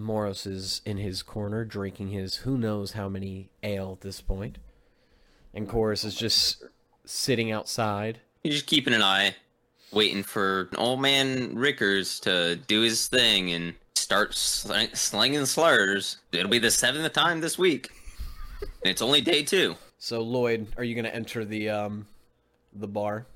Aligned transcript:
Moros 0.00 0.46
is 0.46 0.82
in 0.84 0.96
his 0.96 1.22
corner 1.22 1.64
drinking 1.64 2.08
his 2.08 2.36
who 2.36 2.58
knows 2.58 2.92
how 2.92 3.08
many 3.08 3.50
ale 3.62 3.92
at 3.92 4.00
this 4.00 4.20
point. 4.20 4.58
And 5.52 5.68
Chorus 5.68 6.04
is 6.04 6.14
just 6.14 6.64
sitting 7.04 7.50
outside. 7.50 8.20
You're 8.42 8.52
just 8.52 8.66
keeping 8.66 8.94
an 8.94 9.02
eye, 9.02 9.34
waiting 9.92 10.22
for 10.22 10.68
old 10.76 11.00
man 11.00 11.56
Rickers 11.56 12.20
to 12.20 12.56
do 12.56 12.82
his 12.82 13.08
thing 13.08 13.52
and 13.52 13.74
start 13.96 14.34
sl- 14.34 14.72
slinging 14.94 15.46
slurs. 15.46 16.18
It'll 16.32 16.50
be 16.50 16.58
the 16.58 16.70
seventh 16.70 17.12
time 17.12 17.40
this 17.40 17.58
week. 17.58 17.90
And 18.60 18.90
it's 18.90 19.02
only 19.02 19.20
day 19.20 19.42
two. 19.42 19.76
So 19.98 20.22
Lloyd, 20.22 20.68
are 20.76 20.84
you 20.84 20.94
gonna 20.94 21.08
enter 21.08 21.44
the 21.44 21.68
um 21.68 22.06
the 22.72 22.88
bar, 22.88 23.26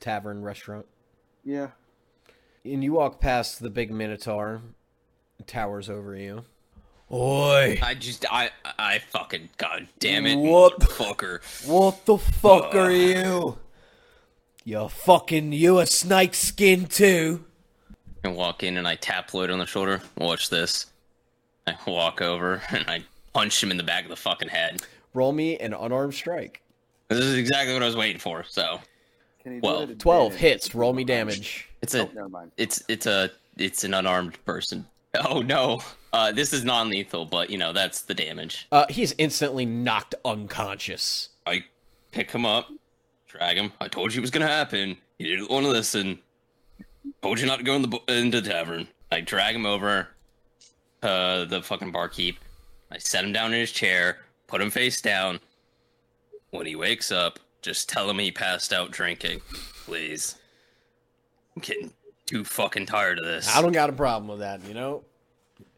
tavern, 0.00 0.42
restaurant? 0.42 0.86
Yeah. 1.44 1.68
And 2.64 2.82
you 2.82 2.92
walk 2.92 3.20
past 3.20 3.60
the 3.60 3.70
big 3.70 3.90
Minotaur, 3.90 4.62
towers 5.46 5.88
over 5.90 6.16
you. 6.16 6.44
Oi! 7.10 7.78
I 7.82 7.94
just, 7.94 8.24
I, 8.30 8.50
I 8.78 8.98
fucking, 9.10 9.50
god 9.58 9.86
damn 9.98 10.24
it. 10.26 10.36
What 10.36 10.78
the- 10.80 10.86
Fucker. 10.86 11.40
What 11.68 12.06
the 12.06 12.16
fuck 12.18 12.74
are 12.74 12.90
you? 12.90 13.58
You're 14.64 14.88
fucking 14.88 15.52
you 15.52 15.78
a 15.80 15.86
snake 15.86 16.34
skin 16.34 16.86
too? 16.86 17.44
I 18.24 18.28
walk 18.28 18.62
in 18.62 18.76
and 18.76 18.86
I 18.86 18.94
tap 18.94 19.34
Lloyd 19.34 19.50
on 19.50 19.58
the 19.58 19.66
shoulder. 19.66 20.00
Watch 20.16 20.48
this. 20.50 20.86
I 21.66 21.76
walk 21.86 22.22
over 22.22 22.62
and 22.70 22.88
I 22.88 23.02
punch 23.32 23.62
him 23.62 23.70
in 23.70 23.76
the 23.76 23.82
back 23.82 24.04
of 24.04 24.10
the 24.10 24.16
fucking 24.16 24.48
head. 24.48 24.80
Roll 25.14 25.32
me 25.32 25.58
an 25.58 25.74
unarmed 25.74 26.14
strike. 26.14 26.62
This 27.08 27.18
is 27.18 27.34
exactly 27.34 27.74
what 27.74 27.82
I 27.82 27.86
was 27.86 27.96
waiting 27.96 28.20
for. 28.20 28.44
So 28.48 28.78
Can 29.42 29.54
he 29.54 29.60
do 29.60 29.66
Well, 29.66 29.86
Twelve 29.98 30.34
hits. 30.34 30.74
Roll 30.74 30.92
me 30.92 31.04
damage. 31.04 31.68
it's 31.82 31.94
a, 31.94 32.02
Oh, 32.06 32.10
never 32.14 32.28
mind. 32.28 32.52
it's, 32.56 32.82
it's 32.88 33.06
a, 33.06 33.30
it's 33.58 33.84
an 33.84 33.92
unarmed 33.94 34.42
person. 34.46 34.86
Oh 35.28 35.42
no. 35.42 35.82
Uh, 36.12 36.32
this 36.32 36.52
is 36.52 36.64
non-lethal, 36.64 37.26
but 37.26 37.50
you 37.50 37.58
know 37.58 37.72
that's 37.72 38.02
the 38.02 38.14
damage. 38.14 38.66
Uh, 38.72 38.86
he's 38.88 39.14
instantly 39.18 39.64
knocked 39.64 40.14
unconscious. 40.24 41.30
I 41.46 41.64
pick 42.10 42.30
him 42.30 42.44
up, 42.46 42.68
drag 43.26 43.56
him. 43.56 43.72
I 43.80 43.88
told 43.88 44.12
you 44.14 44.20
it 44.20 44.22
was 44.22 44.30
gonna 44.30 44.46
happen. 44.46 44.96
You 45.18 45.26
didn't 45.28 45.50
want 45.50 45.64
to 45.64 45.70
listen. 45.70 46.18
Told 47.22 47.40
you 47.40 47.46
not 47.46 47.58
to 47.58 47.64
go 47.64 47.74
in 47.76 47.82
the 47.82 47.98
into 48.08 48.40
the 48.40 48.50
tavern. 48.50 48.88
I 49.10 49.20
drag 49.20 49.54
him 49.54 49.66
over 49.66 50.08
to 51.02 51.46
the 51.48 51.62
fucking 51.62 51.92
barkeep. 51.92 52.38
I 52.90 52.98
set 52.98 53.24
him 53.24 53.32
down 53.32 53.52
in 53.52 53.60
his 53.60 53.72
chair, 53.72 54.18
put 54.46 54.60
him 54.60 54.70
face 54.70 55.00
down. 55.00 55.40
When 56.50 56.66
he 56.66 56.76
wakes 56.76 57.10
up, 57.10 57.38
just 57.62 57.88
tell 57.88 58.08
him 58.10 58.18
he 58.18 58.30
passed 58.30 58.72
out 58.72 58.90
drinking, 58.90 59.40
please. 59.86 60.36
I'm 61.56 61.62
getting 61.62 61.92
too 62.32 62.44
fucking 62.44 62.86
tired 62.86 63.18
of 63.18 63.24
this. 63.26 63.54
I 63.54 63.60
don't 63.60 63.72
got 63.72 63.90
a 63.90 63.92
problem 63.92 64.28
with 64.28 64.38
that. 64.38 64.64
You 64.66 64.72
know, 64.72 65.04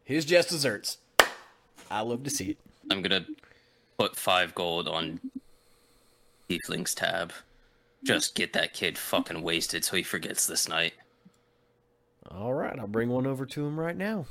his 0.05 0.25
just 0.25 0.51
desserts. 0.51 0.99
I 1.91 2.01
love 2.03 2.23
to 2.25 2.31
see 2.31 2.51
it. 2.51 2.59
I'm 2.91 3.03
gonna 3.03 3.27
put 3.99 4.15
five 4.15 4.55
gold 4.55 4.87
on 4.87 5.21
Tiefling's 6.49 6.95
tab. 6.95 7.33
Just 8.05 8.35
get 8.35 8.53
that 8.53 8.73
kid 8.73 8.97
fucking 8.99 9.43
wasted 9.43 9.85
so 9.85 9.97
he 9.97 10.03
forgets 10.03 10.47
this 10.47 10.69
night. 10.69 10.93
All 12.31 12.55
right, 12.55 12.79
I'll 12.79 12.87
bring 12.87 13.09
one 13.09 13.27
over 13.27 13.47
to 13.47 13.67
him 13.67 13.81
right 13.81 13.97
now. 13.97 14.27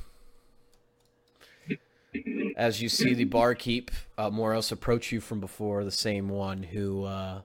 As 2.56 2.80
you 2.80 2.88
see 2.88 3.12
the 3.12 3.24
barkeep, 3.24 3.90
uh, 4.16 4.30
Moros 4.30 4.70
approach 4.72 5.10
you 5.12 5.20
from 5.20 5.40
before, 5.40 5.84
the 5.84 5.90
same 5.90 6.28
one 6.28 6.62
who 6.62 7.04
uh, 7.04 7.40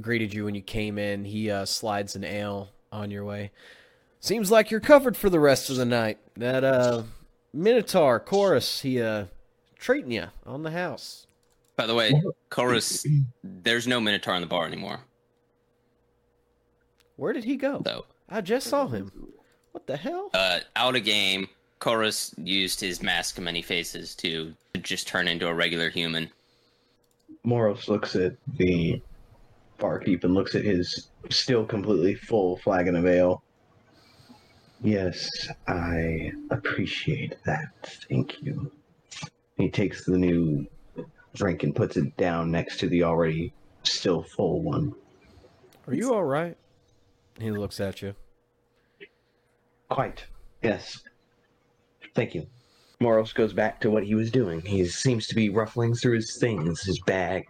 greeted 0.00 0.34
you 0.34 0.44
when 0.44 0.54
you 0.54 0.62
came 0.62 0.98
in. 0.98 1.24
He 1.24 1.50
uh, 1.50 1.64
slides 1.64 2.16
an 2.16 2.24
ale 2.24 2.70
on 2.92 3.10
your 3.10 3.24
way. 3.24 3.50
Seems 4.20 4.50
like 4.50 4.70
you're 4.70 4.80
covered 4.80 5.16
for 5.16 5.28
the 5.30 5.40
rest 5.40 5.70
of 5.70 5.76
the 5.76 5.84
night. 5.84 6.18
That 6.36 6.64
uh, 6.64 7.02
Minotaur 7.52 8.18
chorus, 8.20 8.80
he 8.80 9.00
uh, 9.00 9.26
treating 9.78 10.12
you 10.12 10.26
on 10.46 10.62
the 10.62 10.70
house. 10.70 11.26
By 11.76 11.86
the 11.86 11.94
way, 11.94 12.12
Chorus, 12.50 13.04
there's 13.42 13.88
no 13.88 14.00
Minotaur 14.00 14.36
in 14.36 14.40
the 14.40 14.46
bar 14.46 14.64
anymore, 14.64 15.00
Where 17.16 17.32
did 17.32 17.42
he 17.44 17.56
go? 17.56 17.80
though. 17.84 18.06
I 18.28 18.40
just 18.42 18.68
saw 18.68 18.86
him. 18.86 19.10
What 19.72 19.86
the 19.88 19.96
hell? 19.96 20.30
Uh, 20.32 20.60
out 20.76 20.94
of 20.94 21.04
game, 21.04 21.48
Chorus 21.80 22.32
used 22.38 22.80
his 22.80 23.02
mask 23.02 23.38
of 23.38 23.44
many 23.44 23.60
faces 23.60 24.14
to 24.16 24.54
just 24.82 25.08
turn 25.08 25.26
into 25.26 25.48
a 25.48 25.54
regular 25.54 25.90
human. 25.90 26.30
Moros 27.42 27.88
looks 27.88 28.14
at 28.14 28.36
the 28.56 29.02
barkeep 29.78 30.24
and 30.24 30.34
looks 30.34 30.54
at 30.54 30.64
his 30.64 31.08
still 31.30 31.64
completely 31.64 32.14
full 32.14 32.56
flagon 32.58 32.96
of 32.96 33.06
ale. 33.06 33.42
Yes, 34.82 35.30
I 35.66 36.32
appreciate 36.50 37.36
that. 37.44 37.68
Thank 38.08 38.42
you. 38.42 38.70
He 39.56 39.70
takes 39.70 40.04
the 40.04 40.18
new 40.18 40.66
drink 41.34 41.62
and 41.62 41.74
puts 41.74 41.96
it 41.96 42.16
down 42.16 42.50
next 42.50 42.78
to 42.80 42.88
the 42.88 43.02
already 43.02 43.52
still 43.82 44.22
full 44.22 44.62
one. 44.62 44.94
Are 45.86 45.94
you 45.94 46.14
all 46.14 46.24
right? 46.24 46.56
He 47.38 47.50
looks 47.50 47.80
at 47.80 48.02
you. 48.02 48.14
Quite. 49.88 50.24
Yes. 50.62 51.00
Thank 52.14 52.34
you. 52.34 52.46
Moros 53.00 53.32
goes 53.32 53.52
back 53.52 53.80
to 53.80 53.90
what 53.90 54.04
he 54.04 54.14
was 54.14 54.30
doing. 54.30 54.60
He 54.60 54.84
seems 54.86 55.26
to 55.26 55.34
be 55.34 55.50
ruffling 55.50 55.94
through 55.94 56.16
his 56.16 56.36
things, 56.36 56.82
his 56.82 57.00
bag, 57.00 57.46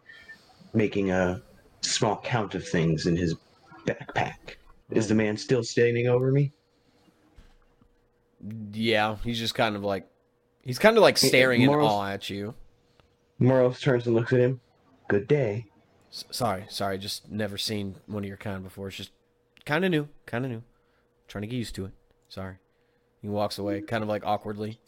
making 0.72 1.10
a 1.10 1.42
small 1.84 2.20
count 2.24 2.54
of 2.54 2.66
things 2.66 3.06
in 3.06 3.16
his 3.16 3.34
backpack. 3.86 4.56
Is 4.90 5.08
the 5.08 5.14
man 5.14 5.36
still 5.36 5.62
standing 5.62 6.08
over 6.08 6.30
me? 6.30 6.52
Yeah, 8.72 9.16
he's 9.24 9.38
just 9.38 9.54
kind 9.54 9.76
of 9.76 9.82
like 9.82 10.06
he's 10.62 10.78
kind 10.78 10.96
of 10.96 11.02
like 11.02 11.16
staring 11.16 11.62
in 11.62 11.68
Morals- 11.68 11.90
awe 11.92 12.08
at 12.08 12.28
you. 12.28 12.54
Moros 13.38 13.80
turns 13.80 14.06
and 14.06 14.14
looks 14.14 14.32
at 14.32 14.40
him. 14.40 14.60
Good 15.08 15.26
day. 15.26 15.66
S- 16.12 16.24
sorry, 16.30 16.66
sorry, 16.68 16.98
just 16.98 17.30
never 17.30 17.58
seen 17.58 17.96
one 18.06 18.22
of 18.22 18.28
your 18.28 18.36
kind 18.36 18.62
before. 18.62 18.88
It's 18.88 18.96
just 18.96 19.10
kind 19.64 19.84
of 19.84 19.90
new, 19.90 20.08
kind 20.26 20.44
of 20.44 20.50
new. 20.50 20.62
Trying 21.26 21.42
to 21.42 21.48
get 21.48 21.56
used 21.56 21.74
to 21.76 21.86
it. 21.86 21.92
Sorry. 22.28 22.56
He 23.22 23.28
walks 23.28 23.58
away, 23.58 23.80
kind 23.80 24.02
of 24.02 24.08
like 24.08 24.24
awkwardly. 24.26 24.78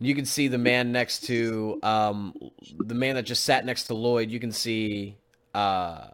You 0.00 0.14
can 0.14 0.24
see 0.24 0.48
the 0.48 0.58
man 0.58 0.90
next 0.92 1.24
to 1.26 1.78
um 1.82 2.34
the 2.78 2.94
man 2.94 3.16
that 3.16 3.22
just 3.24 3.44
sat 3.44 3.64
next 3.66 3.84
to 3.84 3.94
Lloyd. 3.94 4.30
You 4.30 4.40
can 4.40 4.50
see 4.50 5.16
uh 5.54 6.08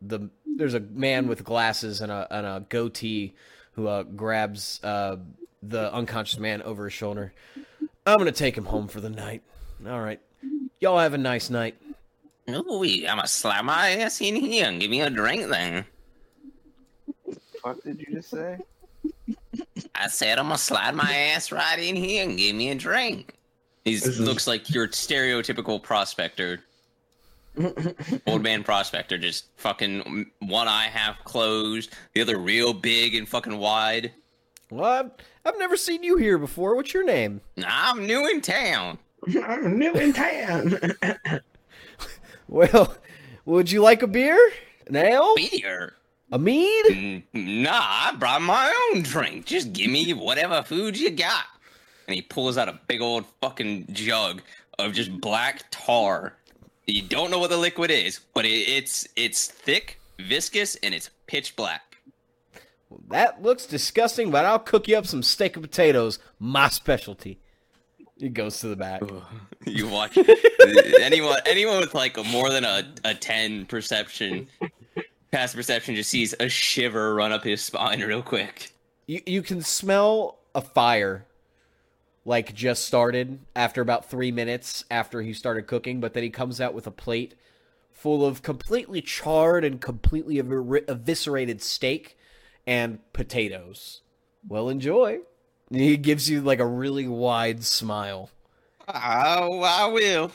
the 0.00 0.28
there's 0.56 0.74
a 0.74 0.80
man 0.80 1.28
with 1.28 1.44
glasses 1.44 2.00
and 2.00 2.10
a 2.12 2.26
and 2.30 2.46
a 2.46 2.64
goatee 2.68 3.34
who 3.72 3.86
uh 3.88 4.02
grabs 4.02 4.80
uh 4.84 5.16
the 5.62 5.92
unconscious 5.94 6.38
man 6.38 6.60
over 6.62 6.84
his 6.84 6.92
shoulder. 6.92 7.32
I'm 8.06 8.18
gonna 8.18 8.32
take 8.32 8.56
him 8.56 8.64
home 8.66 8.88
for 8.88 9.00
the 9.00 9.10
night. 9.10 9.42
All 9.86 10.00
right, 10.00 10.20
y'all 10.80 10.98
have 10.98 11.14
a 11.14 11.18
nice 11.18 11.50
night. 11.50 11.76
Ooh, 12.50 12.82
I'm 12.82 13.04
gonna 13.16 13.26
slap 13.28 13.64
my 13.64 13.90
ass 13.90 14.20
in 14.20 14.34
here 14.34 14.66
and 14.66 14.80
give 14.80 14.90
me 14.90 15.00
a 15.00 15.08
drink 15.10 15.48
then. 15.48 15.84
What 17.62 17.82
did 17.84 18.00
you 18.00 18.06
just 18.16 18.30
say? 18.30 18.58
I 19.94 20.08
said 20.08 20.38
I'm 20.38 20.46
gonna 20.46 20.58
slide 20.58 20.94
my 20.96 21.12
ass 21.12 21.52
right 21.52 21.78
in 21.78 21.94
here 21.94 22.24
and 22.24 22.36
give 22.36 22.56
me 22.56 22.70
a 22.70 22.74
drink. 22.74 23.34
He 23.84 23.94
This 23.94 24.06
is- 24.06 24.20
looks 24.20 24.46
like 24.46 24.70
your 24.74 24.88
stereotypical 24.88 25.80
prospector, 25.82 26.60
old 28.26 28.42
man 28.42 28.64
prospector, 28.64 29.18
just 29.18 29.46
fucking 29.56 30.30
one 30.40 30.68
eye 30.68 30.88
half 30.92 31.22
closed, 31.24 31.94
the 32.14 32.20
other 32.20 32.38
real 32.38 32.72
big 32.72 33.14
and 33.14 33.28
fucking 33.28 33.58
wide. 33.58 34.12
Well, 34.70 34.84
I've, 34.84 35.10
I've 35.44 35.58
never 35.58 35.76
seen 35.76 36.02
you 36.02 36.16
here 36.16 36.38
before. 36.38 36.74
What's 36.76 36.94
your 36.94 37.04
name? 37.04 37.40
I'm 37.66 38.06
new 38.06 38.26
in 38.28 38.40
town. 38.40 38.98
I'm 39.44 39.78
new 39.78 39.92
in 39.92 40.12
town. 40.12 40.74
Well, 42.48 42.94
would 43.46 43.70
you 43.72 43.80
like 43.80 44.02
a 44.02 44.06
beer? 44.06 44.38
An 44.86 44.96
ale? 44.96 45.34
Beer. 45.36 45.94
A 46.32 46.38
mead? 46.38 47.22
Nah, 47.32 47.70
I 47.72 48.14
brought 48.18 48.42
my 48.42 48.90
own 48.92 49.02
drink. 49.02 49.46
Just 49.46 49.72
give 49.72 49.90
me 49.90 50.12
whatever 50.12 50.62
food 50.62 50.98
you 50.98 51.10
got. 51.10 51.44
And 52.06 52.14
he 52.14 52.20
pulls 52.20 52.58
out 52.58 52.68
a 52.68 52.78
big 52.88 53.00
old 53.00 53.24
fucking 53.40 53.86
jug 53.92 54.42
of 54.78 54.92
just 54.92 55.18
black 55.18 55.64
tar. 55.70 56.34
You 56.86 57.02
don't 57.02 57.30
know 57.30 57.38
what 57.38 57.50
the 57.50 57.56
liquid 57.56 57.90
is, 57.90 58.20
but 58.34 58.44
it, 58.44 58.48
it's 58.48 59.06
it's 59.14 59.46
thick, 59.46 60.00
viscous, 60.18 60.76
and 60.76 60.94
it's 60.94 61.10
pitch 61.26 61.54
black. 61.54 61.98
That 63.08 63.42
looks 63.42 63.66
disgusting, 63.66 64.30
but 64.30 64.44
I'll 64.44 64.58
cook 64.58 64.88
you 64.88 64.96
up 64.96 65.06
some 65.06 65.22
steak 65.22 65.56
and 65.56 65.62
potatoes. 65.62 66.18
My 66.38 66.68
specialty. 66.68 67.38
It 68.18 68.34
goes 68.34 68.60
to 68.60 68.68
the 68.68 68.76
back. 68.76 69.02
You 69.64 69.86
watch 69.86 70.18
anyone 71.00 71.38
anyone 71.46 71.78
with 71.78 71.94
like 71.94 72.16
a 72.16 72.24
more 72.24 72.50
than 72.50 72.64
a, 72.64 72.92
a 73.04 73.14
ten 73.14 73.64
perception, 73.64 74.48
past 75.30 75.54
perception, 75.54 75.94
just 75.94 76.10
sees 76.10 76.34
a 76.40 76.48
shiver 76.48 77.14
run 77.14 77.30
up 77.30 77.44
his 77.44 77.62
spine 77.62 78.00
real 78.00 78.22
quick. 78.22 78.72
You 79.06 79.20
you 79.24 79.40
can 79.40 79.62
smell 79.62 80.38
a 80.52 80.60
fire 80.60 81.26
like 82.24 82.54
just 82.54 82.84
started 82.84 83.40
after 83.56 83.80
about 83.80 84.08
three 84.08 84.30
minutes 84.30 84.84
after 84.90 85.22
he 85.22 85.32
started 85.32 85.66
cooking, 85.66 86.00
but 86.00 86.14
then 86.14 86.22
he 86.22 86.30
comes 86.30 86.60
out 86.60 86.74
with 86.74 86.86
a 86.86 86.92
plate 86.92 87.34
full 87.90 88.24
of 88.24 88.42
completely 88.42 89.00
charred 89.00 89.64
and 89.64 89.80
completely 89.80 90.36
eviscer- 90.36 90.88
eviscerated 90.88 91.62
steak 91.62 92.16
and 92.66 92.98
potatoes. 93.12 94.02
Well, 94.48 94.68
enjoy. 94.68 95.20
He 95.70 95.96
gives 95.96 96.28
you 96.28 96.40
like 96.40 96.58
a 96.58 96.66
really 96.66 97.08
wide 97.08 97.64
smile. 97.64 98.30
Oh, 98.88 99.62
I 99.62 99.86
will. 99.86 100.32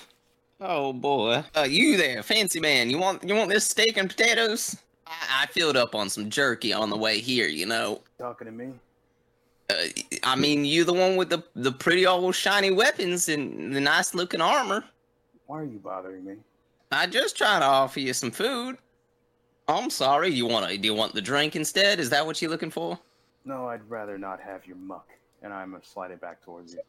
Oh 0.60 0.92
boy, 0.92 1.44
uh, 1.56 1.68
you 1.70 1.98
there, 1.98 2.24
fancy 2.24 2.60
man? 2.60 2.90
You 2.90 2.98
want 2.98 3.24
you 3.24 3.36
want 3.36 3.50
this 3.50 3.66
steak 3.66 3.96
and 3.98 4.10
potatoes? 4.10 4.76
I, 5.06 5.44
I 5.44 5.46
filled 5.48 5.78
up 5.78 5.94
on 5.94 6.10
some 6.10 6.32
jerky 6.32 6.74
on 6.74 6.90
the 6.90 6.98
way 6.98 7.20
here. 7.20 7.48
You 7.48 7.68
know, 7.68 8.02
Talking 8.18 8.46
to 8.46 8.52
me? 8.52 8.72
Uh, 9.70 9.76
I 10.24 10.36
mean, 10.36 10.64
you 10.66 10.84
the 10.84 10.94
one 10.94 11.16
with 11.16 11.30
the 11.30 11.44
the 11.56 11.72
pretty 11.72 12.06
old 12.06 12.36
shiny 12.36 12.72
weapons 12.72 13.28
and 13.30 13.76
the 13.76 13.82
nice 13.82 14.14
looking 14.14 14.42
armor. 14.42 14.84
Why 15.48 15.62
are 15.62 15.66
you 15.66 15.80
bothering 15.80 16.26
me? 16.26 16.36
I 16.92 17.08
just 17.08 17.38
trying 17.38 17.62
to 17.62 17.66
offer 17.66 18.00
you 18.00 18.14
some 18.14 18.32
food. 18.32 18.78
I'm 19.68 19.90
sorry. 19.90 20.30
You 20.30 20.46
want 20.46 20.70
to? 20.70 20.78
Do 20.78 20.88
you 20.88 20.94
want 20.94 21.14
the 21.14 21.22
drink 21.22 21.56
instead? 21.56 22.00
Is 22.00 22.10
that 22.12 22.26
what 22.26 22.42
you're 22.42 22.52
looking 22.52 22.72
for? 22.72 22.98
No, 23.44 23.68
I'd 23.68 23.88
rather 23.90 24.18
not 24.18 24.40
have 24.42 24.66
your 24.66 24.78
muck. 24.78 25.10
And 25.44 25.54
I'm 25.54 25.72
gonna 25.72 25.84
slide 25.84 26.12
it 26.12 26.22
back 26.22 26.42
towards 26.44 26.74
you. 26.74 26.80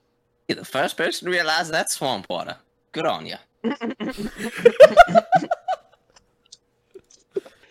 You're 0.47 0.57
the 0.57 0.65
first 0.65 0.97
person 0.97 1.27
to 1.27 1.33
realize 1.33 1.69
that's 1.69 1.95
swamp 1.95 2.27
water. 2.31 2.57
Good 2.93 3.07
on 3.07 3.27
you. 3.27 3.37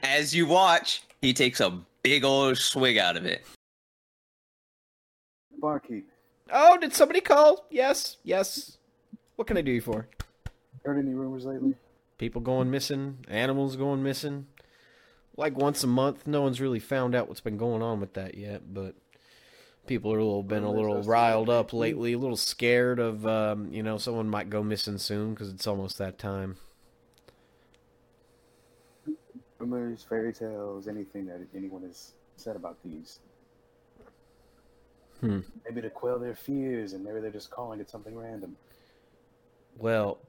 As 0.04 0.36
you 0.36 0.46
watch, 0.46 1.02
he 1.22 1.34
takes 1.34 1.60
a 1.60 1.80
big 2.04 2.24
old 2.24 2.58
swig 2.58 2.98
out 2.98 3.18
of 3.18 3.26
it. 3.26 3.46
Barkeep, 5.58 6.08
Oh, 6.52 6.78
did 6.78 6.94
somebody 6.94 7.22
call? 7.22 7.66
Yes, 7.70 8.18
yes. 8.24 8.78
What 9.36 9.48
can 9.48 9.58
I 9.58 9.62
do 9.62 9.72
you 9.72 9.82
for? 9.82 10.08
heard 10.86 10.98
any 10.98 11.14
rumors 11.14 11.46
lately? 11.46 11.76
People 12.18 12.42
going 12.42 12.72
missing, 12.72 13.20
animals 13.28 13.76
going 13.76 14.02
missing. 14.02 14.48
Like 15.36 15.56
once 15.58 15.84
a 15.84 15.88
month. 15.88 16.26
No 16.26 16.42
one's 16.42 16.62
really 16.62 16.80
found 16.80 17.14
out 17.14 17.28
what's 17.28 17.42
been 17.42 17.58
going 17.58 17.82
on 17.82 18.00
with 18.00 18.14
that 18.14 18.36
yet, 18.36 18.74
but 18.74 18.96
people 19.86 20.12
are 20.14 20.18
a 20.20 20.24
little 20.24 20.44
been 20.44 20.64
a 20.64 20.72
little 20.72 21.04
riled 21.04 21.50
up 21.50 21.74
lately, 21.74 22.14
a 22.14 22.18
little 22.18 22.38
scared 22.38 23.00
of 23.00 23.28
um, 23.28 23.72
you 23.72 23.84
know, 23.84 23.98
someone 23.98 24.30
might 24.30 24.50
go 24.50 24.64
missing 24.64 24.98
soon 24.98 25.34
because 25.34 25.50
it's 25.50 25.68
almost 25.68 25.98
that 25.98 26.18
time. 26.18 26.58
Rumors, 29.60 30.04
fairy 30.08 30.34
tales, 30.34 30.88
anything 30.88 31.26
that 31.28 31.42
anyone 31.56 31.82
has 31.84 32.14
said 32.36 32.56
about 32.56 32.78
these. 32.84 33.20
Hmm. 35.22 35.40
Maybe 35.66 35.82
to 35.82 35.90
quell 35.90 36.20
their 36.20 36.36
fears, 36.36 36.94
and 36.94 37.04
maybe 37.04 37.20
they're 37.20 37.32
just 37.32 37.50
calling 37.50 37.80
it 37.80 37.90
something 37.90 38.16
random. 38.16 38.56
Well, 39.78 40.20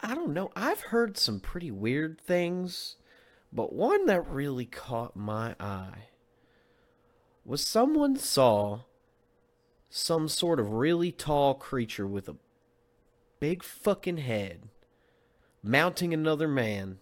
I 0.00 0.14
don't 0.14 0.32
know. 0.32 0.50
I've 0.56 0.80
heard 0.80 1.16
some 1.18 1.40
pretty 1.40 1.70
weird 1.70 2.20
things, 2.20 2.96
but 3.52 3.72
one 3.72 4.06
that 4.06 4.26
really 4.26 4.64
caught 4.66 5.14
my 5.16 5.54
eye 5.60 6.08
was 7.44 7.64
someone 7.66 8.16
saw 8.16 8.80
some 9.88 10.28
sort 10.28 10.60
of 10.60 10.72
really 10.72 11.10
tall 11.12 11.54
creature 11.54 12.06
with 12.06 12.28
a 12.28 12.36
big 13.40 13.62
fucking 13.62 14.18
head 14.18 14.68
mounting 15.62 16.14
another 16.14 16.46
man. 16.48 16.98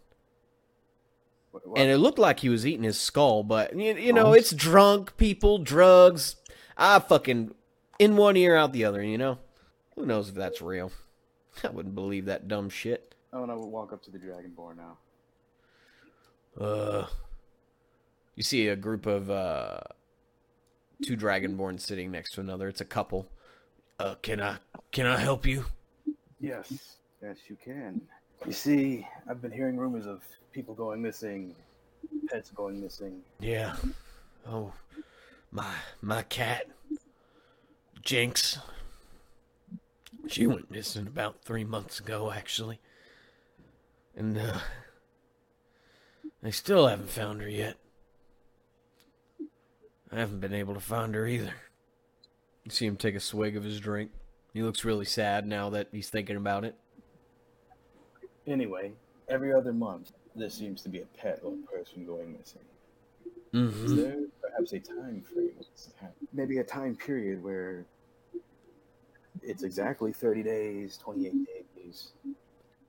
What? 1.51 1.79
And 1.79 1.91
it 1.91 1.99
looked 1.99 2.19
like 2.19 2.41
he 2.41 2.49
was 2.49 2.67
eating 2.67 2.85
his 2.85 2.99
skull, 3.01 3.43
but 3.43 3.77
you, 3.79 3.95
you 3.95 4.13
know, 4.13 4.29
Oh. 4.29 4.33
it's 4.33 4.53
drunk 4.53 5.17
people, 5.17 5.59
drugs. 5.59 6.37
I 6.79 6.99
fucking 7.01 7.55
in 7.99 8.17
one 8.17 8.37
ear 8.37 8.57
out 8.57 8.73
the 8.73 8.85
other, 8.85 9.03
you 9.03 9.19
know? 9.19 9.39
Who 9.97 10.07
knows 10.07 10.29
if 10.29 10.37
that's 10.37 10.63
real? 10.63 10.93
I 11.65 11.69
wouldn't 11.71 11.95
believe 11.97 12.27
that 12.27 12.47
dumb 12.47 12.71
shit. 12.71 13.15
I'm 13.33 13.41
gonna 13.41 13.59
walk 13.59 13.93
up 13.93 14.03
to 14.05 14.11
the 14.11 14.19
Dragonborn 14.19 14.77
now. 14.77 14.99
Uh 16.65 17.07
You 18.37 18.43
see 18.43 18.69
a 18.69 18.77
group 18.77 19.07
of 19.07 19.31
uh 19.31 19.81
two 21.03 21.17
dragonborns 21.17 21.81
sitting 21.81 22.11
next 22.11 22.33
to 22.35 22.41
another. 22.41 22.69
It's 22.69 22.81
a 22.81 22.85
couple. 22.87 23.29
Uh 23.99 24.15
can 24.23 24.41
I 24.41 24.59
can 24.93 25.07
I 25.07 25.19
help 25.19 25.47
you? 25.47 25.67
Yes, 26.41 26.99
yes, 27.21 27.37
you 27.49 27.57
can. 27.63 28.01
You 28.47 28.53
see, 28.53 29.07
I've 29.29 29.43
been 29.43 29.51
hearing 29.51 29.77
rumors 29.77 30.07
of 30.07 30.23
people 30.53 30.73
going 30.75 31.03
missing, 31.03 31.57
pets 32.29 32.51
going 32.51 32.81
missing. 32.81 33.21
Yeah. 33.41 33.75
Oh, 34.47 34.73
my 35.51 35.75
my 36.01 36.23
cat, 36.23 36.67
Jinx. 38.03 38.59
She 40.27 40.47
went 40.47 40.71
missing 40.71 41.07
about 41.07 41.43
three 41.43 41.65
months 41.65 42.01
ago, 42.01 42.31
actually, 42.31 42.81
and 44.15 44.37
uh, 44.37 44.59
I 46.43 46.51
still 46.51 46.87
haven't 46.87 47.11
found 47.11 47.41
her 47.41 47.49
yet. 47.49 47.77
I 50.13 50.19
haven't 50.19 50.41
been 50.41 50.55
able 50.55 50.75
to 50.75 50.81
find 50.81 51.15
her 51.15 51.27
either. 51.27 51.55
You 52.65 52.71
see 52.71 52.87
him 52.87 52.97
take 52.97 53.15
a 53.15 53.21
swig 53.21 53.57
of 53.57 53.65
his 53.65 53.81
drink. 53.81 54.11
He 54.53 54.63
looks 54.63 54.85
really 54.85 55.05
sad 55.05 55.47
now 55.47 55.71
that 55.71 55.89
he's 55.93 56.11
thinking 56.11 56.37
about 56.37 56.65
it. 56.65 56.75
Anyway, 58.47 58.93
every 59.29 59.53
other 59.53 59.73
month, 59.73 60.13
there 60.35 60.51
seems 60.51 60.83
to 60.83 60.89
be 60.89 61.01
a 61.01 61.07
pet 61.07 61.41
or 61.43 61.55
person 61.71 62.07
going 62.07 62.33
missing. 62.33 62.63
Is 63.53 63.61
Mm-hmm. 63.73 63.97
there 63.97 64.17
perhaps 64.43 64.73
a 64.73 64.79
time 64.81 65.23
frame? 65.23 65.51
when 65.57 65.65
this 65.73 65.89
happens? 66.01 66.29
Maybe 66.33 66.59
a 66.59 66.65
time 66.65 66.95
period 66.97 67.43
where 67.43 67.87
it's 69.43 69.63
exactly 69.63 70.13
30 70.13 70.43
days, 70.43 70.97
28 70.99 71.33
days. 71.77 72.13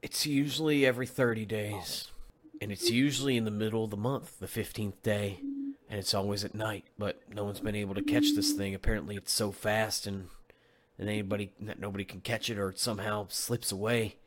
It's 0.01 0.25
usually 0.25 0.85
every 0.85 1.05
30 1.07 1.45
days. 1.45 2.11
And 2.61 2.71
it's 2.71 2.89
usually 2.89 3.37
in 3.37 3.45
the 3.45 3.51
middle 3.51 3.85
of 3.85 3.89
the 3.91 3.97
month, 3.97 4.39
the 4.39 4.47
15th 4.47 5.01
day. 5.01 5.39
And 5.89 5.97
it's 5.99 6.13
always 6.13 6.43
at 6.43 6.53
night. 6.53 6.85
But 6.97 7.21
no 7.33 7.43
one's 7.45 7.59
been 7.61 7.75
able 7.75 7.95
to 7.95 8.01
catch 8.01 8.33
this 8.35 8.51
thing. 8.51 8.75
Apparently, 8.75 9.15
it's 9.15 9.31
so 9.31 9.51
fast 9.51 10.05
and, 10.07 10.27
and 10.97 11.07
anybody 11.09 11.51
that 11.61 11.79
nobody 11.79 12.03
can 12.03 12.19
catch 12.21 12.49
it 12.49 12.57
or 12.57 12.69
it 12.69 12.79
somehow 12.79 13.27
slips 13.29 13.71
away. 13.71 14.17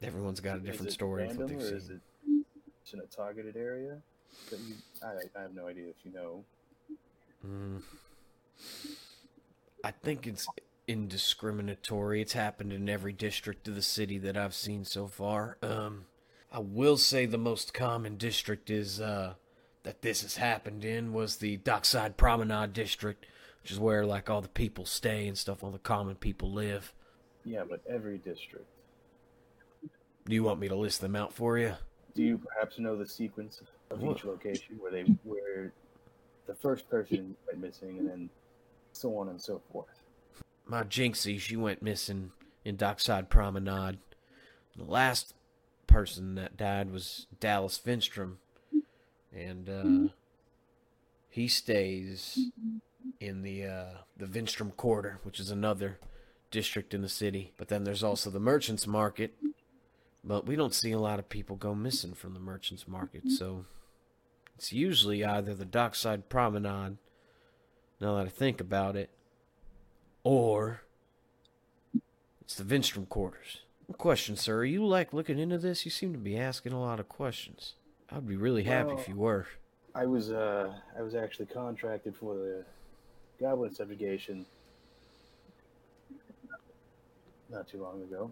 Everyone's 0.00 0.40
got 0.40 0.56
a 0.56 0.60
different 0.60 0.88
is 0.88 0.94
it 0.94 0.98
story 0.98 1.22
of 1.24 1.36
what 1.36 1.38
random, 1.48 1.58
they've 1.58 1.72
or 1.72 1.76
is 1.76 1.86
seen. 1.86 1.96
it 1.96 2.44
just 2.82 2.94
in 2.94 3.00
a 3.00 3.06
targeted 3.06 3.56
area? 3.56 3.98
That 4.50 4.60
you, 4.60 4.74
I, 5.02 5.38
I 5.38 5.42
have 5.42 5.54
no 5.54 5.66
idea 5.66 5.88
if 5.88 5.96
you 6.04 6.12
know. 6.12 6.44
Mm. 7.46 7.82
I 9.84 9.90
think 9.90 10.26
it's 10.26 10.46
indiscriminatory. 10.86 12.20
It's 12.20 12.32
happened 12.32 12.72
in 12.72 12.88
every 12.88 13.12
district 13.12 13.68
of 13.68 13.74
the 13.74 13.82
city 13.82 14.18
that 14.18 14.36
I've 14.36 14.54
seen 14.54 14.84
so 14.84 15.06
far. 15.06 15.58
Um, 15.62 16.06
I 16.52 16.58
will 16.60 16.96
say 16.96 17.26
the 17.26 17.38
most 17.38 17.72
common 17.74 18.16
district 18.16 18.70
is 18.70 19.00
uh, 19.00 19.34
that 19.82 20.02
this 20.02 20.22
has 20.22 20.36
happened 20.36 20.84
in 20.84 21.12
was 21.12 21.36
the 21.36 21.56
Dockside 21.58 22.16
Promenade 22.16 22.72
district, 22.72 23.26
which 23.62 23.72
is 23.72 23.78
where 23.78 24.04
like 24.04 24.28
all 24.28 24.40
the 24.40 24.48
people 24.48 24.84
stay 24.84 25.26
and 25.26 25.36
stuff. 25.36 25.64
All 25.64 25.70
the 25.70 25.78
common 25.78 26.16
people 26.16 26.52
live. 26.52 26.92
Yeah, 27.44 27.64
but 27.68 27.82
every 27.88 28.18
district. 28.18 28.66
Do 30.26 30.34
you 30.34 30.44
want 30.44 30.60
me 30.60 30.68
to 30.68 30.76
list 30.76 31.00
them 31.00 31.16
out 31.16 31.32
for 31.32 31.58
you? 31.58 31.74
Do 32.14 32.22
you 32.22 32.38
perhaps 32.38 32.78
know 32.78 32.96
the 32.96 33.06
sequence 33.06 33.62
of 33.92 34.02
each 34.04 34.24
location 34.24 34.76
where 34.80 34.90
they 34.90 35.02
where 35.24 35.72
the 36.46 36.54
first 36.54 36.88
person 36.88 37.36
went 37.46 37.60
missing 37.60 37.98
and 37.98 38.08
then 38.08 38.30
so 38.92 39.16
on 39.16 39.28
and 39.28 39.40
so 39.40 39.60
forth? 39.72 40.02
my 40.66 40.82
Jinxie, 40.82 41.40
she 41.40 41.56
went 41.56 41.82
missing 41.82 42.32
in 42.64 42.76
Dockside 42.76 43.28
Promenade. 43.28 43.98
The 44.76 44.84
last 44.84 45.34
person 45.86 46.34
that 46.36 46.56
died 46.56 46.90
was 46.90 47.26
Dallas 47.40 47.78
Vinstrom, 47.84 48.36
and 49.32 49.68
uh, 49.68 50.12
he 51.28 51.48
stays 51.48 52.50
in 53.20 53.42
the 53.42 53.66
uh, 53.66 53.90
the 54.16 54.26
Vinstrom 54.26 54.74
Quarter, 54.76 55.20
which 55.24 55.38
is 55.38 55.50
another 55.50 55.98
district 56.50 56.94
in 56.94 57.02
the 57.02 57.08
city. 57.08 57.52
But 57.58 57.68
then 57.68 57.84
there's 57.84 58.02
also 58.02 58.30
the 58.30 58.40
Merchants 58.40 58.86
Market. 58.86 59.34
But 60.24 60.46
we 60.46 60.54
don't 60.54 60.74
see 60.74 60.92
a 60.92 61.00
lot 61.00 61.18
of 61.18 61.28
people 61.28 61.56
go 61.56 61.74
missing 61.74 62.14
from 62.14 62.32
the 62.32 62.40
Merchants 62.40 62.86
Market, 62.86 63.28
so 63.28 63.64
it's 64.56 64.72
usually 64.72 65.24
either 65.24 65.54
the 65.54 65.64
Dockside 65.64 66.28
Promenade. 66.28 66.98
Now 68.00 68.16
that 68.16 68.26
I 68.26 68.30
think 68.30 68.60
about 68.60 68.96
it, 68.96 69.10
or 70.24 70.82
it's 72.40 72.56
the 72.56 72.64
Vinstrom 72.64 73.08
quarters. 73.08 73.60
Question, 73.98 74.36
sir. 74.36 74.58
Are 74.58 74.64
you 74.64 74.84
like 74.84 75.12
looking 75.12 75.38
into 75.38 75.58
this? 75.58 75.84
You 75.84 75.90
seem 75.90 76.12
to 76.12 76.18
be 76.18 76.36
asking 76.36 76.72
a 76.72 76.80
lot 76.80 76.98
of 76.98 77.08
questions. 77.08 77.74
I'd 78.10 78.26
be 78.26 78.36
really 78.36 78.64
happy 78.64 78.92
if 78.92 79.08
you 79.08 79.16
were. 79.16 79.46
I 79.94 80.06
was 80.06 80.30
uh 80.30 80.72
I 80.98 81.02
was 81.02 81.14
actually 81.14 81.46
contracted 81.46 82.16
for 82.16 82.34
the 82.34 82.64
goblin 83.38 83.74
subjugation 83.74 84.46
not 87.50 87.68
too 87.68 87.82
long 87.82 88.02
ago. 88.02 88.30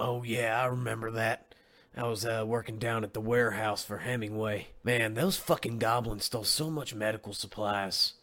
Oh 0.00 0.22
yeah, 0.22 0.60
I 0.60 0.66
remember 0.66 1.10
that. 1.12 1.53
I 1.96 2.04
was 2.04 2.24
uh, 2.24 2.44
working 2.46 2.78
down 2.78 3.04
at 3.04 3.14
the 3.14 3.20
warehouse 3.20 3.84
for 3.84 3.98
Hemingway. 3.98 4.68
Man, 4.82 5.14
those 5.14 5.36
fucking 5.36 5.78
goblins 5.78 6.24
stole 6.24 6.44
so 6.44 6.68
much 6.70 6.94
medical 6.94 7.32
supplies. 7.32 8.14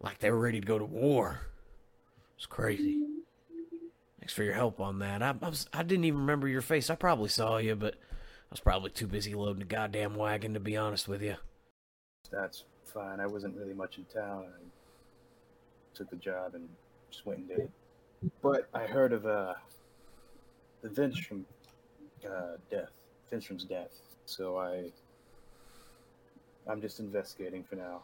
Like 0.00 0.18
they 0.18 0.30
were 0.30 0.38
ready 0.38 0.60
to 0.60 0.66
go 0.66 0.78
to 0.78 0.84
war. 0.84 1.42
It's 2.36 2.46
crazy. 2.46 2.98
Thanks 4.18 4.32
for 4.32 4.42
your 4.42 4.54
help 4.54 4.80
on 4.80 4.98
that. 4.98 5.22
I, 5.22 5.34
I, 5.40 5.48
was, 5.48 5.68
I 5.72 5.82
didn't 5.82 6.06
even 6.06 6.20
remember 6.20 6.48
your 6.48 6.62
face. 6.62 6.90
I 6.90 6.94
probably 6.96 7.28
saw 7.28 7.58
you, 7.58 7.76
but 7.76 7.94
I 7.94 8.50
was 8.50 8.60
probably 8.60 8.90
too 8.90 9.06
busy 9.06 9.34
loading 9.34 9.62
a 9.62 9.66
goddamn 9.66 10.14
wagon 10.14 10.54
to 10.54 10.60
be 10.60 10.76
honest 10.76 11.06
with 11.06 11.22
you. 11.22 11.36
That's 12.32 12.64
fine. 12.84 13.20
I 13.20 13.26
wasn't 13.26 13.56
really 13.56 13.74
much 13.74 13.98
in 13.98 14.04
town. 14.04 14.46
I, 14.46 14.62
the 15.98 16.04
the 16.04 16.10
the 16.10 16.10
the 16.10 16.10
the 16.10 16.10
took 16.10 16.10
the 16.10 16.16
job 16.16 16.54
and 16.54 16.68
just 17.10 17.26
went 17.26 17.40
and 17.40 17.48
did 17.48 17.58
it. 17.58 17.70
But 18.42 18.68
I 18.74 18.86
heard 18.86 19.12
of 19.12 19.26
uh, 19.26 19.54
the 20.82 20.88
Vinstrom 20.88 21.44
uh, 22.28 22.56
death, 22.70 22.90
Vinstrom's 23.32 23.64
death. 23.64 23.90
So 24.26 24.58
I, 24.58 24.90
I'm 26.70 26.80
just 26.80 27.00
investigating 27.00 27.64
for 27.64 27.76
now. 27.76 28.02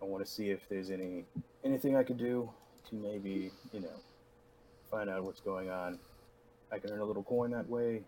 I 0.00 0.04
want 0.04 0.24
to 0.24 0.30
see 0.30 0.50
if 0.50 0.60
there's 0.68 0.90
any 0.90 1.24
anything 1.64 1.96
I 1.96 2.04
could 2.04 2.18
do 2.18 2.48
to 2.88 2.94
maybe 2.94 3.50
you 3.72 3.80
know 3.80 4.00
find 4.90 5.10
out 5.10 5.24
what's 5.24 5.40
going 5.40 5.70
on. 5.70 5.98
I 6.70 6.78
can 6.78 6.90
earn 6.90 7.00
a 7.00 7.04
little 7.04 7.22
coin 7.22 7.50
that 7.50 7.68
way, 7.68 8.02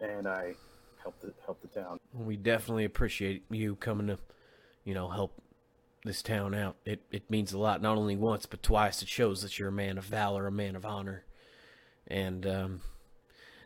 and 0.00 0.26
I 0.26 0.54
help 1.02 1.18
the 1.20 1.32
help 1.44 1.60
the 1.62 1.68
town. 1.68 1.98
We 2.14 2.36
definitely 2.36 2.84
appreciate 2.84 3.44
you 3.50 3.76
coming 3.76 4.08
to, 4.08 4.18
you 4.84 4.94
know, 4.94 5.08
help 5.08 5.40
this 6.04 6.22
town 6.22 6.54
out. 6.54 6.76
It 6.84 7.00
it 7.10 7.30
means 7.30 7.52
a 7.52 7.58
lot, 7.58 7.80
not 7.82 7.96
only 7.96 8.16
once 8.16 8.46
but 8.46 8.62
twice. 8.62 9.02
It 9.02 9.08
shows 9.08 9.42
that 9.42 9.58
you're 9.58 9.68
a 9.68 9.72
man 9.72 9.98
of 9.98 10.04
valor, 10.04 10.46
a 10.46 10.52
man 10.52 10.76
of 10.76 10.84
honor, 10.84 11.24
and 12.06 12.46
um, 12.46 12.80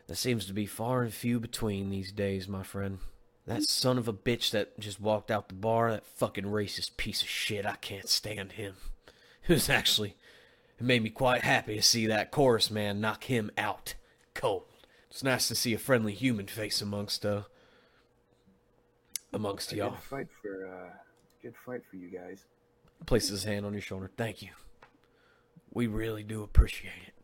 that 0.07 0.17
seems 0.17 0.47
to 0.47 0.53
be 0.53 0.67
far 0.67 1.03
and 1.03 1.13
few 1.13 1.41
between 1.41 1.91
these 1.91 2.13
days, 2.13 2.47
my 2.49 2.63
friend. 2.63 2.99
That 3.47 3.63
son 3.63 3.97
of 3.99 4.09
a 4.09 4.13
bitch 4.13 4.51
that 4.51 4.79
just 4.79 5.01
walked 5.01 5.31
out 5.31 5.49
the 5.49 5.55
bar, 5.55 5.91
that 5.93 6.05
fucking 6.07 6.45
racist 6.45 6.97
piece 6.97 7.23
of 7.23 7.29
shit, 7.29 7.65
I 7.65 7.77
can't 7.77 8.09
stand 8.09 8.53
him. 8.53 8.75
It 9.47 9.53
was 9.53 9.71
actually, 9.71 10.17
it 10.81 10.85
made 10.85 11.03
me 11.05 11.11
quite 11.11 11.43
happy 11.43 11.77
to 11.77 11.83
see 11.83 12.07
that 12.07 12.33
chorus 12.33 12.71
man 12.71 13.01
knock 13.01 13.25
him 13.25 13.51
out 13.57 13.95
cold. 14.35 14.65
It's 15.09 15.23
nice 15.23 15.47
to 15.49 15.55
see 15.55 15.73
a 15.73 15.79
friendly 15.79 16.13
human 16.13 16.49
face 16.49 16.83
amongst, 16.83 17.25
uh, 17.25 17.43
amongst 19.33 19.73
A 19.73 19.77
y'all. 19.77 19.91
good 19.91 20.01
fight 20.01 20.27
for 20.43 20.67
uh, 20.67 20.91
good 21.43 21.55
fight 21.65 21.83
for 21.89 21.97
you 21.97 22.09
guys. 22.09 22.45
Places 23.07 23.31
his 23.31 23.45
hand 23.45 23.65
on 23.65 23.73
your 23.73 23.83
shoulder. 23.83 24.11
Thank 24.17 24.43
you. 24.43 24.49
We 25.73 25.87
really 25.87 26.23
do 26.25 26.43
appreciate 26.43 26.93
it. 27.07 27.15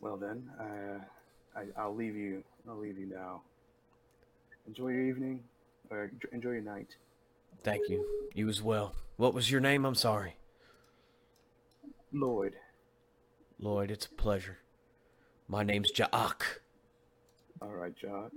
Well 0.00 0.16
then, 0.18 0.50
uh, 0.60 1.04
I, 1.56 1.62
I'll 1.80 1.94
leave 1.94 2.14
you. 2.16 2.42
I'll 2.68 2.76
leave 2.78 2.98
you 2.98 3.06
now. 3.06 3.42
Enjoy 4.66 4.88
your 4.88 5.02
evening, 5.06 5.40
or 5.90 6.10
enjoy 6.32 6.50
your 6.50 6.60
night. 6.60 6.88
Thank 7.62 7.88
you. 7.88 8.04
You 8.34 8.48
as 8.48 8.62
well. 8.62 8.94
What 9.16 9.32
was 9.32 9.50
your 9.50 9.60
name? 9.60 9.84
I'm 9.84 9.94
sorry. 9.94 10.36
Lloyd. 12.12 12.54
Lloyd, 13.58 13.90
it's 13.90 14.06
a 14.06 14.10
pleasure. 14.10 14.58
My 15.48 15.62
name's 15.62 15.90
Jaak. 15.90 16.60
All 17.62 17.68
right, 17.68 17.94
Jock. 17.96 18.32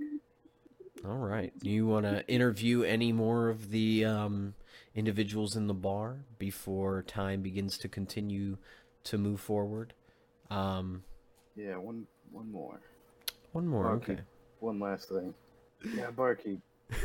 All 1.04 1.16
right. 1.18 1.52
Do 1.58 1.68
you 1.68 1.86
want 1.86 2.06
to 2.06 2.26
interview 2.28 2.82
any 2.82 3.12
more 3.12 3.48
of 3.48 3.70
the 3.70 4.04
um, 4.04 4.54
individuals 4.94 5.56
in 5.56 5.66
the 5.66 5.74
bar 5.74 6.24
before 6.38 7.02
time 7.02 7.42
begins 7.42 7.76
to 7.78 7.88
continue 7.88 8.56
to 9.04 9.18
move 9.18 9.40
forward? 9.40 9.92
Um, 10.50 11.02
Yeah, 11.56 11.76
one 11.76 12.06
one 12.32 12.50
more. 12.50 12.80
One 13.52 13.66
more. 13.66 13.88
Okay. 13.92 14.12
Okay. 14.12 14.22
One 14.60 14.78
last 14.78 15.08
thing. 15.08 15.34
Yeah, 15.94 16.10
barkeep. 16.10 16.60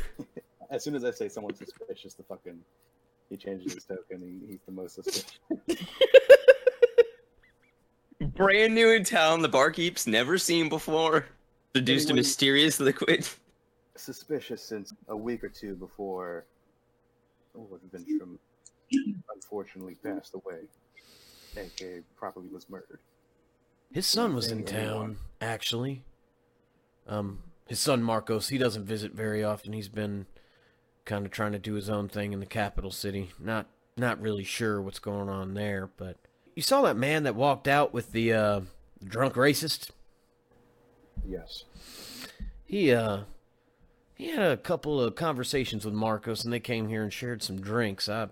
as 0.70 0.84
soon 0.84 0.96
as 0.96 1.06
I 1.06 1.12
say 1.12 1.30
someone's 1.30 1.60
suspicious, 1.60 2.14
the 2.14 2.24
fucking 2.24 2.60
he 3.30 3.38
changes 3.38 3.74
his 3.74 3.86
token. 3.86 4.22
He, 4.22 4.52
he's 4.52 4.60
the 4.66 4.72
most 4.72 4.96
suspicious. 4.96 5.40
Brand 8.36 8.76
new 8.76 8.92
in 8.92 9.04
town, 9.04 9.42
the 9.42 9.50
barkeep's 9.50 10.08
never 10.08 10.38
seen 10.38 10.70
before. 10.70 11.26
Introduced 11.74 12.10
a 12.10 12.14
mysterious 12.14 12.80
liquid. 12.80 13.28
suspicious 13.96 14.62
since 14.62 14.94
a 15.08 15.16
week 15.16 15.44
or 15.44 15.50
two 15.50 15.76
before 15.76 16.46
oh, 17.58 17.68
Lord 17.70 17.82
Vinstrom 17.92 18.38
unfortunately 19.34 19.96
passed 19.96 20.34
away, 20.36 20.60
aka 21.58 22.02
probably 22.16 22.50
was 22.50 22.70
murdered. 22.70 23.00
His 23.92 24.06
son 24.06 24.36
was 24.36 24.52
in 24.52 24.64
town, 24.64 25.18
actually. 25.42 26.04
Um, 27.08 27.40
his 27.68 27.80
son 27.80 28.04
Marcos. 28.04 28.50
He 28.50 28.58
doesn't 28.58 28.86
visit 28.86 29.14
very 29.14 29.44
often. 29.44 29.74
He's 29.74 29.90
been 29.90 30.26
kind 31.04 31.26
of 31.26 31.32
trying 31.32 31.52
to 31.52 31.60
do 31.60 31.74
his 31.74 31.90
own 31.90 32.10
thing 32.10 32.34
in 32.34 32.40
the 32.40 32.46
capital 32.46 32.92
city. 32.92 33.32
Not 33.40 33.68
not 33.98 34.22
really 34.22 34.44
sure 34.44 34.82
what's 34.82 35.00
going 35.00 35.30
on 35.30 35.54
there, 35.54 35.90
but 35.98 36.18
you 36.56 36.62
saw 36.62 36.82
that 36.84 36.98
man 36.98 37.24
that 37.24 37.36
walked 37.36 37.68
out 37.68 37.94
with 37.94 38.12
the 38.12 38.34
uh, 38.34 38.62
drunk 39.04 39.36
racist. 39.36 39.92
Yes. 41.26 41.64
He 42.66 42.92
uh 42.92 43.22
he 44.16 44.30
had 44.30 44.52
a 44.52 44.58
couple 44.58 45.00
of 45.02 45.16
conversations 45.16 45.86
with 45.86 45.94
Marcos 45.94 46.44
and 46.44 46.54
they 46.54 46.60
came 46.60 46.88
here 46.88 47.04
and 47.04 47.14
shared 47.14 47.44
some 47.44 47.62
drinks. 47.62 48.10
I 48.10 48.30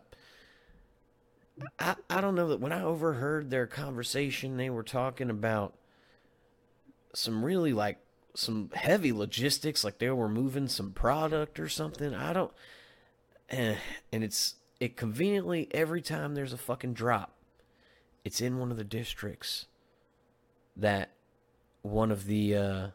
I 1.79 1.95
I 2.09 2.21
don't 2.21 2.35
know 2.35 2.49
that 2.49 2.59
when 2.59 2.71
I 2.71 2.81
overheard 2.81 3.49
their 3.49 3.67
conversation 3.67 4.57
they 4.57 4.69
were 4.69 4.83
talking 4.83 5.29
about 5.29 5.75
some 7.13 7.45
really 7.45 7.73
like 7.73 8.02
some 8.35 8.71
heavy 8.73 9.11
logistics 9.11 9.83
like 9.83 9.99
they 9.99 10.09
were 10.09 10.29
moving 10.29 10.67
some 10.67 10.91
product 10.91 11.59
or 11.59 11.69
something. 11.69 12.13
I 12.13 12.33
don't 12.33 12.51
eh, 13.49 13.75
and 14.11 14.23
it's 14.23 14.55
it 14.79 14.97
conveniently 14.97 15.67
every 15.71 16.01
time 16.01 16.33
there's 16.33 16.53
a 16.53 16.57
fucking 16.57 16.93
drop 16.93 17.37
it's 18.23 18.41
in 18.41 18.57
one 18.57 18.71
of 18.71 18.77
the 18.77 18.83
districts 18.83 19.67
that 20.75 21.11
one 21.81 22.11
of 22.11 22.25
the 22.25 22.55
uh 22.55 22.87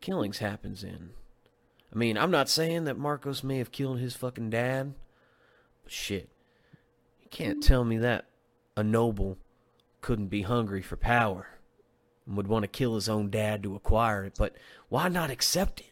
killings 0.00 0.38
happens 0.38 0.82
in. 0.82 1.10
I 1.92 1.98
mean, 1.98 2.16
I'm 2.16 2.30
not 2.30 2.48
saying 2.48 2.84
that 2.84 2.96
Marcos 2.96 3.44
may 3.44 3.58
have 3.58 3.72
killed 3.72 3.98
his 3.98 4.16
fucking 4.16 4.50
dad, 4.50 4.94
but 5.82 5.92
shit, 5.92 6.30
you 7.20 7.28
can't 7.30 7.62
tell 7.62 7.84
me 7.84 7.98
that 7.98 8.26
a 8.76 8.82
noble 8.82 9.38
couldn't 10.00 10.28
be 10.28 10.42
hungry 10.42 10.80
for 10.80 10.96
power 10.96 11.59
and 12.30 12.36
would 12.36 12.46
want 12.46 12.62
to 12.62 12.68
kill 12.68 12.94
his 12.94 13.08
own 13.08 13.28
dad 13.28 13.60
to 13.64 13.74
acquire 13.74 14.24
it, 14.24 14.34
but 14.38 14.54
why 14.88 15.08
not 15.08 15.30
accept 15.30 15.80
it? 15.80 15.90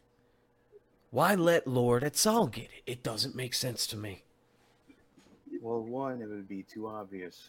Why 1.10 1.34
let 1.34 1.66
Lord 1.66 2.04
Etzal 2.04 2.46
get 2.52 2.66
it? 2.66 2.82
It 2.86 3.02
doesn't 3.02 3.34
make 3.34 3.54
sense 3.54 3.88
to 3.88 3.96
me. 3.96 4.22
Well, 5.60 5.80
one, 5.80 6.22
it 6.22 6.28
would 6.28 6.48
be 6.48 6.62
too 6.62 6.86
obvious, 6.86 7.48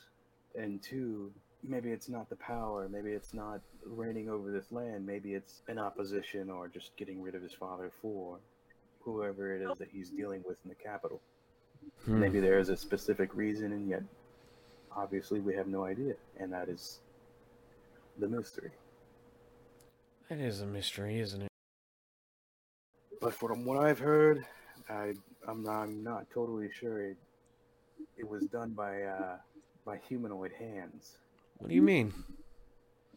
and 0.55 0.81
two, 0.81 1.31
maybe 1.63 1.91
it's 1.91 2.09
not 2.09 2.29
the 2.29 2.35
power. 2.37 2.89
Maybe 2.89 3.11
it's 3.11 3.31
not 3.31 3.61
reigning 3.85 4.27
over 4.27 4.49
this 4.49 4.71
land. 4.71 5.05
Maybe 5.05 5.35
it's 5.35 5.61
an 5.67 5.77
opposition 5.77 6.49
or 6.49 6.67
just 6.67 6.95
getting 6.97 7.21
rid 7.21 7.35
of 7.35 7.43
his 7.43 7.53
father 7.53 7.91
for 8.01 8.39
whoever 9.01 9.55
it 9.55 9.61
is 9.61 9.77
that 9.77 9.89
he's 9.93 10.09
dealing 10.09 10.43
with 10.47 10.57
in 10.65 10.69
the 10.69 10.75
capital. 10.75 11.21
Hmm. 12.05 12.21
Maybe 12.21 12.39
there 12.39 12.57
is 12.57 12.69
a 12.69 12.77
specific 12.77 13.35
reason, 13.35 13.71
and 13.71 13.87
yet 13.87 14.01
obviously 14.95 15.41
we 15.41 15.53
have 15.53 15.67
no 15.67 15.85
idea, 15.85 16.15
and 16.39 16.51
that 16.51 16.69
is 16.69 17.01
the 18.17 18.27
mystery. 18.27 18.71
That 20.29 20.39
is 20.39 20.61
a 20.61 20.65
mystery, 20.67 21.19
isn't 21.19 21.41
it? 21.41 21.47
But 23.19 23.33
from 23.33 23.65
what 23.65 23.83
I've 23.83 23.97
heard, 23.97 24.45
I 24.87 25.13
I'm 25.47 25.63
not, 25.63 25.81
I'm 25.81 26.03
not 26.03 26.29
totally 26.31 26.69
sure 26.71 27.01
it, 27.01 27.17
it 28.15 28.29
was 28.29 28.43
done 28.45 28.73
by 28.73 29.01
uh, 29.01 29.37
by 29.85 29.97
humanoid 29.97 30.51
hands. 30.51 31.17
What 31.57 31.69
do 31.69 31.75
you 31.75 31.81
mean? 31.81 32.13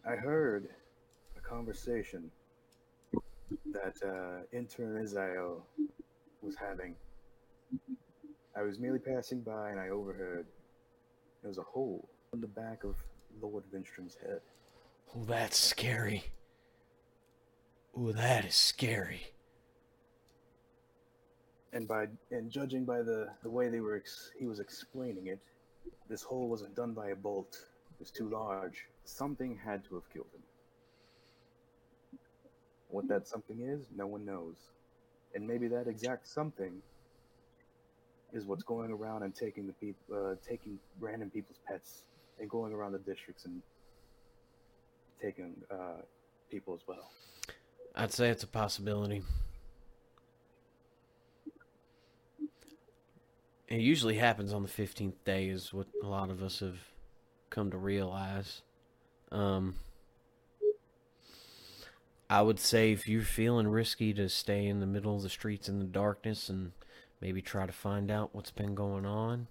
I 0.08 0.16
heard 0.16 0.70
a 1.36 1.40
conversation 1.40 2.30
that 3.12 3.94
uh, 4.02 4.56
intern 4.56 5.02
was 6.40 6.56
having. 6.56 6.96
I 8.56 8.62
was 8.62 8.78
merely 8.78 8.98
passing 8.98 9.42
by 9.42 9.70
and 9.70 9.78
I 9.78 9.90
overheard. 9.90 10.46
There 11.42 11.48
was 11.48 11.58
a 11.58 11.62
hole 11.62 12.08
in 12.32 12.40
the 12.40 12.46
back 12.48 12.84
of 12.84 12.96
Lord 13.42 13.64
Vinstrom's 13.70 14.16
head. 14.20 14.40
Oh, 15.14 15.24
that's 15.24 15.58
scary. 15.58 16.24
Oh, 17.96 18.12
that 18.12 18.44
is 18.44 18.54
scary. 18.54 19.34
and 21.72 21.88
by 21.88 22.06
and 22.30 22.50
judging 22.50 22.84
by 22.84 23.02
the 23.02 23.28
the 23.42 23.50
way 23.50 23.68
they 23.68 23.80
were 23.80 23.96
ex- 23.96 24.30
he 24.38 24.46
was 24.46 24.60
explaining 24.60 25.28
it 25.28 25.40
this 26.08 26.22
hole 26.22 26.48
wasn't 26.48 26.74
done 26.76 26.92
by 26.92 27.08
a 27.10 27.16
bolt. 27.16 27.56
It 27.92 27.98
was 28.00 28.10
too 28.10 28.28
large. 28.28 28.86
Something 29.04 29.58
had 29.64 29.84
to 29.86 29.94
have 29.94 30.08
killed 30.12 30.28
him. 30.34 30.42
What 32.88 33.08
that 33.08 33.26
something 33.26 33.60
is 33.62 33.86
no 33.96 34.06
one 34.06 34.24
knows. 34.24 34.56
And 35.34 35.46
maybe 35.46 35.68
that 35.68 35.88
exact 35.88 36.28
something 36.28 36.82
is 38.32 38.44
what's 38.46 38.62
going 38.64 38.90
around 38.90 39.22
and 39.22 39.34
taking 39.34 39.66
the 39.66 39.72
people 39.74 40.16
uh, 40.16 40.34
taking 40.46 40.78
random 41.00 41.30
people's 41.30 41.60
pets 41.66 42.04
and 42.38 42.48
going 42.50 42.72
around 42.72 42.92
the 42.92 42.98
districts 42.98 43.44
and 43.46 43.62
taking 45.20 45.54
uh, 45.70 46.02
people 46.50 46.74
as 46.74 46.80
well 46.86 47.10
I'd 47.94 48.12
say 48.12 48.28
it's 48.28 48.42
a 48.42 48.46
possibility. 48.46 49.22
It 53.68 53.80
usually 53.80 54.18
happens 54.18 54.52
on 54.52 54.62
the 54.62 54.68
15th 54.68 55.24
day, 55.24 55.48
is 55.48 55.72
what 55.72 55.88
a 56.02 56.06
lot 56.06 56.30
of 56.30 56.42
us 56.42 56.60
have 56.60 56.78
come 57.50 57.70
to 57.70 57.78
realize. 57.78 58.62
Um, 59.32 59.76
I 62.28 62.42
would 62.42 62.58
say 62.58 62.90
if 62.92 63.06
you're 63.06 63.22
feeling 63.22 63.68
risky 63.68 64.12
to 64.14 64.28
stay 64.28 64.66
in 64.66 64.80
the 64.80 64.86
middle 64.86 65.14
of 65.16 65.22
the 65.22 65.28
streets 65.28 65.68
in 65.68 65.78
the 65.78 65.84
darkness 65.84 66.48
and 66.48 66.72
maybe 67.20 67.40
try 67.42 67.64
to 67.66 67.72
find 67.72 68.10
out 68.10 68.34
what's 68.34 68.50
been 68.50 68.74
going 68.74 69.06
on, 69.06 69.46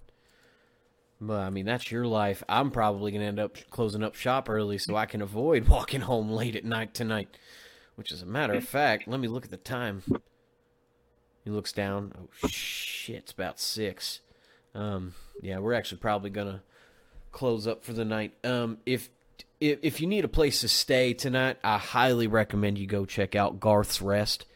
But 1.21 1.41
I 1.41 1.49
mean, 1.51 1.65
that's 1.65 1.91
your 1.91 2.05
life. 2.07 2.43
I'm 2.49 2.71
probably 2.71 3.11
gonna 3.11 3.25
end 3.25 3.39
up 3.39 3.55
closing 3.69 4.03
up 4.03 4.15
shop 4.15 4.49
early 4.49 4.77
so 4.77 4.95
I 4.95 5.05
can 5.05 5.21
avoid 5.21 5.67
walking 5.69 6.01
home 6.01 6.29
late 6.31 6.55
at 6.55 6.65
night 6.65 6.93
tonight. 6.93 7.37
Which, 8.01 8.11
as 8.11 8.23
a 8.23 8.25
matter 8.25 8.53
of 8.55 8.67
fact, 8.67 9.07
let 9.07 9.19
me 9.19 9.27
look 9.27 9.45
at 9.45 9.51
the 9.51 9.57
time. 9.57 10.01
He 11.43 11.51
looks 11.51 11.71
down. 11.71 12.11
Oh 12.17 12.47
shit! 12.47 13.17
It's 13.17 13.31
about 13.31 13.59
six. 13.59 14.21
Um, 14.73 15.13
yeah, 15.39 15.59
we're 15.59 15.75
actually 15.75 15.99
probably 15.99 16.31
gonna 16.31 16.63
close 17.31 17.67
up 17.67 17.83
for 17.83 17.93
the 17.93 18.03
night. 18.03 18.33
Um, 18.43 18.79
if 18.87 19.11
if 19.59 19.77
if 19.83 20.01
you 20.01 20.07
need 20.07 20.25
a 20.25 20.27
place 20.27 20.61
to 20.61 20.67
stay 20.67 21.13
tonight, 21.13 21.57
I 21.63 21.77
highly 21.77 22.25
recommend 22.25 22.79
you 22.79 22.87
go 22.87 23.05
check 23.05 23.35
out 23.35 23.59
Garth's 23.59 24.01
Rest. 24.01 24.47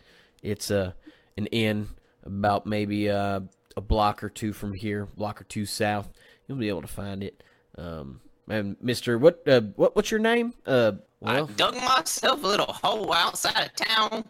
It's 0.42 0.72
a 0.72 0.96
an 1.38 1.46
inn 1.46 1.90
about 2.24 2.66
maybe 2.66 3.06
a, 3.06 3.44
a 3.78 3.82
block 3.82 4.24
or 4.24 4.30
two 4.30 4.54
from 4.54 4.74
here, 4.74 5.06
block 5.06 5.40
or 5.40 5.44
two 5.44 5.68
south. 5.68 6.10
You'll 6.48 6.58
be 6.58 6.70
able 6.70 6.82
to 6.82 6.88
find 6.88 7.22
it. 7.22 7.44
Um, 7.78 8.22
and 8.48 8.76
Mister, 8.82 9.18
what 9.18 9.48
uh, 9.48 9.62
what 9.76 9.96
what's 9.96 10.12
your 10.12 10.20
name? 10.20 10.54
Uh, 10.66 10.94
well, 11.20 11.50
I 11.50 11.52
dug 11.54 11.76
myself 11.76 12.44
a 12.44 12.48
little 12.48 12.72
hole 12.72 13.14
outside 13.14 13.66
of 13.66 13.76
town. 13.76 14.26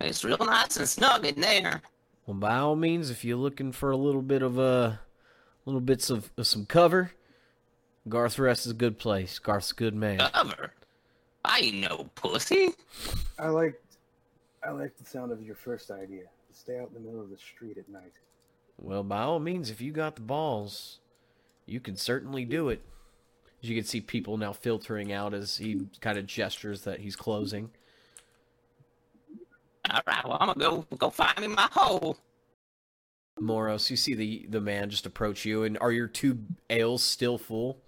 It's 0.00 0.24
real 0.24 0.38
nice 0.38 0.76
and 0.76 0.88
snug 0.88 1.24
in 1.24 1.40
there. 1.40 1.80
well, 2.26 2.36
by 2.36 2.56
all 2.56 2.76
means, 2.76 3.10
if 3.10 3.24
you're 3.24 3.36
looking 3.36 3.72
for 3.72 3.90
a 3.90 3.96
little 3.96 4.22
bit 4.22 4.42
of 4.42 4.58
uh, 4.58 4.94
little 5.64 5.80
bits 5.80 6.10
of, 6.10 6.30
of 6.36 6.46
some 6.46 6.66
cover, 6.66 7.12
Garth's 8.08 8.38
Rest 8.38 8.66
is 8.66 8.72
a 8.72 8.74
good 8.74 8.98
place. 8.98 9.38
Garth's 9.38 9.70
a 9.70 9.74
good 9.74 9.94
man. 9.94 10.18
Cover. 10.18 10.72
I 11.44 11.60
ain't 11.60 11.76
no 11.76 12.10
pussy. 12.14 12.70
I 13.38 13.48
like, 13.48 13.80
I 14.66 14.70
like 14.70 14.96
the 14.96 15.04
sound 15.04 15.30
of 15.30 15.42
your 15.42 15.54
first 15.54 15.90
idea. 15.90 16.24
Stay 16.52 16.78
out 16.78 16.88
in 16.88 16.94
the 16.94 17.00
middle 17.00 17.20
of 17.20 17.30
the 17.30 17.38
street 17.38 17.78
at 17.78 17.88
night. 17.88 18.12
Well, 18.78 19.02
by 19.04 19.22
all 19.22 19.38
means, 19.38 19.70
if 19.70 19.80
you 19.80 19.92
got 19.92 20.16
the 20.16 20.22
balls, 20.22 20.98
you 21.66 21.80
can 21.80 21.96
certainly 21.96 22.44
do 22.44 22.68
it. 22.68 22.82
As 23.64 23.70
you 23.70 23.76
can 23.76 23.86
see 23.86 24.02
people 24.02 24.36
now 24.36 24.52
filtering 24.52 25.10
out 25.10 25.32
as 25.32 25.56
he 25.56 25.86
kind 26.02 26.18
of 26.18 26.26
gestures 26.26 26.82
that 26.82 27.00
he's 27.00 27.16
closing. 27.16 27.70
All 29.90 30.02
right, 30.06 30.22
well, 30.22 30.36
I'm 30.38 30.48
gonna 30.48 30.60
go 30.60 30.86
go 30.98 31.08
find 31.08 31.40
me 31.40 31.46
my 31.46 31.70
hole. 31.72 32.18
Moros, 33.40 33.90
you 33.90 33.96
see 33.96 34.12
the 34.12 34.44
the 34.50 34.60
man 34.60 34.90
just 34.90 35.06
approach 35.06 35.46
you, 35.46 35.64
and 35.64 35.78
are 35.78 35.92
your 35.92 36.08
two 36.08 36.38
ales 36.68 37.02
still 37.02 37.38
full? 37.38 37.78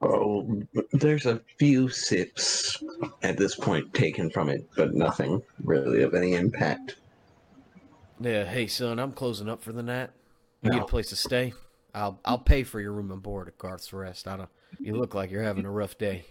Oh, 0.00 0.62
there's 0.92 1.26
a 1.26 1.40
few 1.58 1.88
sips 1.88 2.80
at 3.24 3.36
this 3.36 3.56
point 3.56 3.92
taken 3.92 4.30
from 4.30 4.48
it, 4.50 4.68
but 4.76 4.94
nothing 4.94 5.42
really 5.64 6.04
of 6.04 6.14
any 6.14 6.34
impact. 6.34 6.94
Yeah. 8.20 8.44
Hey, 8.44 8.68
son, 8.68 9.00
I'm 9.00 9.10
closing 9.10 9.48
up 9.48 9.64
for 9.64 9.72
the 9.72 9.82
night. 9.82 10.10
You 10.62 10.70
need 10.70 10.82
a 10.82 10.84
place 10.84 11.08
to 11.08 11.16
stay? 11.16 11.54
I'll 11.94 12.20
I'll 12.24 12.38
pay 12.38 12.64
for 12.64 12.80
your 12.80 12.92
room 12.92 13.10
and 13.12 13.22
board 13.22 13.48
at 13.48 13.56
Garth's 13.56 13.92
Rest. 13.92 14.26
I 14.26 14.36
don't. 14.36 14.48
You 14.80 14.96
look 14.96 15.14
like 15.14 15.30
you're 15.30 15.42
having 15.42 15.64
a 15.64 15.70
rough 15.70 15.96
day. 15.96 16.24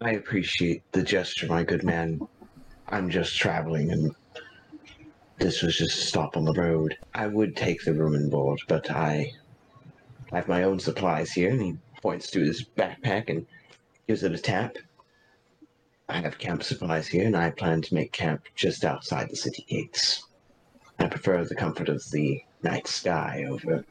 I 0.00 0.12
appreciate 0.12 0.90
the 0.92 1.02
gesture, 1.02 1.46
my 1.46 1.62
good 1.62 1.84
man. 1.84 2.26
I'm 2.88 3.10
just 3.10 3.36
traveling, 3.38 3.90
and 3.90 4.14
this 5.38 5.62
was 5.62 5.76
just 5.76 5.98
a 5.98 6.02
stop 6.02 6.36
on 6.36 6.44
the 6.44 6.54
road. 6.54 6.96
I 7.14 7.26
would 7.26 7.56
take 7.56 7.84
the 7.84 7.92
room 7.92 8.14
and 8.14 8.30
board, 8.30 8.60
but 8.68 8.90
I, 8.90 9.32
I 10.32 10.36
have 10.36 10.48
my 10.48 10.62
own 10.62 10.78
supplies 10.78 11.32
here. 11.32 11.50
And 11.50 11.60
he 11.60 11.76
points 12.00 12.30
to 12.30 12.40
his 12.40 12.64
backpack 12.64 13.28
and 13.28 13.46
gives 14.06 14.22
it 14.22 14.32
a 14.32 14.38
tap. 14.38 14.76
I 16.08 16.20
have 16.20 16.38
camp 16.38 16.62
supplies 16.62 17.08
here, 17.08 17.26
and 17.26 17.36
I 17.36 17.50
plan 17.50 17.82
to 17.82 17.94
make 17.94 18.12
camp 18.12 18.44
just 18.54 18.84
outside 18.84 19.28
the 19.28 19.36
city 19.36 19.64
gates. 19.68 20.26
I 20.98 21.08
prefer 21.08 21.44
the 21.44 21.56
comfort 21.56 21.88
of 21.88 22.02
the 22.10 22.42
night 22.62 22.86
sky 22.86 23.44
over 23.48 23.84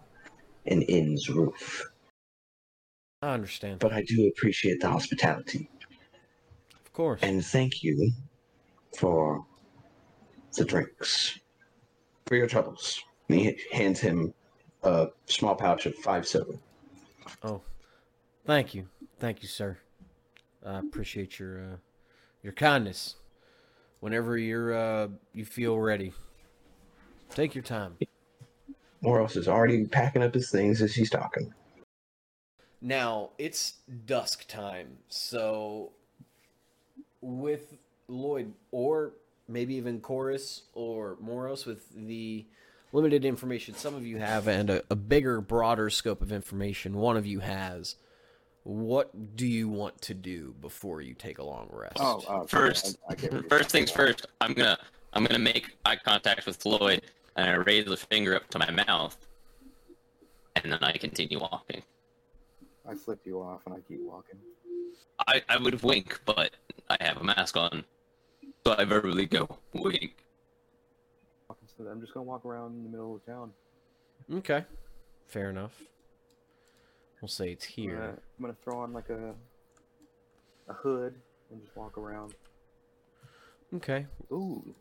an 0.67 0.81
inn's 0.83 1.29
roof, 1.29 1.85
I 3.21 3.33
understand. 3.33 3.79
but 3.79 3.93
I 3.93 4.03
do 4.03 4.27
appreciate 4.27 4.79
the 4.81 4.89
hospitality. 4.89 5.69
Of 6.73 6.93
course. 6.93 7.19
And 7.23 7.43
thank 7.45 7.83
you 7.83 8.11
for 8.97 9.45
the 10.55 10.65
drinks. 10.65 11.39
For 12.27 12.35
your 12.35 12.47
troubles. 12.47 13.01
And 13.29 13.39
he 13.39 13.59
hands 13.71 13.99
him 13.99 14.33
a 14.83 15.07
small 15.25 15.55
pouch 15.55 15.85
of 15.85 15.95
five 15.95 16.27
silver. 16.27 16.53
Oh, 17.43 17.61
thank 18.45 18.73
you, 18.73 18.87
thank 19.19 19.41
you, 19.41 19.47
sir. 19.47 19.77
I 20.65 20.79
appreciate 20.79 21.37
your 21.37 21.61
uh, 21.61 21.75
your 22.41 22.53
kindness. 22.53 23.15
Whenever 23.99 24.37
you're 24.37 24.73
uh, 24.73 25.07
you 25.33 25.45
feel 25.45 25.77
ready, 25.79 26.13
take 27.29 27.53
your 27.55 27.63
time. 27.63 27.97
Moros 29.01 29.35
is 29.35 29.47
already 29.47 29.85
packing 29.85 30.23
up 30.23 30.33
his 30.33 30.49
things 30.49 30.81
as 30.81 30.93
he's 30.93 31.09
talking. 31.09 31.53
Now 32.81 33.31
it's 33.37 33.73
dusk 34.05 34.47
time, 34.47 34.97
so 35.09 35.91
with 37.21 37.75
Lloyd 38.07 38.53
or 38.71 39.13
maybe 39.47 39.75
even 39.75 39.99
Chorus 39.99 40.63
or 40.73 41.17
Moros 41.19 41.65
with 41.65 41.89
the 41.95 42.45
limited 42.91 43.25
information 43.25 43.75
some 43.75 43.95
of 43.95 44.05
you 44.05 44.17
have 44.17 44.47
and 44.47 44.69
a, 44.69 44.83
a 44.89 44.95
bigger, 44.95 45.41
broader 45.41 45.89
scope 45.89 46.21
of 46.21 46.31
information 46.31 46.97
one 46.97 47.17
of 47.17 47.25
you 47.25 47.39
has. 47.39 47.95
What 48.63 49.35
do 49.35 49.45
you 49.45 49.69
want 49.69 50.01
to 50.03 50.15
do 50.15 50.55
before 50.59 51.01
you 51.01 51.13
take 51.13 51.37
a 51.37 51.43
long 51.43 51.67
rest? 51.71 51.97
Oh, 51.99 52.23
uh, 52.27 52.45
First, 52.47 52.97
I, 53.07 53.11
I 53.11 53.15
get 53.15 53.31
what 53.31 53.41
you're 53.41 53.49
first 53.49 53.69
things 53.69 53.91
first. 53.91 54.25
I'm 54.41 54.53
gonna 54.53 54.79
I'm 55.13 55.23
gonna 55.23 55.37
make 55.37 55.77
eye 55.85 55.97
contact 55.97 56.47
with 56.47 56.65
Lloyd, 56.65 57.03
and 57.35 57.49
I 57.49 57.53
raise 57.55 57.85
the 57.85 57.97
finger 57.97 58.35
up 58.35 58.47
to 58.49 58.59
my 58.59 58.71
mouth, 58.71 59.17
and 60.55 60.71
then 60.71 60.83
I 60.83 60.97
continue 60.97 61.39
walking. 61.39 61.83
I 62.87 62.95
flip 62.95 63.19
you 63.25 63.41
off 63.41 63.61
and 63.65 63.75
I 63.75 63.79
keep 63.87 64.01
walking. 64.01 64.39
I, 65.27 65.41
I 65.49 65.57
would 65.57 65.81
wink, 65.81 66.19
but 66.25 66.51
I 66.89 66.97
have 67.01 67.17
a 67.17 67.23
mask 67.23 67.57
on, 67.57 67.83
so 68.65 68.75
I 68.77 68.85
verbally 68.85 69.25
go 69.25 69.57
wink. 69.73 70.15
I'm 71.79 71.99
just 71.99 72.13
gonna 72.13 72.23
walk 72.23 72.45
around 72.45 72.75
in 72.75 72.83
the 72.83 72.89
middle 72.89 73.15
of 73.15 73.25
town. 73.25 73.51
Okay, 74.31 74.63
fair 75.27 75.49
enough. 75.49 75.73
We'll 77.21 77.27
say 77.27 77.51
it's 77.51 77.65
here. 77.65 78.17
I'm 78.37 78.41
gonna 78.41 78.55
throw 78.63 78.79
on 78.79 78.93
like 78.93 79.09
a 79.09 79.33
a 80.69 80.73
hood 80.73 81.15
and 81.51 81.61
just 81.61 81.75
walk 81.75 81.97
around. 81.97 82.33
Okay, 83.75 84.05
Ooh, 84.31 84.73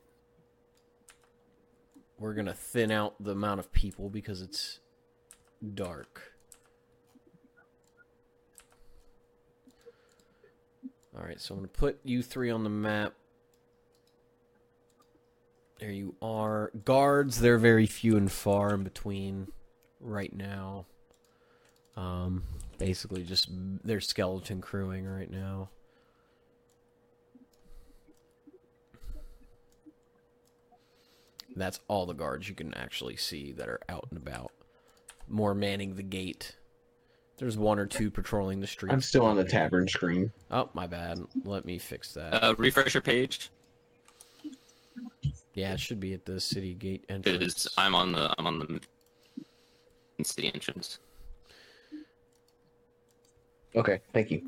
we're 2.18 2.34
gonna 2.34 2.54
thin 2.54 2.90
out 2.90 3.14
the 3.20 3.32
amount 3.32 3.60
of 3.60 3.72
people 3.72 4.08
because 4.08 4.40
it's 4.40 4.80
dark. 5.74 6.34
All 11.16 11.24
right, 11.24 11.40
so 11.40 11.54
I'm 11.54 11.60
gonna 11.60 11.68
put 11.68 12.00
you 12.04 12.22
three 12.22 12.50
on 12.50 12.64
the 12.64 12.70
map. 12.70 13.14
There 15.78 15.90
you 15.90 16.14
are. 16.22 16.70
Guards, 16.84 17.40
they're 17.40 17.58
very 17.58 17.86
few 17.86 18.16
and 18.16 18.30
far 18.30 18.74
in 18.74 18.84
between 18.84 19.48
right 20.00 20.34
now. 20.34 20.86
Um, 21.96 22.44
basically 22.78 23.22
just 23.22 23.48
they're 23.84 24.00
skeleton 24.00 24.60
crewing 24.60 25.06
right 25.06 25.30
now. 25.30 25.70
That's 31.56 31.80
all 31.88 32.06
the 32.06 32.14
guards 32.14 32.48
you 32.48 32.54
can 32.54 32.74
actually 32.74 33.16
see 33.16 33.52
that 33.52 33.68
are 33.68 33.80
out 33.88 34.06
and 34.10 34.20
about. 34.20 34.52
More 35.28 35.54
manning 35.54 35.94
the 35.94 36.02
gate. 36.02 36.56
There's 37.38 37.56
one 37.56 37.78
or 37.78 37.86
two 37.86 38.10
patrolling 38.10 38.60
the 38.60 38.66
streets. 38.66 38.92
I'm 38.92 39.00
still 39.00 39.24
on 39.24 39.36
the 39.36 39.44
tavern 39.44 39.88
screen. 39.88 40.32
Oh, 40.50 40.68
my 40.74 40.86
bad. 40.86 41.20
Let 41.44 41.64
me 41.64 41.78
fix 41.78 42.14
that. 42.14 42.42
Uh, 42.42 42.54
refresh 42.58 42.94
your 42.94 43.02
page 43.02 43.50
yeah, 45.54 45.72
it 45.72 45.80
should 45.80 46.00
be 46.00 46.12
at 46.12 46.24
the 46.24 46.40
city 46.40 46.74
gate 46.74 47.04
entrance. 47.08 47.38
because 47.38 47.68
I'm 47.78 47.94
on 47.94 48.12
the 48.12 48.34
I'm 48.38 48.46
on 48.46 48.58
the 50.18 50.24
city 50.24 50.50
entrance. 50.52 50.98
Okay, 53.76 54.00
thank 54.12 54.30
you. 54.30 54.42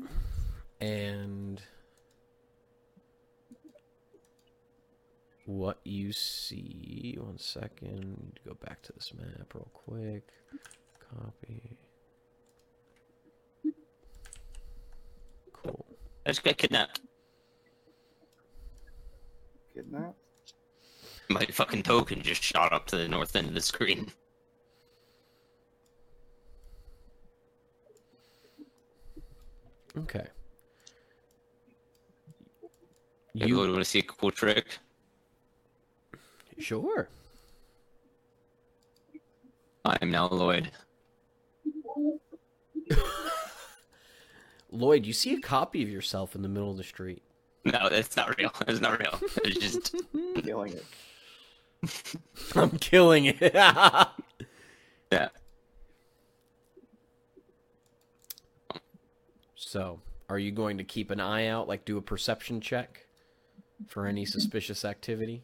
And 0.79 1.61
what 5.47 5.79
you 5.85 6.11
see, 6.11 7.17
one 7.17 7.37
second, 7.37 8.17
need 8.21 8.35
to 8.35 8.49
go 8.49 8.57
back 8.65 8.81
to 8.81 8.91
this 8.91 9.13
map 9.17 9.53
real 9.53 9.69
quick. 9.73 10.27
Copy. 10.99 11.77
Cool. 15.53 15.85
I 16.25 16.29
just 16.31 16.43
got 16.43 16.57
kidnapped. 16.57 16.99
kidnapped. 19.73 20.19
My 21.29 21.45
fucking 21.45 21.83
token 21.83 22.21
just 22.21 22.43
shot 22.43 22.73
up 22.73 22.85
to 22.87 22.97
the 22.97 23.07
north 23.07 23.33
end 23.37 23.47
of 23.47 23.53
the 23.53 23.61
screen. 23.61 24.11
Okay. 29.97 30.27
You 33.33 33.47
You 33.47 33.57
want 33.57 33.75
to 33.77 33.85
see 33.85 33.99
a 33.99 34.03
cool 34.03 34.31
trick? 34.31 34.79
Sure? 36.57 37.09
I 39.85 39.97
am 40.01 40.11
now 40.11 40.27
Lloyd. 40.27 40.71
Lloyd, 44.71 45.05
you 45.05 45.13
see 45.13 45.33
a 45.33 45.39
copy 45.39 45.81
of 45.81 45.89
yourself 45.89 46.35
in 46.35 46.41
the 46.41 46.49
middle 46.49 46.71
of 46.71 46.77
the 46.77 46.83
street. 46.83 47.23
No, 47.63 47.87
it's 47.91 48.15
not 48.15 48.37
real. 48.37 48.51
It's 48.67 48.81
not 48.81 48.99
real. 48.99 49.19
It's 49.43 49.59
just 49.59 49.95
Killing 50.43 50.73
it. 50.73 50.85
I'm 52.55 52.71
killing 52.79 53.25
it. 53.25 53.53
yeah. 53.53 55.29
so, 59.55 59.99
are 60.29 60.39
you 60.39 60.51
going 60.51 60.77
to 60.79 60.83
keep 60.83 61.11
an 61.11 61.19
eye 61.19 61.47
out, 61.47 61.67
like 61.67 61.85
do 61.85 61.97
a 61.97 62.01
perception 62.01 62.61
check 62.61 63.05
for 63.87 64.05
any 64.07 64.25
suspicious 64.25 64.83
activity? 64.83 65.43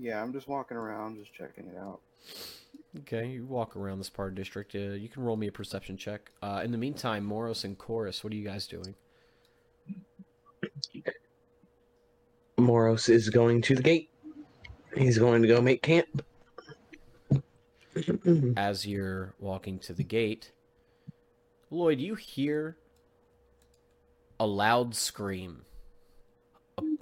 Yeah, 0.00 0.22
I'm 0.22 0.32
just 0.32 0.48
walking 0.48 0.78
around, 0.78 1.18
just 1.18 1.34
checking 1.34 1.66
it 1.66 1.76
out. 1.76 2.00
Okay, 3.00 3.26
you 3.26 3.44
walk 3.44 3.76
around 3.76 3.98
this 3.98 4.08
part 4.08 4.30
of 4.30 4.34
district. 4.34 4.74
Uh, 4.74 4.94
you 4.94 5.10
can 5.10 5.22
roll 5.22 5.36
me 5.36 5.46
a 5.48 5.52
perception 5.52 5.98
check. 5.98 6.30
Uh, 6.42 6.62
in 6.64 6.72
the 6.72 6.78
meantime, 6.78 7.22
Moros 7.22 7.64
and 7.64 7.76
Chorus, 7.76 8.24
what 8.24 8.32
are 8.32 8.36
you 8.36 8.44
guys 8.44 8.66
doing? 8.66 8.94
Moros 12.56 13.10
is 13.10 13.28
going 13.28 13.60
to 13.62 13.74
the 13.74 13.82
gate. 13.82 14.08
He's 14.96 15.18
going 15.18 15.42
to 15.42 15.48
go 15.48 15.60
make 15.60 15.82
camp. 15.82 16.24
As 18.56 18.86
you're 18.86 19.34
walking 19.38 19.78
to 19.80 19.92
the 19.92 20.02
gate, 20.02 20.52
Lloyd, 21.70 22.00
you 22.00 22.14
hear 22.14 22.78
a 24.38 24.46
loud 24.46 24.94
scream. 24.94 25.62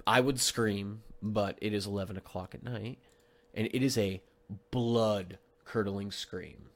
I 0.05 0.19
would 0.19 0.39
scream, 0.39 1.03
but 1.21 1.57
it 1.61 1.73
is 1.73 1.85
11 1.85 2.17
o'clock 2.17 2.55
at 2.55 2.63
night, 2.63 2.99
and 3.53 3.67
it 3.71 3.83
is 3.83 3.97
a 3.97 4.21
blood 4.71 5.37
curdling 5.65 6.11
scream 6.11 6.69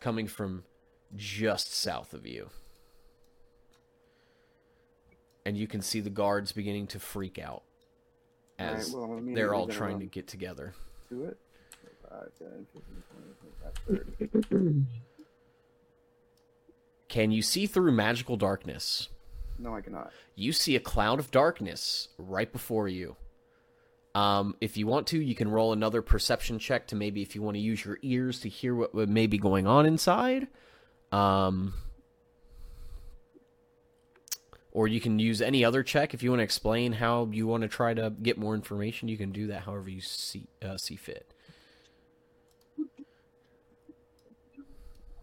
coming 0.00 0.26
from 0.26 0.64
just 1.16 1.74
south 1.74 2.12
of 2.12 2.26
you. 2.26 2.50
And 5.44 5.56
you 5.56 5.66
can 5.66 5.80
see 5.80 6.00
the 6.00 6.10
guards 6.10 6.52
beginning 6.52 6.86
to 6.88 7.00
freak 7.00 7.38
out 7.38 7.62
as 8.58 8.92
well, 8.92 9.20
they're 9.22 9.54
all 9.54 9.66
trying 9.66 9.94
um, 9.94 10.00
to 10.00 10.06
get 10.06 10.26
together. 10.28 10.74
to 11.08 11.24
it. 11.24 11.38
5, 12.08 12.20
10, 12.38 12.66
15, 12.72 13.02
20, 13.88 14.42
25, 14.50 14.86
Can 17.08 17.30
you 17.30 17.42
see 17.42 17.66
through 17.66 17.92
magical 17.92 18.36
darkness? 18.36 19.08
No, 19.62 19.76
I 19.76 19.80
cannot. 19.80 20.10
You 20.34 20.52
see 20.52 20.74
a 20.74 20.80
cloud 20.80 21.20
of 21.20 21.30
darkness 21.30 22.08
right 22.18 22.52
before 22.52 22.88
you. 22.88 23.16
Um, 24.14 24.56
if 24.60 24.76
you 24.76 24.86
want 24.86 25.06
to, 25.08 25.22
you 25.22 25.34
can 25.36 25.48
roll 25.48 25.72
another 25.72 26.02
perception 26.02 26.58
check 26.58 26.88
to 26.88 26.96
maybe 26.96 27.22
if 27.22 27.34
you 27.34 27.42
want 27.42 27.54
to 27.54 27.60
use 27.60 27.84
your 27.84 27.98
ears 28.02 28.40
to 28.40 28.48
hear 28.48 28.74
what, 28.74 29.08
may 29.08 29.26
be 29.26 29.38
going 29.38 29.66
on 29.66 29.86
inside. 29.86 30.48
Um, 31.12 31.74
or 34.72 34.88
you 34.88 35.00
can 35.00 35.18
use 35.18 35.40
any 35.40 35.64
other 35.64 35.82
check 35.82 36.12
if 36.12 36.22
you 36.22 36.30
want 36.30 36.40
to 36.40 36.44
explain 36.44 36.92
how 36.94 37.28
you 37.30 37.46
want 37.46 37.62
to 37.62 37.68
try 37.68 37.94
to 37.94 38.10
get 38.10 38.36
more 38.36 38.54
information. 38.54 39.08
You 39.08 39.16
can 39.16 39.30
do 39.30 39.46
that 39.46 39.62
however 39.62 39.88
you 39.88 40.00
see 40.00 40.48
uh, 40.60 40.76
see 40.76 40.96
fit. 40.96 41.32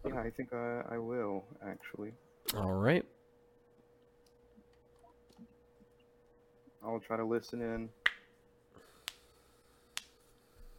Yeah, 0.06 0.18
I 0.18 0.30
think 0.30 0.52
I, 0.54 0.82
I 0.92 0.98
will, 0.98 1.44
actually. 1.64 2.12
All 2.56 2.72
right. 2.72 3.04
I'll 6.84 7.00
try 7.00 7.16
to 7.16 7.24
listen 7.24 7.60
in. 7.60 7.88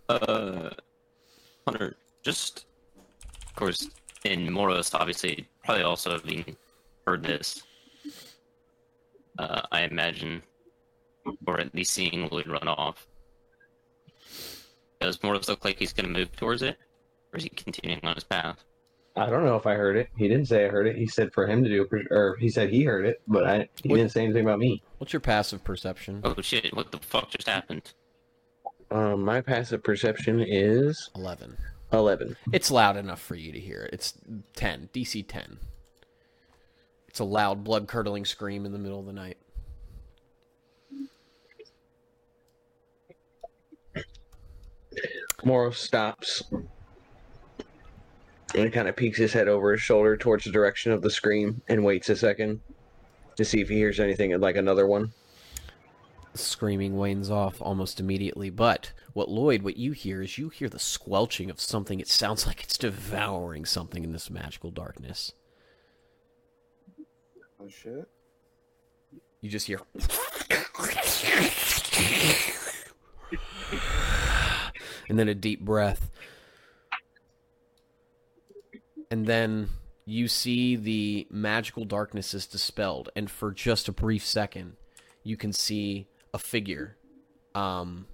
Uh, 0.10 0.72
Hunter, 1.66 1.96
just 2.24 2.66
of 3.48 3.56
course 3.56 3.90
in 4.24 4.52
Moros, 4.52 4.94
obviously, 4.94 5.48
probably 5.64 5.84
also 5.84 6.12
having 6.12 6.56
heard 7.06 7.24
this. 7.24 7.64
Uh, 9.40 9.62
I 9.72 9.84
imagine, 9.84 10.42
or 11.48 11.60
at 11.60 11.74
least 11.74 11.94
seeing 11.94 12.28
Lloyd 12.30 12.48
run 12.48 12.68
off. 12.68 13.08
Does 15.00 15.22
Moros 15.24 15.50
look 15.50 15.66
like 15.66 15.80
he's 15.80 15.94
going 15.94 16.12
to 16.12 16.20
move 16.20 16.36
towards 16.36 16.62
it, 16.62 16.78
or 17.34 17.38
is 17.38 17.44
he 17.44 17.50
continuing 17.50 18.02
on 18.04 18.16
his 18.16 18.24
path? 18.24 18.64
I 19.16 19.30
don't 19.30 19.44
know 19.44 19.58
if 19.58 19.68
I 19.68 19.74
heard 19.76 19.98
it. 19.98 20.10
He 20.18 20.28
didn't 20.30 20.48
say 20.48 20.66
I 20.66 20.70
heard 20.70 20.88
it. 20.88 20.96
He 20.96 21.06
said 21.06 21.34
for 21.34 21.46
him 21.46 21.64
to 21.64 21.70
do, 21.70 21.88
or 22.12 22.38
he 22.40 22.50
said 22.50 22.70
he 22.70 22.84
heard 22.84 23.06
it, 23.06 23.22
but 23.28 23.46
I 23.46 23.70
he 23.84 23.90
What- 23.90 23.98
didn't 23.98 24.12
say 24.14 24.24
anything 24.24 24.46
about 24.46 24.60
me. 24.60 24.82
What's 25.00 25.12
your 25.12 25.20
passive 25.20 25.64
perception? 25.64 26.22
Oh 26.24 26.36
shit! 26.42 26.74
What 26.76 26.92
the 26.92 27.00
fuck 27.00 27.30
just 27.32 27.48
happened? 27.48 27.94
Um, 28.90 29.22
my 29.24 29.42
passive 29.42 29.84
perception 29.84 30.40
is 30.42 31.10
Eleven. 31.16 31.58
eleven. 31.92 32.36
It's 32.54 32.70
loud 32.72 32.96
enough 32.98 33.22
for 33.22 33.36
you 33.36 33.52
to 33.52 33.60
hear 33.60 33.82
it. 33.84 33.94
It's 33.94 34.14
10, 34.56 34.90
DC 34.94 35.24
10. 35.28 35.60
It's 37.08 37.20
a 37.20 37.24
loud, 37.26 37.64
blood 37.64 37.88
curdling 37.88 38.26
scream 38.26 38.66
in 38.66 38.72
the 38.74 38.80
middle 38.80 39.00
of 39.00 39.06
the 39.06 39.14
night. 39.14 39.38
Morrow 45.44 45.72
stops 45.72 46.44
and 48.54 48.66
he 48.66 48.70
kind 48.70 48.88
of 48.88 48.96
peeks 48.96 49.18
his 49.18 49.34
head 49.34 49.48
over 49.48 49.72
his 49.72 49.82
shoulder 49.82 50.18
towards 50.18 50.44
the 50.44 50.52
direction 50.52 50.92
of 50.92 51.02
the 51.02 51.10
scream 51.10 51.62
and 51.68 51.84
waits 51.84 52.10
a 52.10 52.16
second 52.16 52.62
to 53.38 53.46
see 53.46 53.62
if 53.62 53.70
he 53.70 53.76
hears 53.76 54.00
anything 54.00 54.38
like 54.40 54.56
another 54.56 54.88
one. 54.88 55.14
Screaming 56.34 56.98
wanes 56.98 57.30
off 57.30 57.62
almost 57.62 58.00
immediately, 58.00 58.50
but 58.50 58.94
what 59.14 59.30
Lloyd, 59.30 59.64
what 59.64 59.78
you 59.78 59.92
hear 59.92 60.22
is 60.22 60.38
you 60.38 60.50
hear 60.50 60.70
the 60.70 60.80
squelching 60.80 61.50
of 61.50 61.60
something. 61.60 62.00
It 62.00 62.08
sounds 62.08 62.48
like 62.48 62.64
it's 62.64 62.78
devouring 62.78 63.66
something 63.66 64.04
in 64.04 64.14
this 64.14 64.30
magical 64.30 64.72
darkness. 64.72 65.34
Oh, 67.60 67.68
shit. 67.68 68.08
You 69.42 69.50
just 69.50 69.68
hear. 69.68 69.82
and 75.10 75.20
then 75.20 75.28
a 75.28 75.36
deep 75.36 75.62
breath. 75.62 76.10
And 79.12 79.28
then 79.28 79.70
you 80.06 80.28
see 80.28 80.76
the 80.76 81.28
magical 81.30 81.86
darkness 81.86 82.34
is 82.34 82.48
dispelled. 82.48 83.10
And 83.16 83.30
for 83.30 83.52
just 83.52 83.88
a 83.88 83.92
brief 83.92 84.26
second, 84.26 84.78
you 85.24 85.38
can 85.38 85.54
see 85.54 86.08
a 86.34 86.40
figure 86.40 86.98
um, 87.54 88.08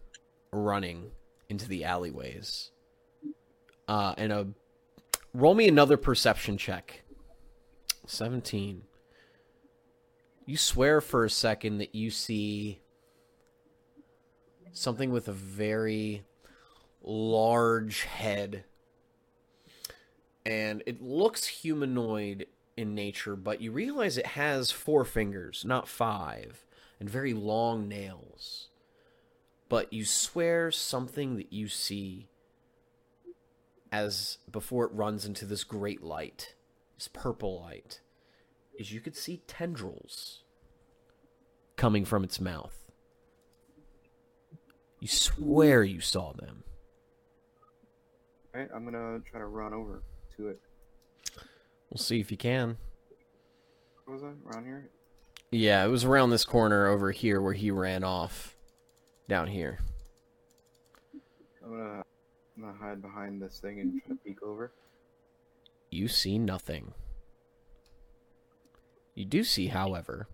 running 0.51 1.11
into 1.47 1.67
the 1.67 1.85
alleyways. 1.85 2.71
Uh, 3.87 4.13
and 4.17 4.33
a. 4.33 4.47
Roll 5.33 5.53
me 5.53 5.67
another 5.67 5.97
perception 5.97 6.57
check. 6.57 7.03
17 8.07 8.81
you 10.47 10.57
swear 10.57 11.01
for 11.01 11.25
a 11.25 11.29
second 11.29 11.77
that 11.79 11.93
you 11.93 12.09
see 12.09 12.79
something 14.71 15.11
with 15.11 15.27
a 15.27 15.33
very 15.33 16.23
large 17.03 18.03
head 18.03 18.63
and 20.47 20.81
it 20.85 21.01
looks 21.01 21.45
humanoid 21.45 22.47
in 22.75 22.95
nature 22.95 23.35
but 23.35 23.61
you 23.61 23.71
realize 23.71 24.17
it 24.17 24.25
has 24.25 24.71
four 24.71 25.03
fingers 25.03 25.63
not 25.65 25.87
five 25.87 26.63
and 26.99 27.09
very 27.09 27.33
long 27.33 27.87
nails 27.87 28.69
but 29.69 29.91
you 29.91 30.05
swear 30.05 30.71
something 30.71 31.35
that 31.35 31.51
you 31.51 31.67
see 31.67 32.29
as 33.91 34.37
before 34.51 34.85
it 34.85 34.91
runs 34.93 35.25
into 35.25 35.45
this 35.45 35.63
great 35.63 36.01
light 36.01 36.55
this 36.95 37.07
purple 37.07 37.61
light 37.61 37.99
is 38.77 38.91
you 38.91 38.99
could 38.99 39.15
see 39.15 39.41
tendrils 39.47 40.43
coming 41.75 42.05
from 42.05 42.23
its 42.23 42.41
mouth. 42.41 42.75
You 44.99 45.07
swear 45.07 45.83
you 45.83 46.01
saw 46.01 46.33
them. 46.33 46.63
Alright, 48.53 48.69
I'm 48.73 48.83
gonna 48.83 49.19
try 49.29 49.39
to 49.39 49.45
run 49.45 49.73
over 49.73 50.01
to 50.37 50.49
it. 50.49 50.59
We'll 51.89 51.97
see 51.97 52.19
if 52.19 52.31
you 52.31 52.37
can. 52.37 52.77
What 54.05 54.13
was 54.15 54.23
I? 54.23 54.31
Around 54.49 54.65
here? 54.65 54.89
Yeah, 55.51 55.83
it 55.85 55.89
was 55.89 56.03
around 56.05 56.29
this 56.29 56.45
corner 56.45 56.87
over 56.87 57.11
here 57.11 57.41
where 57.41 57.53
he 57.53 57.71
ran 57.71 58.03
off. 58.03 58.55
Down 59.27 59.47
here. 59.47 59.79
I'm 61.61 61.71
gonna, 61.71 62.03
I'm 62.55 62.63
gonna 62.63 62.77
hide 62.77 63.01
behind 63.01 63.41
this 63.41 63.59
thing 63.59 63.81
and 63.81 64.01
try 64.01 64.15
to 64.15 64.21
peek 64.23 64.41
over. 64.41 64.71
You 65.89 66.07
see 66.07 66.39
nothing. 66.39 66.93
You 69.15 69.25
do 69.25 69.43
see, 69.43 69.67
however, 69.67 70.27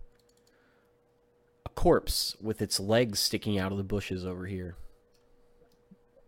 a 1.66 1.70
corpse 1.70 2.36
with 2.40 2.62
its 2.62 2.78
legs 2.78 3.18
sticking 3.18 3.58
out 3.58 3.72
of 3.72 3.78
the 3.78 3.84
bushes 3.84 4.24
over 4.24 4.46
here. 4.46 4.76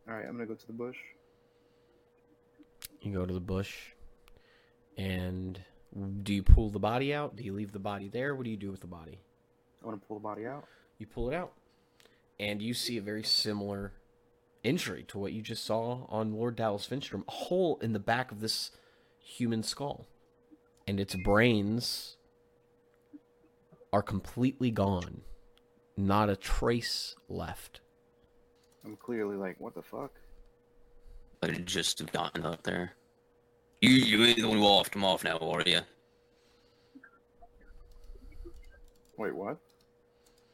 Alright, 0.09 0.27
I'm 0.27 0.33
gonna 0.33 0.47
go 0.47 0.55
to 0.55 0.67
the 0.67 0.73
bush. 0.73 0.97
You 3.01 3.13
go 3.13 3.25
to 3.27 3.33
the 3.35 3.41
bush, 3.41 3.93
and 4.97 5.61
do 6.23 6.35
you 6.35 6.43
pull 6.43 6.71
the 6.71 6.79
body 6.79 7.15
out? 7.15 7.37
Do 7.37 7.45
you 7.45 7.53
leave 7.53 7.73
the 7.73 7.79
body 7.79 8.09
there? 8.09 8.35
What 8.35 8.45
do 8.45 8.51
you 8.51 8.57
do 8.57 8.71
with 8.71 8.81
the 8.81 8.87
body? 8.87 9.21
I 9.83 9.87
wanna 9.87 9.99
pull 9.99 10.19
the 10.19 10.23
body 10.23 10.47
out. 10.47 10.65
You 10.99 11.07
pull 11.07 11.31
it 11.31 11.35
out, 11.35 11.53
and 12.41 12.61
you 12.61 12.75
see 12.75 12.97
a 12.97 13.03
very 13.03 13.23
similar 13.23 13.93
injury 14.65 15.05
to 15.09 15.19
what 15.19 15.33
you 15.33 15.43
just 15.43 15.65
saw 15.65 16.07
on 16.09 16.33
Lord 16.35 16.57
Dallas 16.57 16.87
Vinstrom. 16.89 17.23
A 17.29 17.31
hole 17.31 17.79
in 17.81 17.93
the 17.93 18.01
back 18.01 18.33
of 18.33 18.41
this 18.41 18.73
human 19.21 19.63
skull. 19.63 20.07
and 20.89 21.01
its 21.01 21.17
brains 21.17 22.17
are 23.93 24.03
completely 24.03 24.71
gone. 24.71 25.23
Not 25.97 26.29
a 26.31 26.37
trace 26.37 27.17
left. 27.29 27.81
I'm 28.85 28.97
clearly 28.97 29.35
like, 29.37 29.59
what 29.59 29.75
the 29.75 29.83
fuck? 29.83 30.13
I 31.43 31.47
had 31.47 31.67
just 31.67 31.99
have 31.99 32.13
gotten 32.13 32.45
up 32.47 32.63
there. 32.63 32.93
You 33.81 33.91
you 33.91 34.25
ain't 34.25 34.39
the 34.41 34.49
one 34.49 34.59
who 34.59 34.65
offed 34.65 34.95
him 34.95 35.05
off 35.05 35.23
now, 35.25 35.37
are 35.39 35.63
you? 35.67 35.81
Wait, 39.17 39.35
what? 39.35 39.59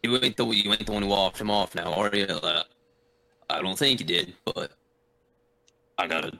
You 0.02 0.16
ain't 0.22 0.36
the 0.36 0.46
you 0.46 0.70
ain't 0.72 0.86
the 0.86 0.92
one 0.92 1.02
who 1.02 1.08
offed 1.10 1.40
him 1.40 1.50
off 1.50 1.74
now, 1.74 1.92
are 1.94 2.14
you? 2.14 2.24
Uh, 2.24 2.64
I 3.48 3.62
don't 3.62 3.78
think 3.78 4.00
you 4.00 4.06
did, 4.06 4.34
but 4.44 4.72
I 5.98 6.06
gotta 6.06 6.32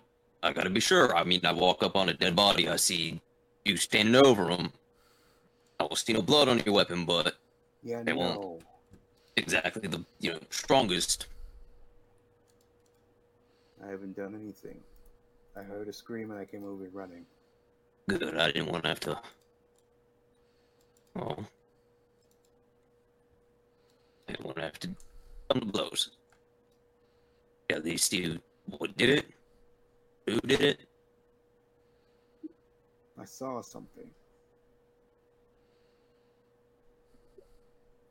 I 0.43 0.53
gotta 0.53 0.71
be 0.71 0.81
sure. 0.81 1.17
I 1.17 1.25
mean, 1.25 1.41
I 1.45 1.53
walk 1.53 1.83
up 1.83 1.97
on 1.97 2.09
a 2.09 2.15
dead 2.15 2.35
body, 2.37 2.69
I 2.69 2.77
see 2.77 3.21
you 3.65 3.77
standing 3.77 4.17
over 4.27 4.49
him. 4.49 4.73
I 5.79 5.85
don't 5.87 5.97
see 5.99 6.13
no 6.13 6.23
blood 6.23 6.49
on 6.49 6.61
your 6.65 6.75
weapon, 6.75 7.05
but 7.05 7.37
Yeah, 7.83 8.03
They 8.03 8.13
won't. 8.13 8.41
no. 8.41 8.59
exactly 9.37 9.89
the 9.89 10.05
you 10.21 10.33
know 10.33 10.41
strongest. 10.51 11.27
I 13.85 13.91
haven't 13.91 14.17
done 14.17 14.35
anything. 14.41 14.81
I 15.57 15.63
heard 15.63 15.89
a 15.89 15.93
scream 15.93 16.31
and 16.31 16.41
I 16.41 16.45
came 16.45 16.65
over 16.65 16.89
running. 16.93 17.27
Good. 18.09 18.37
I 18.37 18.53
didn't 18.53 18.71
want 18.71 18.85
to 18.85 18.89
have 18.89 19.01
to. 19.01 19.21
Oh. 21.17 21.37
I 24.29 24.33
didn't 24.33 24.47
want 24.47 24.57
to 24.57 24.63
have 24.63 24.79
to 24.81 24.89
come 25.51 25.61
to 25.61 25.67
blows. 25.67 26.11
At 27.71 27.85
least 27.85 28.13
you 28.13 28.39
what 28.67 28.97
did 28.97 29.11
it? 29.11 29.27
Who 30.27 30.41
did 30.41 30.61
it? 30.61 30.81
I 33.21 33.25
saw 33.25 33.61
something. 33.61 34.09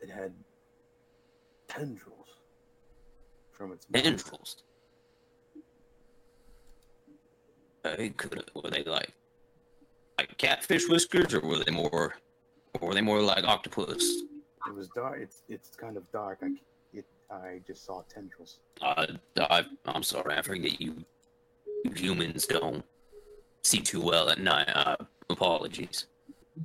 It 0.01 0.09
had 0.09 0.33
tendrils 1.67 2.27
from 3.51 3.71
its 3.71 3.87
mouth. 3.89 4.03
Tendrils. 4.03 4.63
They 5.53 5.61
could 8.17 8.49
were 8.55 8.69
they 8.69 8.83
like 8.83 9.11
like 10.17 10.37
catfish 10.37 10.87
whiskers, 10.87 11.33
or 11.33 11.41
were 11.41 11.63
they 11.63 11.71
more, 11.71 12.15
or 12.79 12.87
were 12.87 12.93
they 12.93 13.01
more 13.01 13.21
like 13.21 13.43
octopus? 13.43 14.03
It 14.67 14.75
was 14.75 14.89
dark. 14.89 15.19
It's 15.19 15.43
it's 15.49 15.75
kind 15.75 15.97
of 15.97 16.09
dark. 16.11 16.39
I 16.43 16.49
it 16.93 17.05
I 17.29 17.61
just 17.65 17.85
saw 17.85 18.03
tendrils. 18.09 18.59
Uh, 18.81 19.07
I, 19.37 19.65
I'm 19.85 20.03
sorry, 20.03 20.35
I 20.35 20.41
forget 20.41 20.79
you, 20.79 21.03
you 21.83 21.91
humans 21.95 22.45
don't 22.45 22.83
see 23.63 23.79
too 23.79 24.01
well 24.01 24.29
at 24.29 24.39
night. 24.39 24.69
Uh, 24.73 24.97
apologies. 25.29 26.05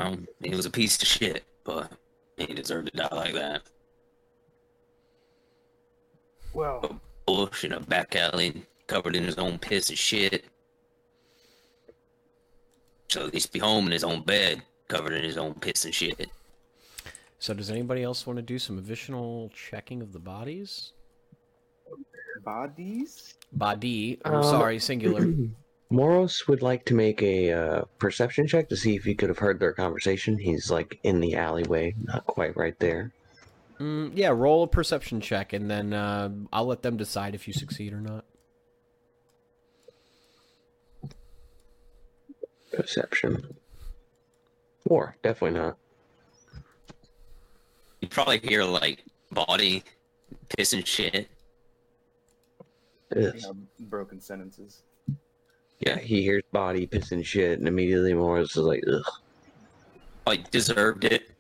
Um, 0.01 0.27
he 0.43 0.55
was 0.55 0.67
a 0.67 0.71
piece 0.71 1.01
of 1.01 1.09
shit, 1.09 1.45
but 1.65 1.91
he 2.37 2.47
deserved 2.47 2.91
to 2.93 2.97
die 2.97 3.09
like 3.15 3.35
that. 3.35 3.63
Well, 6.53 7.01
a 7.29 7.33
Bush 7.33 7.65
in 7.65 7.73
a 7.73 7.81
back 7.81 8.17
alley, 8.17 8.65
covered 8.87 9.17
in 9.17 9.25
his 9.25 9.39
own 9.39 9.59
piss 9.59 9.89
and 9.89 9.99
shit. 9.99 10.45
So 13.09 13.27
at 13.27 13.33
least 13.33 13.53
be 13.53 13.59
home 13.59 13.87
in 13.87 13.93
his 13.93 14.05
own 14.05 14.23
bed, 14.23 14.63
covered 14.89 15.13
in 15.13 15.25
his 15.25 15.39
own 15.39 15.55
piss 15.55 15.85
and 15.85 15.95
shit. 15.95 16.29
So, 17.39 17.53
does 17.55 17.71
anybody 17.71 18.03
else 18.03 18.27
want 18.27 18.39
to 18.39 18.43
do 18.43 18.59
some 18.59 18.79
additional 18.79 19.51
checking 19.55 20.01
of 20.03 20.13
the 20.13 20.19
bodies? 20.19 20.93
bodies. 22.45 23.35
Body. 23.53 24.21
I'm 24.25 24.35
Um, 24.37 24.43
sorry, 24.43 24.79
singular. 24.79 25.27
Moros 25.91 26.49
would 26.49 26.63
like 26.63 26.85
to 26.87 26.95
make 26.95 27.23
a 27.23 27.53
uh, 27.53 27.83
perception 27.99 28.47
check 28.47 28.69
to 28.69 28.77
see 28.77 28.97
if 28.97 29.05
he 29.05 29.15
could 29.15 29.29
have 29.29 29.39
heard 29.39 29.61
their 29.61 29.73
conversation. 29.73 30.37
He's 30.39 30.71
like 30.71 30.99
in 31.05 31.21
the 31.21 31.37
alleyway, 31.37 31.95
not 32.03 32.27
quite 32.27 32.57
right 32.57 32.79
there. 32.81 33.13
Mm, 33.81 34.13
yeah, 34.15 34.29
roll 34.29 34.65
a 34.65 34.69
perception 34.69 35.21
check, 35.21 35.53
and 35.53 35.71
then 35.71 35.93
uh, 35.93 36.31
I'll 36.53 36.67
let 36.67 36.83
them 36.83 36.97
decide 36.97 37.35
if 37.35 37.47
you 37.47 37.55
succeed 37.55 37.93
or 37.93 38.01
not. 38.01 38.25
Perception. 42.77 43.57
Four, 44.87 45.17
definitely 45.23 45.59
not. 45.59 45.77
You 48.01 48.09
probably 48.09 48.39
hear 48.39 48.63
like 48.65 49.03
body, 49.33 49.83
piss 50.57 50.73
and 50.75 50.87
shit. 50.87 51.29
Yes. 53.15 53.33
You 53.37 53.41
know, 53.43 53.57
broken 53.81 54.21
sentences. 54.21 54.83
Yeah, 55.81 55.99
he 55.99 56.23
hears 56.23 56.43
body, 56.53 56.87
piss 56.87 57.13
and 57.13 57.25
shit, 57.25 57.59
and 57.59 57.67
immediately 57.67 58.15
Moros 58.15 58.51
is 58.51 58.57
like, 58.57 58.83
ugh. 58.93 59.03
Like 60.27 60.51
deserved 60.51 61.05
it. 61.05 61.31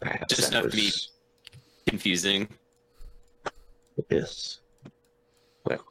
Perhaps 0.00 0.34
Just 0.34 0.50
that 0.52 0.60
enough 0.60 0.70
to 0.70 0.76
be- 0.76 0.92
Confusing. 1.86 2.48
Yes. 4.10 4.60
Well, 5.64 5.84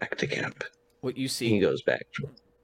back 0.00 0.16
to 0.16 0.26
camp. 0.26 0.64
What 1.06 1.16
you 1.16 1.28
see 1.28 1.50
He 1.50 1.60
goes 1.60 1.82
back. 1.82 2.04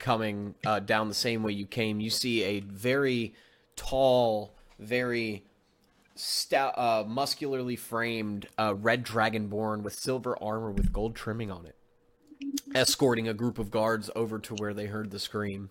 coming 0.01 0.57
uh, 0.67 0.81
down 0.81 1.07
the 1.07 1.15
same 1.15 1.45
way 1.45 1.53
you 1.53 1.65
came, 1.65 2.01
you 2.01 2.11
see 2.11 2.43
a 2.43 2.59
very 2.59 3.35
tall, 3.77 4.57
very 4.81 5.45
stout, 6.17 6.77
uh, 6.77 7.05
muscularly 7.07 7.77
framed 7.77 8.49
uh, 8.59 8.75
red 8.77 9.07
dragonborn 9.07 9.85
with 9.85 9.95
silver 9.95 10.37
armor 10.43 10.73
with 10.73 10.93
gold 10.93 11.15
trimming 11.15 11.53
on 11.53 11.67
it, 11.67 11.77
escorting 12.75 13.29
a 13.29 13.33
group 13.33 13.61
of 13.61 13.71
guards 13.71 14.11
over 14.17 14.41
to 14.41 14.57
where 14.57 14.75
they 14.75 14.87
heard 14.87 15.13
the 15.13 15.21
scream. 15.21 15.71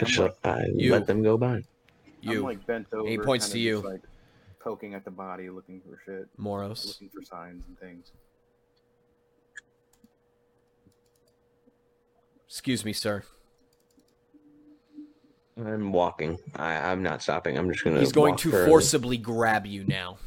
I'm 0.00 0.30
I 0.44 0.64
You. 0.74 0.92
let 0.92 1.06
them 1.06 1.22
go 1.22 1.36
by. 1.36 1.60
You, 2.22 2.38
I'm 2.38 2.44
like 2.44 2.66
bent 2.66 2.86
over. 2.94 3.06
He 3.06 3.18
points 3.18 3.50
to 3.50 3.58
you. 3.58 3.80
like 3.80 4.00
poking 4.60 4.94
at 4.94 5.04
the 5.04 5.10
body, 5.10 5.50
looking 5.50 5.82
for 5.82 6.00
shit, 6.06 6.26
Moros. 6.38 6.86
looking 6.86 7.10
for 7.10 7.22
signs 7.22 7.64
and 7.66 7.78
things. 7.78 8.12
Excuse 12.52 12.84
me, 12.84 12.92
sir. 12.92 13.22
I'm 15.56 15.90
walking. 15.90 16.38
I, 16.54 16.90
I'm 16.90 17.02
not 17.02 17.22
stopping. 17.22 17.56
I'm 17.56 17.72
just 17.72 17.82
gonna. 17.82 17.98
He's 17.98 18.12
going 18.12 18.36
to 18.36 18.50
further. 18.50 18.66
forcibly 18.66 19.16
grab 19.16 19.64
you 19.64 19.84
now. 19.84 20.18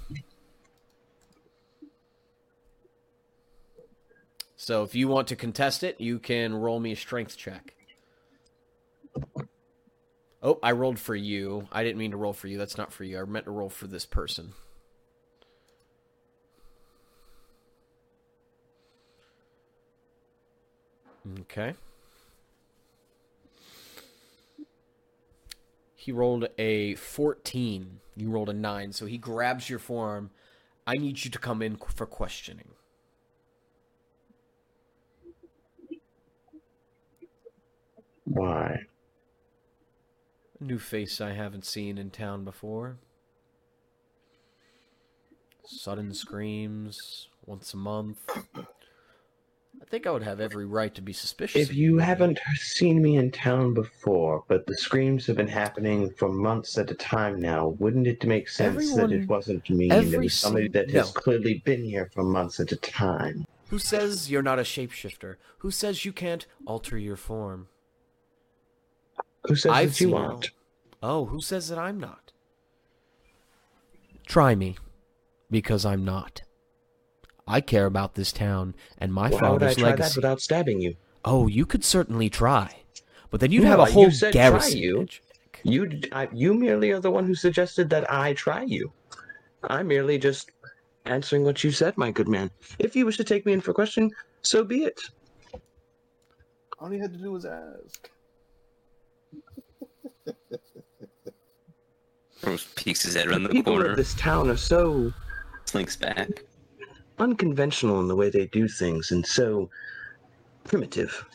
So 4.56 4.82
if 4.82 4.96
you 4.96 5.08
want 5.08 5.28
to 5.28 5.36
contest 5.36 5.84
it, 5.84 6.02
you 6.02 6.18
can 6.18 6.56
roll 6.56 6.80
me 6.80 6.94
a 6.94 6.96
strength 6.96 7.38
check. 7.38 7.76
Oh, 10.42 10.58
I 10.64 10.72
rolled 10.72 10.98
for 10.98 11.16
you. 11.16 11.68
I 11.72 11.84
didn't 11.84 12.00
mean 12.00 12.10
to 12.10 12.18
roll 12.18 12.34
for 12.34 12.48
you. 12.48 12.58
That's 12.58 12.76
not 12.76 12.92
for 12.92 13.04
you. 13.04 13.20
I 13.20 13.26
meant 13.26 13.46
to 13.46 13.52
roll 13.52 13.70
for 13.70 13.86
this 13.86 14.08
person. 14.08 14.54
Okay. 21.42 21.76
He 26.06 26.12
rolled 26.12 26.48
a 26.60 26.94
14. 26.94 28.00
You 28.16 28.30
rolled 28.30 28.50
a 28.50 28.54
9. 28.54 28.94
So 28.94 29.08
he 29.08 29.18
grabs 29.18 29.72
your 29.72 29.80
forearm. 29.80 30.30
I 30.86 30.94
need 30.94 31.26
you 31.26 31.32
to 31.32 31.40
come 31.40 31.64
in 31.64 31.78
for 31.78 32.06
questioning. 32.06 32.68
Why? 38.24 38.82
A 40.60 40.64
new 40.64 40.78
face 40.78 41.20
I 41.20 41.32
haven't 41.32 41.66
seen 41.66 41.98
in 41.98 42.12
town 42.12 42.44
before. 42.44 43.00
Sudden 45.66 46.14
screams 46.14 47.30
once 47.48 47.74
a 47.74 47.78
month. 47.78 48.20
I 49.86 49.88
think 49.88 50.08
I 50.08 50.12
would 50.12 50.24
have 50.24 50.40
every 50.40 50.66
right 50.66 50.94
to 50.96 51.02
be 51.02 51.14
suspicious. 51.14 51.62
If 51.70 51.76
you 51.76 52.00
haven't 52.00 52.40
seen 52.56 53.04
me 53.04 53.18
in 53.18 53.30
town 53.30 53.76
before, 53.76 54.44
but 54.48 54.66
the 54.66 54.76
screams 54.76 55.28
have 55.28 55.36
been 55.36 55.48
happening 55.48 56.10
for 56.10 56.28
months 56.28 56.80
at 56.80 56.90
a 56.90 56.96
time 56.96 57.40
now, 57.40 57.68
wouldn't 57.80 58.08
it 58.08 58.26
make 58.26 58.50
sense 58.50 58.96
that 58.96 59.12
it 59.12 59.28
wasn't 59.30 59.70
me 59.70 59.92
and 59.92 60.12
it 60.12 60.20
was 60.20 60.34
somebody 60.34 60.70
that 60.70 60.90
has 60.90 61.14
no. 61.14 61.22
clearly 61.22 61.62
been 61.66 61.84
here 61.84 62.10
for 62.14 62.24
months 62.24 62.60
at 62.60 62.72
a 62.72 62.78
time? 62.78 63.46
Who 63.70 63.78
says 63.78 64.32
you're 64.32 64.42
not 64.42 64.58
a 64.58 64.64
shapeshifter? 64.64 65.36
Who 65.60 65.70
says 65.70 66.04
you 66.04 66.12
can't 66.12 66.48
alter 66.66 66.98
your 66.98 67.16
form? 67.16 67.68
Who 69.44 69.56
says 69.56 69.72
I've 69.72 69.92
that 69.92 70.02
you 70.02 70.16
aren't? 70.16 70.50
Oh, 71.04 71.26
who 71.26 71.42
says 71.42 71.70
that 71.70 71.78
I'm 71.78 72.00
not? 72.00 72.32
Try 74.26 74.56
me, 74.56 74.78
because 75.52 75.86
I'm 75.86 76.04
not. 76.04 76.42
I 77.48 77.62
care 77.62 77.86
about 77.86 78.16
this 78.16 78.32
town 78.32 78.76
and 78.98 79.14
my 79.14 79.30
Well, 79.30 79.40
how 79.40 79.54
would 79.54 79.64
I 79.64 79.68
father's 79.68 79.78
try 79.78 79.90
that 79.92 80.00
legacy. 80.00 80.18
without 80.20 80.42
stabbing 80.42 80.80
you? 80.82 80.96
Oh, 81.24 81.48
you 81.48 81.66
could 81.66 81.84
certainly 81.84 82.30
try, 82.30 82.76
but 83.30 83.40
then 83.40 83.52
you'd 83.52 83.64
No, 83.64 83.70
have 83.70 83.80
a 83.80 83.86
whole 83.86 84.04
you 84.04 84.10
whole 84.10 84.12
said 84.12 84.34
try 84.34 84.68
you. 84.68 85.08
You, 85.64 85.88
d- 85.88 86.10
I, 86.12 86.28
you 86.32 86.54
merely 86.54 86.92
are 86.92 87.00
the 87.00 87.10
one 87.12 87.26
who 87.26 87.34
suggested 87.36 87.90
that 87.90 88.12
I 88.12 88.34
try 88.34 88.64
you. 88.64 88.92
I'm 89.64 89.88
merely 89.88 90.18
just 90.20 90.52
answering 91.06 91.44
what 91.44 91.64
you 91.64 91.72
said, 91.72 91.98
my 91.98 92.12
good 92.12 92.28
man. 92.28 92.52
If 92.80 92.96
you 92.96 93.06
wish 93.06 93.18
to 93.18 93.24
take 93.24 93.46
me 93.46 93.54
in 93.54 93.62
for 93.62 93.74
question, 93.74 94.12
So 94.42 94.64
be 94.64 94.84
it. 94.84 95.00
All 96.80 96.90
he 96.90 97.00
had 97.00 97.14
to 97.14 97.20
do 97.20 97.32
was 97.32 97.46
ask. 97.46 98.10
Rose 102.44 102.66
peeks 102.76 103.04
his 103.04 103.16
head 103.16 103.28
around 103.28 103.44
the 103.44 103.50
People 103.50 103.74
corner, 103.76 103.92
of 103.92 103.98
this 103.98 104.14
town 104.16 104.50
are 104.50 104.58
so 104.58 105.12
slinks 105.66 105.96
back. 105.96 106.44
Unconventional 107.20 108.00
in 108.02 108.08
the 108.08 108.16
way 108.16 108.30
they 108.30 108.48
do 108.48 108.68
things 108.68 109.12
and 109.12 109.26
so 109.26 109.70
primitive. 110.64 111.26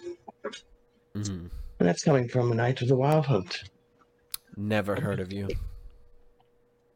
Mhm. 1.15 1.51
And 1.79 1.89
that's 1.89 2.03
coming 2.05 2.29
from 2.29 2.53
a 2.53 2.55
knight 2.55 2.83
of 2.83 2.89
the 2.89 2.97
wild 2.97 3.27
hunt. 3.27 3.65
Never 4.57 5.01
heard 5.01 5.21
of 5.21 5.33
you. 5.33 5.49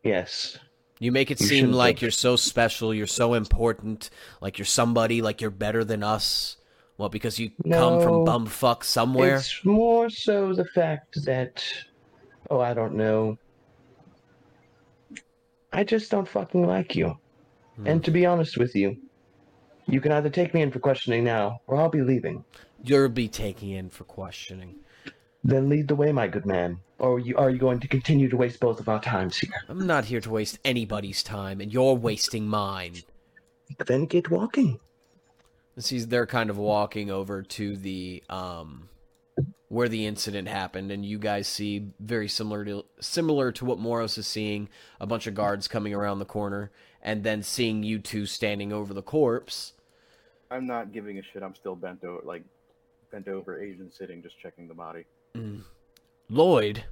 Yes. 0.02 0.58
You 1.00 1.10
make 1.12 1.30
it 1.30 1.40
You 1.40 1.46
seem 1.46 1.72
like 1.72 1.96
have. 1.96 2.02
you're 2.02 2.10
so 2.10 2.36
special, 2.36 2.94
you're 2.94 3.06
so 3.06 3.34
important, 3.34 4.10
like 4.40 4.58
you're 4.58 4.66
somebody, 4.66 5.22
like 5.22 5.40
you're 5.40 5.50
better 5.50 5.84
than 5.84 6.02
us. 6.02 6.56
Well, 6.98 7.08
because 7.08 7.38
you 7.40 7.50
come 7.70 8.00
from 8.00 8.24
No. 8.24 8.24
bumfuck 8.24 8.84
somewhere. 8.84 9.36
It's 9.36 9.64
more 9.64 10.08
so 10.08 10.52
the 10.54 10.64
fact 10.66 11.24
that, 11.24 11.64
oh, 12.50 12.60
I 12.60 12.72
don't 12.74 12.94
know. 12.94 13.36
I 15.72 15.82
just 15.82 16.10
don't 16.10 16.28
fucking 16.28 16.64
like 16.64 16.94
you. 16.94 17.18
Hmm. 17.76 17.86
And 17.86 18.04
to 18.04 18.10
be 18.10 18.26
honest 18.26 18.56
with 18.56 18.74
you, 18.74 18.96
you 19.86 20.00
can 20.00 20.12
either 20.12 20.30
take 20.30 20.54
me 20.54 20.62
in 20.62 20.70
for 20.70 20.78
questioning 20.78 21.24
now, 21.24 21.60
or 21.66 21.76
I'll 21.76 21.90
be 21.90 22.02
leaving. 22.02 22.44
You'll 22.82 23.08
be 23.08 23.28
taking 23.28 23.70
in 23.70 23.90
for 23.90 24.04
questioning. 24.04 24.76
Then 25.42 25.68
lead 25.68 25.88
the 25.88 25.94
way, 25.94 26.10
my 26.10 26.26
good 26.26 26.46
man. 26.46 26.78
Or 26.98 27.18
you, 27.18 27.36
are 27.36 27.50
you 27.50 27.58
going 27.58 27.80
to 27.80 27.88
continue 27.88 28.28
to 28.30 28.36
waste 28.36 28.60
both 28.60 28.80
of 28.80 28.88
our 28.88 29.00
times 29.00 29.36
here? 29.36 29.52
I'm 29.68 29.86
not 29.86 30.06
here 30.06 30.20
to 30.20 30.30
waste 30.30 30.58
anybody's 30.64 31.22
time, 31.22 31.60
and 31.60 31.72
you're 31.72 31.94
wasting 31.94 32.46
mine. 32.46 33.02
Then 33.86 34.06
get 34.06 34.30
walking. 34.30 34.80
See, 35.78 35.98
they're 35.98 36.26
kind 36.26 36.50
of 36.50 36.56
walking 36.56 37.10
over 37.10 37.42
to 37.42 37.76
the 37.76 38.22
um, 38.30 38.88
where 39.68 39.88
the 39.88 40.06
incident 40.06 40.48
happened, 40.48 40.92
and 40.92 41.04
you 41.04 41.18
guys 41.18 41.48
see 41.48 41.88
very 41.98 42.28
similar 42.28 42.64
to 42.64 42.84
similar 43.00 43.50
to 43.52 43.64
what 43.64 43.78
Moros 43.78 44.16
is 44.16 44.26
seeing. 44.26 44.68
A 45.00 45.06
bunch 45.06 45.26
of 45.26 45.34
guards 45.34 45.66
coming 45.66 45.92
around 45.92 46.20
the 46.20 46.24
corner, 46.24 46.70
and 47.04 47.22
then 47.22 47.42
seeing 47.42 47.82
you 47.82 47.98
two 47.98 48.24
standing 48.26 48.72
over 48.72 48.94
the 48.94 49.02
corpse. 49.02 49.74
I'm 50.50 50.66
not 50.66 50.92
giving 50.92 51.18
a 51.18 51.22
shit. 51.22 51.42
I'm 51.42 51.54
still 51.54 51.76
bent 51.76 52.02
over, 52.02 52.22
like 52.24 52.42
bent 53.12 53.28
over, 53.28 53.62
Asian 53.62 53.92
sitting, 53.92 54.22
just 54.22 54.38
checking 54.40 54.66
the 54.66 54.74
body. 54.74 55.04
Lloyd, 56.30 56.84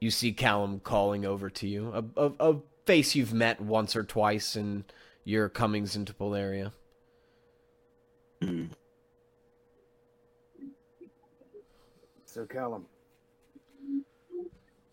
you 0.00 0.10
see 0.10 0.32
Callum 0.32 0.80
calling 0.80 1.26
over 1.26 1.50
to 1.50 1.68
you, 1.68 1.92
a, 1.92 2.04
a, 2.20 2.52
a 2.52 2.56
face 2.86 3.14
you've 3.14 3.34
met 3.34 3.60
once 3.60 3.94
or 3.94 4.02
twice 4.02 4.56
in 4.56 4.84
your 5.24 5.48
comings 5.48 5.94
into 5.94 6.14
Polaria. 6.14 6.72
Hmm. 8.40 8.66
So 12.24 12.46
Callum, 12.46 12.86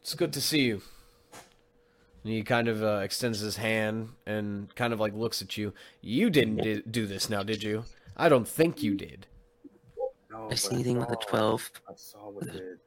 It's 0.02 0.16
good 0.16 0.34
to 0.34 0.42
see 0.42 0.62
you. 0.64 0.82
And 2.24 2.34
he 2.34 2.44
kind 2.44 2.68
of 2.68 2.84
uh, 2.84 3.02
extends 3.04 3.40
his 3.40 3.56
hand 3.58 4.10
and 4.26 4.74
kind 4.76 4.92
of 4.94 5.00
like 5.00 5.14
looks 5.14 5.42
at 5.42 5.58
you. 5.58 5.74
You 6.02 6.30
didn't 6.30 6.58
di- 6.58 6.82
do 6.90 7.06
this 7.06 7.30
now, 7.30 7.44
did 7.44 7.64
you? 7.64 7.86
I 8.18 8.28
don't 8.30 8.48
think 8.48 8.84
you 8.84 8.96
did. 8.96 9.28
no, 10.30 10.46
I 10.46 10.50
but 10.50 10.60
see 10.60 10.76
anything 10.76 11.00
with 11.00 11.10
a 11.10 11.14
saw- 11.14 11.30
12. 11.30 11.72
I 11.88 11.92
saw 11.96 12.30
what 12.30 12.52
did. 12.52 12.80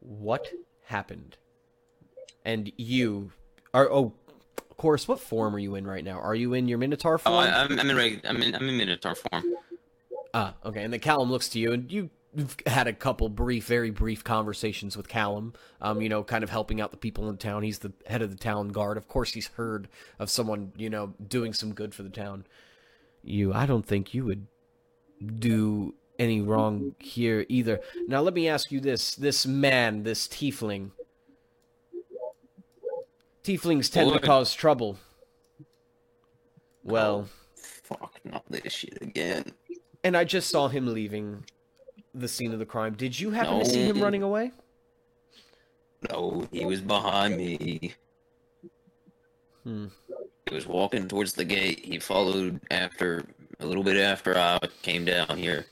What 0.00 0.48
happened? 0.84 1.36
And 2.44 2.72
you 2.76 3.32
are 3.74 3.90
oh, 3.90 4.12
of 4.70 4.76
course. 4.78 5.06
What 5.06 5.20
form 5.20 5.54
are 5.54 5.58
you 5.58 5.74
in 5.74 5.86
right 5.86 6.04
now? 6.04 6.18
Are 6.18 6.34
you 6.34 6.54
in 6.54 6.68
your 6.68 6.78
Minotaur 6.78 7.18
form? 7.18 7.34
Oh, 7.34 7.38
I, 7.38 7.64
I'm, 7.64 7.78
I'm 7.78 7.90
in 7.90 7.96
reg- 7.96 8.24
I'm 8.24 8.40
in 8.42 8.54
I'm 8.54 8.68
in 8.68 8.76
Minotaur 8.78 9.14
form. 9.14 9.44
Ah, 10.32 10.54
okay. 10.64 10.82
And 10.82 10.92
then 10.92 11.00
Callum 11.00 11.30
looks 11.30 11.48
to 11.50 11.58
you, 11.58 11.72
and 11.72 11.90
you've 11.92 12.10
had 12.66 12.86
a 12.86 12.92
couple 12.92 13.28
brief, 13.28 13.66
very 13.66 13.90
brief 13.90 14.24
conversations 14.24 14.96
with 14.96 15.08
Callum. 15.08 15.54
Um, 15.80 16.00
you 16.00 16.08
know, 16.08 16.22
kind 16.22 16.44
of 16.44 16.50
helping 16.50 16.80
out 16.80 16.90
the 16.90 16.96
people 16.96 17.28
in 17.28 17.36
town. 17.36 17.62
He's 17.62 17.80
the 17.80 17.92
head 18.06 18.22
of 18.22 18.30
the 18.30 18.36
town 18.36 18.68
guard. 18.68 18.96
Of 18.96 19.08
course, 19.08 19.32
he's 19.32 19.48
heard 19.48 19.88
of 20.18 20.30
someone, 20.30 20.72
you 20.76 20.90
know, 20.90 21.14
doing 21.26 21.52
some 21.52 21.74
good 21.74 21.94
for 21.94 22.02
the 22.02 22.10
town. 22.10 22.46
You, 23.22 23.52
I 23.52 23.66
don't 23.66 23.86
think 23.86 24.14
you 24.14 24.24
would 24.24 24.46
do 25.38 25.94
any 26.18 26.40
wrong 26.40 26.94
here 26.98 27.44
either. 27.48 27.80
Now, 28.06 28.20
let 28.20 28.34
me 28.34 28.48
ask 28.48 28.70
you 28.70 28.80
this: 28.80 29.14
this 29.14 29.46
man, 29.46 30.02
this 30.02 30.26
tiefling. 30.28 30.90
Tieflings 33.42 33.90
tend 33.90 34.12
to 34.12 34.18
cause 34.18 34.54
trouble. 34.54 34.98
Well. 36.82 37.28
Fuck, 37.82 38.20
not 38.22 38.44
this 38.50 38.72
shit 38.72 38.98
again. 39.00 39.52
And 40.04 40.14
I 40.14 40.24
just 40.24 40.50
saw 40.50 40.68
him 40.68 40.92
leaving 40.92 41.44
the 42.14 42.28
scene 42.28 42.52
of 42.52 42.58
the 42.58 42.66
crime. 42.66 42.94
Did 42.94 43.18
you 43.18 43.30
happen 43.30 43.58
to 43.60 43.64
see 43.64 43.84
him 43.84 44.00
running 44.00 44.22
away? 44.22 44.52
No, 46.10 46.46
he 46.52 46.64
was 46.64 46.80
behind 46.80 47.36
me. 47.36 47.94
Hmm. 49.64 49.86
He 50.48 50.54
was 50.54 50.66
walking 50.66 51.08
towards 51.08 51.32
the 51.32 51.44
gate. 51.44 51.84
He 51.84 51.98
followed 51.98 52.60
after 52.70 53.24
a 53.60 53.66
little 53.66 53.82
bit 53.82 53.96
after 53.96 54.36
I 54.36 54.58
came 54.82 55.04
down 55.04 55.36
here. 55.36 55.66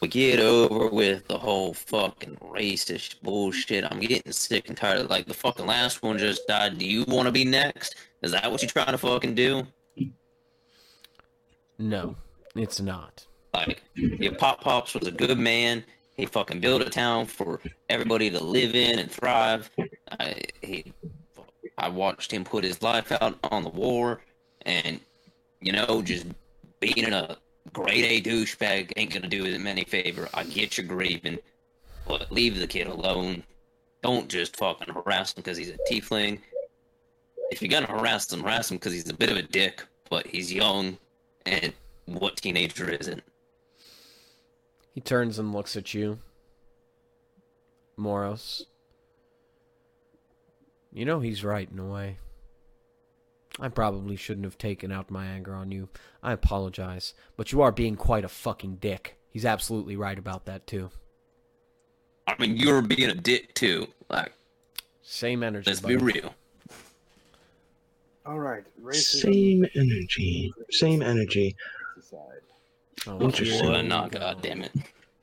We 0.00 0.08
get 0.08 0.40
over 0.40 0.88
with 0.88 1.28
the 1.28 1.38
whole 1.38 1.74
fucking 1.74 2.36
racist 2.42 3.22
bullshit. 3.22 3.84
I'm 3.84 4.00
getting 4.00 4.32
sick 4.32 4.68
and 4.68 4.76
tired 4.76 4.98
of 4.98 5.10
like 5.10 5.26
the 5.26 5.34
fucking 5.34 5.66
last 5.66 6.02
one 6.02 6.18
just 6.18 6.48
died. 6.48 6.78
Do 6.78 6.84
you 6.84 7.04
want 7.06 7.26
to 7.26 7.32
be 7.32 7.44
next? 7.44 7.94
Is 8.22 8.32
that 8.32 8.50
what 8.50 8.62
you're 8.62 8.70
trying 8.70 8.90
to 8.90 8.98
fucking 8.98 9.36
do? 9.36 9.64
No, 11.78 12.16
it's 12.56 12.80
not. 12.80 13.26
Like, 13.54 13.82
your 13.94 14.34
Pop 14.34 14.60
Pops 14.62 14.94
was 14.94 15.06
a 15.06 15.12
good 15.12 15.38
man. 15.38 15.84
He 16.16 16.26
fucking 16.26 16.60
built 16.60 16.82
a 16.82 16.90
town 16.90 17.26
for 17.26 17.60
everybody 17.88 18.30
to 18.30 18.42
live 18.42 18.74
in 18.74 18.98
and 18.98 19.10
thrive. 19.10 19.70
I, 20.20 20.42
he, 20.60 20.92
I 21.78 21.88
watched 21.88 22.30
him 22.30 22.44
put 22.44 22.64
his 22.64 22.82
life 22.82 23.12
out 23.12 23.38
on 23.44 23.62
the 23.64 23.70
war, 23.70 24.20
and 24.62 25.00
you 25.60 25.72
know, 25.72 26.02
just 26.02 26.26
being 26.80 27.12
a 27.12 27.36
grade 27.72 28.04
A 28.04 28.28
douchebag 28.28 28.92
ain't 28.96 29.12
gonna 29.12 29.28
do 29.28 29.44
him 29.44 29.66
any 29.66 29.84
favor. 29.84 30.28
I 30.34 30.44
get 30.44 30.76
your 30.76 30.86
grieving, 30.86 31.38
but 32.06 32.30
leave 32.30 32.58
the 32.58 32.66
kid 32.66 32.86
alone. 32.86 33.42
Don't 34.02 34.28
just 34.28 34.56
fucking 34.56 34.92
harass 34.92 35.32
him 35.32 35.42
because 35.42 35.56
he's 35.56 35.70
a 35.70 35.78
tiefling. 35.90 36.40
If 37.50 37.62
you're 37.62 37.70
gonna 37.70 37.86
harass 37.86 38.32
him, 38.32 38.42
harass 38.42 38.70
him 38.70 38.76
because 38.76 38.92
he's 38.92 39.08
a 39.08 39.14
bit 39.14 39.30
of 39.30 39.36
a 39.36 39.42
dick, 39.42 39.84
but 40.10 40.26
he's 40.26 40.52
young, 40.52 40.98
and 41.46 41.72
what 42.06 42.36
teenager 42.36 42.90
isn't? 42.90 43.22
He 44.92 45.00
turns 45.00 45.38
and 45.38 45.52
looks 45.52 45.76
at 45.76 45.94
you. 45.94 46.18
Moros. 47.96 48.66
You 50.92 51.04
know 51.04 51.20
he's 51.20 51.42
right 51.42 51.68
in 51.70 51.78
a 51.78 51.86
way. 51.86 52.18
I 53.60 53.68
probably 53.68 54.16
shouldn't 54.16 54.44
have 54.44 54.58
taken 54.58 54.90
out 54.92 55.10
my 55.10 55.26
anger 55.26 55.54
on 55.54 55.70
you. 55.72 55.88
I 56.22 56.32
apologize. 56.32 57.14
But 57.36 57.52
you 57.52 57.62
are 57.62 57.72
being 57.72 57.96
quite 57.96 58.24
a 58.24 58.28
fucking 58.28 58.76
dick. 58.76 59.16
He's 59.30 59.44
absolutely 59.44 59.96
right 59.96 60.18
about 60.18 60.46
that 60.46 60.66
too. 60.66 60.90
I 62.26 62.34
mean, 62.38 62.56
you're 62.56 62.82
being 62.82 63.10
a 63.10 63.14
dick 63.14 63.54
too. 63.54 63.88
Like, 64.08 64.32
Same 65.02 65.42
energy. 65.42 65.70
let's 65.70 65.80
be 65.80 65.96
real. 65.96 66.34
All 68.24 68.38
right, 68.38 68.64
racism 68.80 69.22
Same 69.22 69.66
energy. 69.74 70.54
Same 70.70 71.02
energy. 71.02 71.56
Aside. 72.98 73.12
Oh, 73.20 73.24
Interesting. 73.24 73.46
here 73.62 73.70
Well, 73.72 73.82
we 73.82 73.88
no, 73.88 74.08
god 74.10 74.42
damn 74.42 74.62
it. 74.62 74.72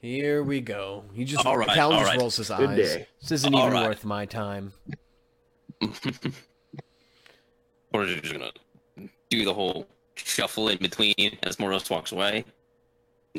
Here 0.01 0.43
we 0.43 0.62
go. 0.62 1.03
He 1.13 1.26
just 1.26 1.45
All 1.45 1.57
right, 1.57 1.67
Callum 1.67 1.95
all 1.95 1.99
just 2.01 2.11
right. 2.11 2.20
rolls 2.20 2.38
his 2.38 2.47
Good 2.49 2.70
eyes. 2.70 2.78
day. 2.78 3.07
This 3.22 3.32
isn't 3.32 3.53
All 3.53 3.61
even 3.67 3.74
right. 3.74 3.88
worth 3.88 4.05
my 4.05 4.26
time. 4.26 4.72
or 7.93 8.03
is 8.03 8.11
it 8.11 8.22
just 8.24 8.34
gonna 8.34 8.51
do 9.30 9.45
the 9.45 9.53
whole 9.53 9.88
shuffle 10.15 10.70
in 10.70 10.78
between 10.78 11.38
as 11.43 11.59
Moros 11.59 11.89
walks 11.89 12.11
away? 12.11 12.45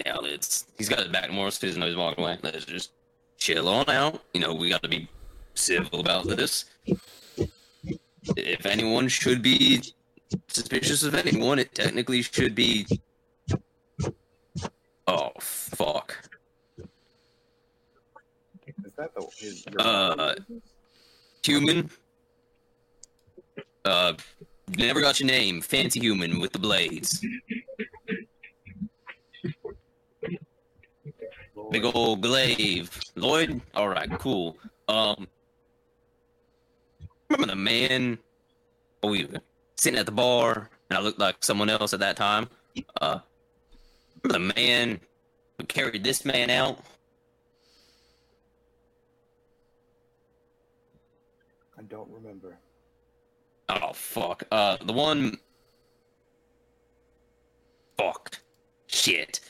Now 0.06 0.20
it's 0.20 0.66
he's 0.78 0.88
got 0.88 0.98
his 1.00 1.08
back 1.08 1.26
to 1.26 1.32
Moros, 1.32 1.58
he 1.60 1.66
doesn't 1.66 1.80
know 1.80 1.86
he's 1.86 1.96
walking 1.96 2.24
away. 2.24 2.38
Let's 2.42 2.64
just 2.64 2.92
chill 3.38 3.68
on 3.68 3.88
out. 3.88 4.22
You 4.34 4.40
know, 4.40 4.54
we 4.54 4.68
got 4.70 4.82
to 4.82 4.88
be 4.88 5.08
civil 5.54 6.00
about 6.00 6.26
this. 6.28 6.66
If 8.36 8.66
anyone 8.66 9.08
should 9.08 9.40
be 9.42 9.82
suspicious 10.48 11.02
of 11.02 11.14
anyone, 11.14 11.58
it 11.58 11.74
technically 11.74 12.22
should 12.22 12.54
be. 12.54 12.86
Oh 15.10 15.32
fuck! 15.40 16.16
Is 18.84 18.92
that 18.96 19.12
the? 19.14 19.26
Your 19.72 19.80
Uh, 19.80 20.34
Human. 21.42 21.90
Uh, 23.84 24.12
never 24.76 25.00
got 25.00 25.18
your 25.18 25.26
name. 25.26 25.60
Fancy 25.62 25.98
human 25.98 26.38
with 26.38 26.52
the 26.52 26.60
blades. 26.60 27.24
Big 31.70 31.84
old 31.84 32.20
glaive. 32.20 32.90
Lloyd? 33.16 33.60
Alright, 33.76 34.10
cool. 34.18 34.56
Um 34.88 35.26
Remember 37.28 37.46
the 37.54 37.56
man 37.56 38.18
we 39.02 39.24
were 39.24 39.40
sitting 39.76 39.98
at 39.98 40.06
the 40.06 40.12
bar 40.12 40.68
and 40.90 40.98
I 40.98 41.00
looked 41.00 41.18
like 41.18 41.36
someone 41.42 41.70
else 41.70 41.94
at 41.94 42.00
that 42.00 42.16
time. 42.16 42.48
Uh, 43.00 43.20
the 44.22 44.38
man 44.56 45.00
who 45.58 45.64
carried 45.66 46.04
this 46.04 46.24
man 46.24 46.50
out, 46.50 46.78
I 51.78 51.82
don't 51.82 52.10
remember. 52.10 52.58
oh 53.68 53.92
fuck, 53.92 54.44
uh, 54.52 54.76
the 54.84 54.92
one, 54.92 55.38
fuck, 57.96 58.38
shit. 58.86 59.40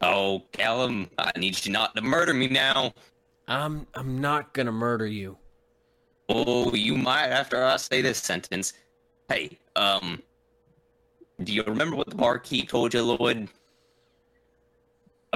Oh, 0.00 0.42
Callum, 0.52 1.08
I 1.18 1.30
need 1.38 1.64
you 1.64 1.72
not 1.72 1.94
to 1.96 2.02
murder 2.02 2.34
me 2.34 2.48
now. 2.48 2.92
I'm 3.48 3.86
I'm 3.94 4.20
not 4.20 4.52
gonna 4.54 4.72
murder 4.72 5.06
you. 5.06 5.36
Oh, 6.28 6.74
you 6.74 6.96
might 6.96 7.28
after 7.28 7.62
I 7.62 7.76
say 7.76 8.00
this 8.00 8.18
sentence. 8.18 8.72
Hey, 9.28 9.58
um, 9.76 10.22
do 11.42 11.52
you 11.52 11.62
remember 11.64 11.96
what 11.96 12.08
the 12.08 12.16
barkeep 12.16 12.68
told 12.68 12.94
you, 12.94 13.02
Lloyd? 13.02 13.48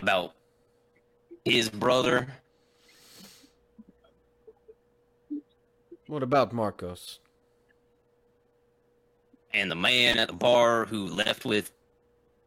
About 0.00 0.34
his 1.44 1.68
brother? 1.68 2.28
What 6.06 6.22
about 6.22 6.52
Marcos? 6.52 7.18
and 9.52 9.70
the 9.70 9.74
man 9.74 10.18
at 10.18 10.28
the 10.28 10.34
bar 10.34 10.84
who 10.84 11.06
left 11.06 11.44
with 11.44 11.72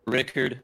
Rickard. 0.05 0.61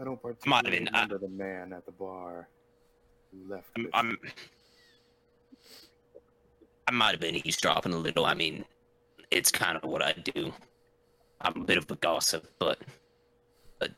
I 0.00 0.04
don't 0.04 0.22
Might 0.46 0.64
have 0.64 0.64
particularly 0.64 0.78
been, 0.84 0.88
uh, 0.94 1.02
remember 1.02 1.18
the 1.18 1.28
man 1.28 1.72
at 1.72 1.86
the 1.86 1.92
bar 1.92 2.48
who 3.32 3.52
left. 3.52 3.66
I'm, 3.74 3.82
with- 3.82 3.94
I'm 3.94 4.18
I 6.88 6.92
might 6.92 7.10
have 7.12 7.20
been 7.20 7.34
eavesdropping 7.34 7.92
a 7.92 7.98
little. 7.98 8.26
I 8.26 8.34
mean, 8.34 8.64
it's 9.30 9.50
kind 9.50 9.76
of 9.76 9.88
what 9.90 10.02
I 10.02 10.12
do. 10.12 10.52
I'm 11.40 11.62
a 11.62 11.64
bit 11.64 11.78
of 11.78 11.90
a 11.90 11.96
gossip, 11.96 12.50
but 12.58 12.78
but 13.78 13.90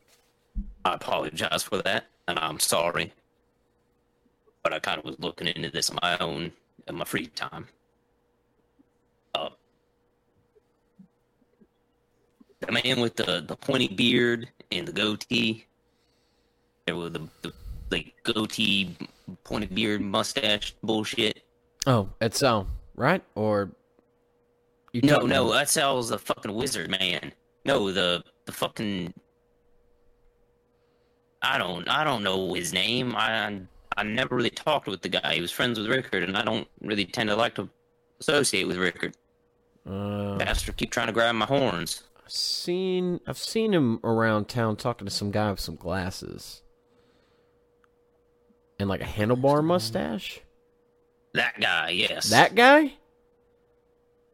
I 0.84 0.95
apologize 0.95 1.62
for 1.62 1.82
that, 1.82 2.07
and 2.26 2.39
I'm 2.39 2.59
sorry. 2.59 3.12
But 4.62 4.72
I 4.72 4.78
kind 4.80 4.99
of 4.99 5.05
was 5.05 5.18
looking 5.18 5.47
into 5.47 5.70
this 5.70 5.91
on 5.91 5.99
my 6.03 6.18
own 6.18 6.53
in 6.89 6.97
my 6.97 7.05
free 7.05 7.26
time. 7.28 7.66
Uh, 9.34 9.51
the 12.61 12.72
man 12.72 13.01
with 13.01 13.16
the, 13.16 13.45
the 13.47 13.57
pointy 13.57 13.89
beard 13.89 14.49
and 14.72 14.86
the 14.89 14.93
goatee, 14.93 15.66
there 16.86 16.97
with 16.97 17.12
the, 17.12 17.28
the 17.43 17.53
like 17.91 18.14
goatee, 18.24 18.97
pointed 19.45 19.74
beard, 19.74 20.01
mustache 20.01 20.74
bullshit. 20.82 21.43
Oh, 21.86 22.09
it's 22.20 22.43
um 22.43 22.68
right 22.97 23.22
or 23.34 23.70
you 25.03 25.09
No, 25.11 25.18
no, 25.18 25.51
about- 25.51 25.68
Sal's 25.68 26.09
the 26.09 26.18
fucking 26.18 26.53
wizard, 26.55 26.90
man. 26.90 27.32
No, 27.64 27.90
the 27.92 28.22
the 28.46 28.53
fucking 28.53 29.12
I 31.42 31.59
don't 31.59 31.88
I 31.88 32.05
don't 32.05 32.22
know 32.22 32.55
his 32.55 32.72
name. 32.72 33.14
I 33.16 33.61
I 33.96 34.03
never 34.03 34.36
really 34.36 34.51
talked 34.51 34.86
with 34.86 35.03
the 35.03 35.09
guy. 35.09 35.34
He 35.34 35.40
was 35.40 35.51
friends 35.53 35.78
with 35.78 35.88
Rickard, 35.88 36.22
and 36.22 36.36
I 36.36 36.42
don't 36.42 36.68
really 36.80 37.05
tend 37.05 37.28
to 37.30 37.36
like 37.36 37.55
to 37.57 37.68
associate 38.20 38.66
with 38.66 38.76
Rickard. 38.76 39.16
Uh, 39.88 40.36
Bastard 40.36 40.76
keep 40.76 40.90
trying 40.90 41.07
to 41.07 41.12
grab 41.12 41.34
my 41.34 41.46
horns. 41.46 42.03
I've 42.24 42.30
seen 42.32 43.20
I've 43.26 43.38
seen 43.38 43.72
him 43.72 44.01
around 44.05 44.49
town 44.49 44.76
talking 44.76 45.07
to 45.07 45.12
some 45.12 45.30
guy 45.30 45.51
with 45.51 45.61
some 45.61 45.76
glasses 45.76 46.62
and 48.78 48.88
like 48.88 49.01
a 49.01 49.05
handlebar 49.05 49.62
mustache. 49.64 50.40
That 51.34 51.61
guy, 51.61 51.90
yes. 51.90 52.30
That 52.30 52.55
guy? 52.55 52.94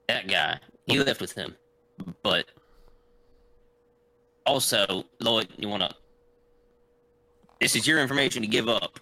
That 0.09 0.29
guy. 0.29 0.59
He 0.87 0.99
left 0.99 1.21
with 1.21 1.33
him. 1.33 1.55
But 2.23 2.47
also, 4.47 5.05
Lloyd, 5.21 5.49
you 5.57 5.69
wanna 5.69 5.95
this 7.61 7.77
is 7.77 7.87
your 7.87 8.01
information 8.01 8.43
to 8.43 8.49
give 8.49 8.69
up. 8.69 9.01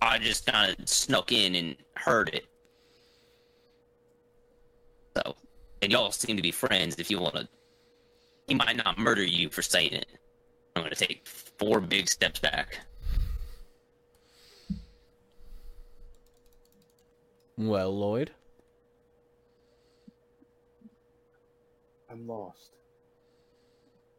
I 0.00 0.18
just 0.18 0.46
kinda 0.46 0.74
snuck 0.86 1.30
in 1.30 1.54
and 1.54 1.76
heard 1.96 2.30
it. 2.30 2.46
So 5.16 5.36
and 5.82 5.92
y'all 5.92 6.10
seem 6.10 6.36
to 6.36 6.42
be 6.42 6.52
friends 6.52 6.96
if 6.98 7.10
you 7.10 7.20
wanna 7.20 7.48
he 8.48 8.54
might 8.54 8.76
not 8.76 8.98
murder 8.98 9.24
you 9.24 9.48
for 9.50 9.62
saying 9.62 9.92
it. 9.92 10.06
I'm 10.74 10.82
gonna 10.82 10.94
take 10.94 11.26
four 11.28 11.80
big 11.80 12.08
steps 12.08 12.40
back. 12.40 12.78
Well, 17.56 17.96
Lloyd. 17.96 18.32
I'm 22.12 22.26
lost. 22.26 22.72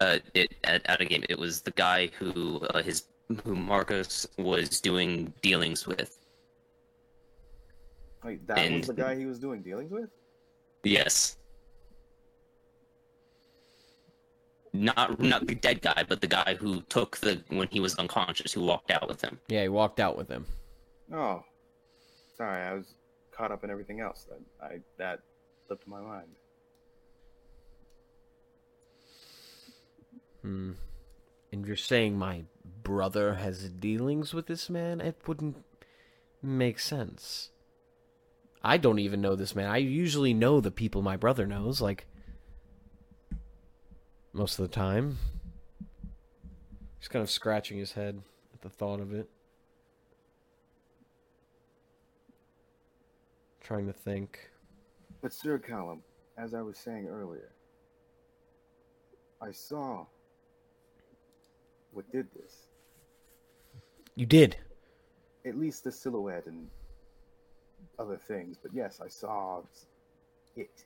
uh, 0.02 0.18
it 0.34 0.54
at, 0.64 0.82
at 0.90 1.00
a 1.02 1.06
game. 1.06 1.24
It 1.30 1.38
was 1.38 1.62
the 1.62 1.72
guy 1.72 2.08
who 2.20 2.60
uh, 2.74 2.82
his 2.82 3.04
who 3.46 3.56
Marcos 3.56 4.28
was 4.38 4.82
doing 4.82 5.32
dealings 5.42 5.86
with. 5.88 6.18
Wait, 8.24 8.46
that 8.48 8.58
And- 8.58 8.78
was 8.80 8.88
the 8.88 8.94
guy 8.94 9.16
he 9.16 9.26
was 9.26 9.40
doing 9.40 9.62
dealings 9.62 9.92
with? 9.92 10.10
Yes. 10.84 11.38
Not 14.76 15.20
not 15.20 15.46
the 15.46 15.54
dead 15.54 15.82
guy, 15.82 16.04
but 16.08 16.20
the 16.20 16.28
guy 16.28 16.56
who 16.60 16.82
took 16.90 17.18
the 17.18 17.44
when 17.50 17.68
he 17.70 17.80
was 17.80 17.96
unconscious, 17.96 18.52
who 18.54 18.64
walked 18.64 18.90
out 18.90 19.08
with 19.08 19.22
him. 19.22 19.40
Yeah, 19.48 19.62
he 19.62 19.70
walked 19.70 20.00
out 20.00 20.18
with 20.18 20.28
him. 20.28 20.46
Oh, 21.14 21.44
sorry, 22.36 22.64
I 22.64 22.74
was 22.74 22.96
caught 23.32 23.52
up 23.52 23.64
in 23.64 23.70
everything 23.70 24.00
else. 24.00 24.26
Then 24.28 24.40
I 24.62 24.80
that 24.98 25.20
slipped 25.68 25.88
my 25.88 26.02
mind. 26.02 26.28
Hmm. 30.44 30.72
And 31.52 31.66
you're 31.66 31.76
saying 31.76 32.18
my 32.18 32.44
brother 32.84 33.36
has 33.36 33.70
dealings 33.70 34.34
with 34.34 34.48
this 34.48 34.70
man? 34.70 35.02
It 35.02 35.18
wouldn't 35.26 35.64
make 36.42 36.80
sense. 36.80 37.50
I 38.64 38.78
don't 38.78 39.00
even 39.00 39.22
know 39.22 39.36
this 39.36 39.56
man. 39.56 39.70
I 39.70 39.78
usually 39.78 40.34
know 40.34 40.62
the 40.62 40.72
people 40.72 41.02
my 41.02 41.18
brother 41.18 41.46
knows, 41.46 41.82
like 41.82 42.08
most 44.32 44.58
of 44.60 44.64
the 44.64 44.74
time. 44.74 45.18
He's 47.00 47.08
kind 47.08 47.24
of 47.24 47.30
scratching 47.30 47.78
his 47.78 47.94
head 47.94 48.22
at 48.54 48.62
the 48.62 48.70
thought 48.70 49.00
of 49.00 49.14
it. 49.14 49.30
Trying 53.62 53.88
to 53.88 53.94
think. 53.94 54.50
But 55.22 55.34
Sir 55.34 55.58
Callum, 55.58 56.02
as 56.38 56.54
I 56.54 56.62
was 56.62 56.78
saying 56.78 57.08
earlier, 57.08 57.52
I 59.42 59.52
saw 59.52 60.06
what 61.94 62.12
did 62.12 62.28
this. 62.36 62.68
You 64.16 64.26
did. 64.26 64.58
At 65.46 65.58
least 65.58 65.84
the 65.84 65.92
silhouette 65.92 66.46
and 66.46 66.68
other 68.00 68.18
things. 68.18 68.58
But 68.62 68.74
yes, 68.74 69.00
I 69.04 69.08
saw 69.08 69.62
it. 70.56 70.86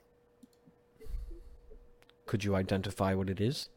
Could 2.26 2.44
you 2.44 2.54
identify 2.54 3.14
what 3.14 3.30
it 3.30 3.40
is? 3.40 3.70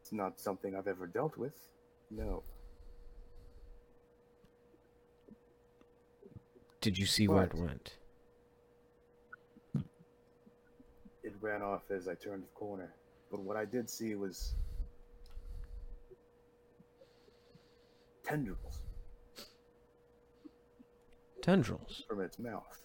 It's 0.00 0.12
not 0.12 0.40
something 0.40 0.74
I've 0.74 0.86
ever 0.86 1.06
dealt 1.06 1.36
with. 1.36 1.54
No. 2.10 2.42
Did 6.80 6.96
you 6.96 7.06
see 7.06 7.28
where 7.28 7.44
it 7.44 7.54
went? 7.54 7.94
It 11.22 11.34
ran 11.40 11.60
off 11.60 11.90
as 11.90 12.08
I 12.08 12.14
turned 12.14 12.44
the 12.44 12.48
corner. 12.54 12.94
But 13.30 13.40
what 13.40 13.56
I 13.56 13.64
did 13.64 13.88
see 13.90 14.14
was 14.14 14.54
tendrils 18.24 18.82
Tendrils 21.42 22.04
from 22.08 22.20
its 22.20 22.38
mouth. 22.38 22.82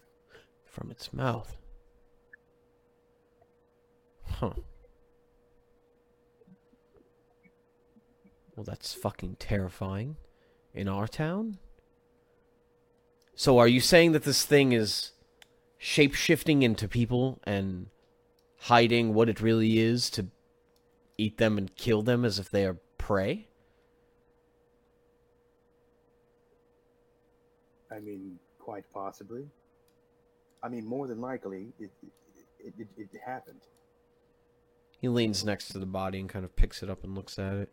from 0.65 0.89
its 0.91 1.11
mouth. 1.11 1.57
Huh. 4.25 4.51
Well, 8.55 8.63
that's 8.63 8.93
fucking 8.93 9.37
terrifying. 9.39 10.17
In 10.73 10.87
our 10.87 11.07
town? 11.07 11.57
So, 13.35 13.57
are 13.59 13.67
you 13.67 13.79
saying 13.79 14.13
that 14.13 14.23
this 14.23 14.45
thing 14.45 14.71
is 14.71 15.11
shape 15.77 16.13
shifting 16.15 16.63
into 16.63 16.87
people 16.87 17.39
and 17.43 17.87
hiding 18.63 19.13
what 19.13 19.27
it 19.27 19.41
really 19.41 19.77
is 19.77 20.09
to 20.09 20.25
eat 21.17 21.37
them 21.37 21.57
and 21.57 21.75
kill 21.75 22.01
them 22.01 22.23
as 22.23 22.39
if 22.39 22.49
they 22.49 22.65
are 22.65 22.77
prey? 22.97 23.47
I 27.91 27.99
mean, 27.99 28.39
quite 28.59 28.85
possibly. 28.93 29.45
I 30.63 30.69
mean, 30.69 30.85
more 30.85 31.07
than 31.07 31.19
likely, 31.19 31.73
it 31.77 31.91
it, 32.59 32.73
it, 32.79 32.87
it 32.97 33.09
happened. 33.25 33.59
He 35.01 35.09
leans 35.09 35.43
next 35.43 35.67
to 35.69 35.79
the 35.79 35.85
body 35.85 36.21
and 36.21 36.29
kind 36.29 36.45
of 36.45 36.55
picks 36.55 36.81
it 36.81 36.89
up 36.89 37.03
and 37.03 37.13
looks 37.13 37.37
at 37.37 37.55
it. 37.55 37.69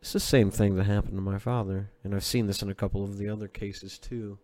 It's 0.00 0.12
the 0.12 0.18
same 0.18 0.50
thing 0.50 0.74
that 0.74 0.84
happened 0.84 1.14
to 1.14 1.22
my 1.22 1.38
father, 1.38 1.90
and 2.02 2.14
I've 2.14 2.24
seen 2.24 2.48
this 2.48 2.62
in 2.62 2.68
a 2.68 2.74
couple 2.74 3.04
of 3.04 3.16
the 3.16 3.28
other 3.28 3.46
cases 3.46 3.96
too. 3.96 4.38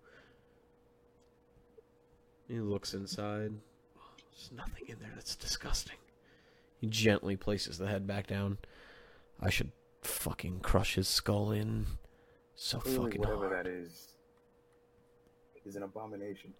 He 2.47 2.61
looks 2.61 2.95
inside. 2.95 3.53
There's 4.33 4.51
nothing 4.53 4.85
in 4.89 4.97
there. 5.01 5.13
That's 5.15 5.37
disgusting. 5.37 5.97
He 6.79 6.87
gently 6.87 7.37
places 7.37 7.79
the 7.79 7.87
head 7.89 8.07
back 8.07 8.27
down. 8.27 8.59
I 9.41 9.51
should 9.51 9.73
fucking 10.03 10.61
crush 10.61 10.95
his 10.95 11.09
skull 11.09 11.51
in 11.53 11.87
so 12.55 12.79
Clearly, 12.79 13.05
fucking 13.05 13.21
whatever 13.21 13.49
hard. 13.49 13.67
that 13.67 13.71
is, 13.71 14.09
is 15.65 15.77
an 15.77 15.83
abomination. 15.83 16.53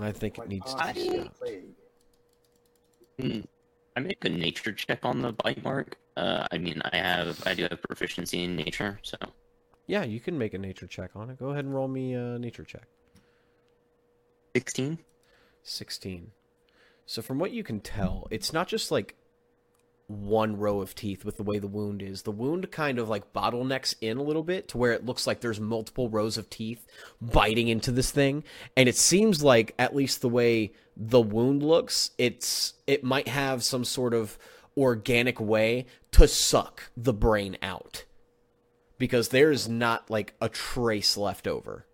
I 0.00 0.12
think 0.12 0.38
it 0.38 0.48
needs 0.48 0.74
to 0.74 0.92
be 0.94 1.00
a 1.08 1.22
stop. 1.22 1.38
plague. 1.38 1.64
Hmm. 3.20 3.40
I 3.96 4.00
make 4.00 4.22
a 4.26 4.28
nature 4.28 4.72
check 4.72 5.00
on 5.04 5.22
the 5.22 5.32
bite 5.32 5.62
mark. 5.64 5.96
Uh, 6.18 6.46
I 6.52 6.58
mean, 6.58 6.82
I 6.92 6.96
have, 6.98 7.42
I 7.46 7.54
do 7.54 7.62
have 7.70 7.80
proficiency 7.82 8.44
in 8.44 8.56
nature, 8.56 8.98
so 9.02 9.16
Yeah, 9.86 10.04
you 10.04 10.20
can 10.20 10.36
make 10.36 10.52
a 10.52 10.58
nature 10.58 10.86
check 10.86 11.10
on 11.14 11.30
it. 11.30 11.38
Go 11.38 11.50
ahead 11.50 11.64
and 11.64 11.74
roll 11.74 11.88
me 11.88 12.12
a 12.14 12.38
nature 12.38 12.64
check. 12.64 12.86
Sixteen. 14.56 14.98
16. 15.64 16.30
So 17.04 17.20
from 17.20 17.38
what 17.38 17.50
you 17.50 17.62
can 17.62 17.80
tell, 17.80 18.26
it's 18.30 18.52
not 18.52 18.68
just 18.68 18.90
like 18.90 19.16
one 20.06 20.56
row 20.56 20.80
of 20.80 20.94
teeth 20.94 21.24
with 21.24 21.36
the 21.36 21.42
way 21.42 21.58
the 21.58 21.66
wound 21.66 22.00
is. 22.00 22.22
The 22.22 22.30
wound 22.30 22.70
kind 22.70 22.98
of 22.98 23.08
like 23.08 23.32
bottlenecks 23.32 23.94
in 24.00 24.16
a 24.16 24.22
little 24.22 24.44
bit 24.44 24.68
to 24.68 24.78
where 24.78 24.92
it 24.92 25.04
looks 25.04 25.26
like 25.26 25.40
there's 25.40 25.60
multiple 25.60 26.08
rows 26.08 26.38
of 26.38 26.48
teeth 26.48 26.86
biting 27.20 27.68
into 27.68 27.90
this 27.90 28.10
thing, 28.10 28.44
and 28.76 28.88
it 28.88 28.96
seems 28.96 29.42
like 29.42 29.74
at 29.78 29.94
least 29.94 30.20
the 30.20 30.28
way 30.28 30.72
the 30.96 31.20
wound 31.20 31.62
looks, 31.62 32.12
it's 32.16 32.74
it 32.86 33.04
might 33.04 33.28
have 33.28 33.62
some 33.62 33.84
sort 33.84 34.14
of 34.14 34.38
organic 34.76 35.40
way 35.40 35.86
to 36.12 36.26
suck 36.26 36.90
the 36.96 37.12
brain 37.12 37.58
out. 37.60 38.04
Because 38.98 39.28
there's 39.28 39.68
not 39.68 40.08
like 40.08 40.34
a 40.40 40.48
trace 40.48 41.16
left 41.16 41.46
over 41.46 41.85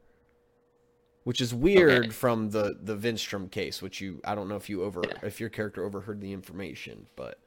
which 1.25 1.41
is 1.41 1.55
weird 1.55 2.05
Okay. 2.05 2.09
from 2.11 2.51
the 2.51 2.79
the 2.83 2.97
Vinstrom 2.97 3.51
case, 3.51 3.81
which 3.83 4.01
you 4.01 4.21
I 4.25 4.35
don't 4.35 4.49
know 4.49 4.57
if 4.57 4.69
you 4.69 4.83
over 4.83 5.03
Yeah. 5.07 5.19
if 5.23 5.41
your 5.41 5.49
character 5.51 5.85
overheard 5.85 6.21
the 6.21 6.33
information, 6.33 7.07
but 7.17 7.39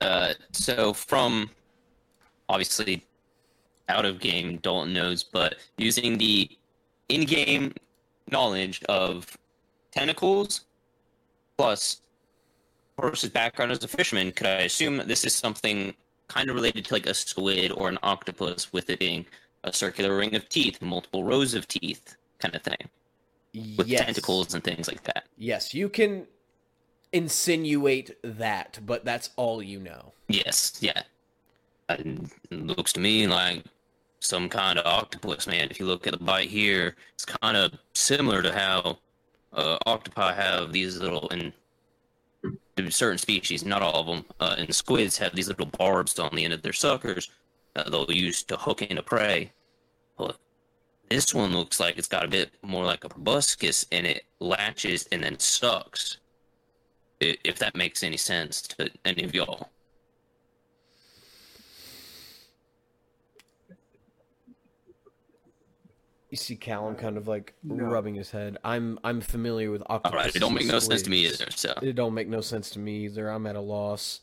Uh, 0.00 0.32
so 0.52 0.92
from 0.94 1.50
obviously 2.48 3.04
out 3.88 4.04
of 4.06 4.18
game, 4.18 4.56
Dalton 4.58 4.94
knows, 4.94 5.22
but 5.22 5.56
using 5.76 6.16
the 6.16 6.48
in-game 7.10 7.74
knowledge 8.30 8.82
of 8.84 9.36
tentacles 9.90 10.62
plus 11.58 12.00
Horace's 12.98 13.28
background 13.30 13.72
as 13.72 13.82
a 13.84 13.88
fisherman, 13.88 14.32
could 14.32 14.46
I 14.46 14.62
assume 14.62 14.96
that 14.96 15.08
this 15.08 15.24
is 15.24 15.34
something 15.34 15.94
kind 16.28 16.48
of 16.48 16.54
related 16.54 16.84
to 16.86 16.94
like 16.94 17.06
a 17.06 17.12
squid 17.14 17.72
or 17.72 17.88
an 17.88 17.98
octopus, 18.02 18.72
with 18.72 18.88
it 18.88 18.98
being 19.00 19.26
a 19.64 19.72
circular 19.72 20.16
ring 20.16 20.34
of 20.34 20.48
teeth, 20.48 20.80
multiple 20.80 21.24
rows 21.24 21.52
of 21.54 21.66
teeth, 21.68 22.16
kind 22.40 22.54
of 22.54 22.62
thing, 22.62 22.88
with 23.76 23.86
yes, 23.86 24.04
tentacles 24.04 24.54
and 24.54 24.64
things 24.64 24.88
like 24.88 25.02
that? 25.04 25.24
Yes, 25.36 25.74
you 25.74 25.88
can 25.88 26.26
insinuate 27.12 28.16
that, 28.22 28.78
but 28.84 29.04
that's 29.04 29.30
all 29.36 29.62
you 29.62 29.80
know. 29.80 30.12
Yes, 30.28 30.78
yeah. 30.80 31.02
It 31.88 32.30
looks 32.50 32.92
to 32.94 33.00
me 33.00 33.26
like 33.26 33.64
some 34.20 34.48
kind 34.48 34.78
of 34.78 34.86
octopus, 34.86 35.46
man. 35.46 35.68
If 35.70 35.80
you 35.80 35.86
look 35.86 36.06
at 36.06 36.12
the 36.12 36.24
bite 36.24 36.48
here, 36.48 36.94
it's 37.14 37.24
kind 37.24 37.56
of 37.56 37.72
similar 37.94 38.42
to 38.42 38.52
how 38.52 38.98
uh, 39.52 39.78
octopi 39.86 40.32
have 40.32 40.72
these 40.72 40.98
little, 40.98 41.28
and 41.30 41.52
certain 42.90 43.18
species, 43.18 43.64
not 43.64 43.82
all 43.82 44.00
of 44.00 44.06
them, 44.06 44.24
uh, 44.38 44.54
and 44.56 44.74
squids 44.74 45.18
have 45.18 45.34
these 45.34 45.48
little 45.48 45.66
barbs 45.66 46.18
on 46.18 46.34
the 46.34 46.44
end 46.44 46.52
of 46.52 46.62
their 46.62 46.72
suckers 46.72 47.30
that 47.74 47.90
they'll 47.90 48.10
use 48.10 48.42
to 48.44 48.56
hook 48.56 48.82
into 48.82 49.02
prey. 49.02 49.52
This 51.10 51.34
one 51.34 51.52
looks 51.52 51.80
like 51.80 51.98
it's 51.98 52.08
got 52.08 52.24
a 52.24 52.28
bit 52.28 52.52
more 52.62 52.84
like 52.84 53.04
a 53.04 53.08
proboscis, 53.08 53.84
and 53.92 54.06
it 54.06 54.24
latches 54.38 55.06
and 55.12 55.22
then 55.22 55.38
sucks. 55.38 56.18
If 57.20 57.58
that 57.58 57.76
makes 57.76 58.02
any 58.02 58.16
sense 58.16 58.62
to 58.62 58.90
any 59.04 59.24
of 59.24 59.34
y'all. 59.34 59.68
You 66.30 66.36
see 66.36 66.54
Callum 66.54 66.94
kind 66.94 67.16
of 67.16 67.26
like 67.26 67.54
No. 67.64 67.84
rubbing 67.86 68.14
his 68.14 68.30
head. 68.30 68.56
I'm 68.62 68.98
I'm 69.02 69.20
familiar 69.20 69.70
with 69.72 69.82
All 69.86 69.96
octopus. 69.96 70.16
right, 70.16 70.36
it 70.36 70.38
don't 70.38 70.54
make 70.54 70.66
no 70.66 70.78
sense 70.78 71.02
to 71.02 71.10
me 71.10 71.26
either. 71.26 71.50
So 71.50 71.74
It 71.82 71.94
don't 71.94 72.14
make 72.14 72.28
no 72.28 72.40
sense 72.40 72.70
to 72.70 72.78
me 72.78 73.04
either. 73.06 73.28
I'm 73.28 73.46
at 73.48 73.56
a 73.56 73.60
loss. 73.60 74.20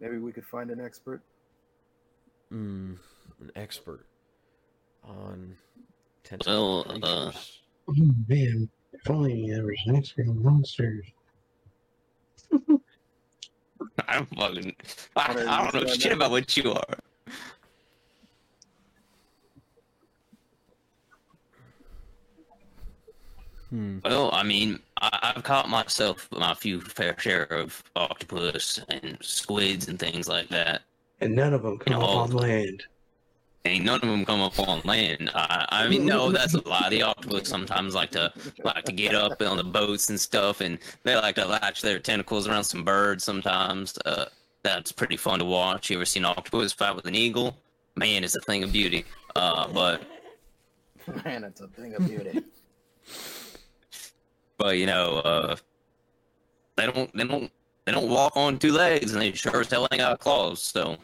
Maybe 0.00 0.18
we 0.18 0.30
could 0.30 0.46
find 0.46 0.70
an 0.70 0.80
expert. 0.80 1.22
Hmm, 2.50 2.94
an 3.40 3.50
expert 3.56 4.06
on 5.04 5.56
Well, 6.46 6.84
tentacle 6.84 6.86
uh, 7.02 7.30
creatures. 7.30 7.60
Oh 7.88 7.94
man, 8.28 8.68
if 8.92 9.10
only 9.10 9.50
there 9.50 9.64
was 9.64 9.78
an 9.86 9.96
expert 9.96 10.28
on 10.28 10.42
monsters. 10.42 11.06
I 14.08 14.14
don't 14.14 14.28
fucking. 14.36 14.76
I, 15.16 15.32
I 15.46 15.70
don't 15.70 15.86
know 15.86 15.94
shit 15.94 16.12
about 16.12 16.30
what 16.30 16.56
you 16.56 16.72
are. 16.72 16.98
Hmm. 23.70 23.98
Well, 24.02 24.30
I 24.32 24.42
mean, 24.42 24.78
I, 25.00 25.32
I've 25.36 25.42
caught 25.42 25.68
myself 25.68 26.26
my 26.32 26.54
few 26.54 26.80
fair 26.80 27.14
share 27.18 27.44
of 27.44 27.82
octopus 27.96 28.80
and 28.88 29.18
squids 29.20 29.88
and 29.88 29.98
things 29.98 30.26
like 30.26 30.48
that. 30.48 30.82
And 31.20 31.34
none 31.34 31.52
of 31.52 31.62
them 31.62 31.78
come 31.78 31.92
You 31.92 31.98
up 31.98 32.02
know, 32.02 32.16
on 32.16 32.30
land. 32.30 32.84
Ain't 33.68 33.84
none 33.84 34.00
of 34.00 34.08
them 34.08 34.24
come 34.24 34.40
up 34.40 34.58
on 34.58 34.80
land. 34.84 35.30
I, 35.34 35.66
I 35.68 35.88
mean, 35.88 36.06
no, 36.06 36.32
that's 36.32 36.54
a 36.54 36.66
lie. 36.66 36.88
The 36.88 37.02
octopus 37.02 37.48
sometimes 37.48 37.94
like 37.94 38.10
to 38.12 38.32
like 38.64 38.84
to 38.84 38.92
get 38.92 39.14
up 39.14 39.40
on 39.42 39.58
the 39.58 39.64
boats 39.64 40.08
and 40.08 40.18
stuff, 40.18 40.60
and 40.62 40.78
they 41.02 41.14
like 41.14 41.34
to 41.34 41.44
latch 41.44 41.82
their 41.82 41.98
tentacles 41.98 42.48
around 42.48 42.64
some 42.64 42.82
birds 42.82 43.24
sometimes. 43.24 43.98
Uh, 44.06 44.24
that's 44.62 44.90
pretty 44.90 45.16
fun 45.16 45.38
to 45.40 45.44
watch. 45.44 45.90
You 45.90 45.96
ever 45.96 46.06
seen 46.06 46.24
an 46.24 46.32
octopus 46.36 46.72
fight 46.72 46.96
with 46.96 47.06
an 47.06 47.14
eagle? 47.14 47.56
Man, 47.94 48.24
it's 48.24 48.36
a 48.36 48.40
thing 48.40 48.62
of 48.64 48.72
beauty. 48.72 49.04
Uh, 49.36 49.68
but 49.68 50.02
Man, 51.24 51.44
it's 51.44 51.60
a 51.60 51.68
thing 51.68 51.94
of 51.94 52.06
beauty. 52.06 52.42
but 54.58 54.78
you 54.78 54.86
know, 54.86 55.18
uh, 55.18 55.56
they 56.76 56.86
don't 56.86 57.14
they 57.14 57.24
don't 57.24 57.50
they 57.84 57.92
don't 57.92 58.08
walk 58.08 58.36
on 58.36 58.58
two 58.58 58.72
legs, 58.72 59.12
and 59.12 59.22
they 59.22 59.32
sure 59.32 59.60
as 59.60 59.70
hell 59.70 59.88
ain't 59.90 60.00
got 60.00 60.20
claws. 60.20 60.62
So 60.62 60.96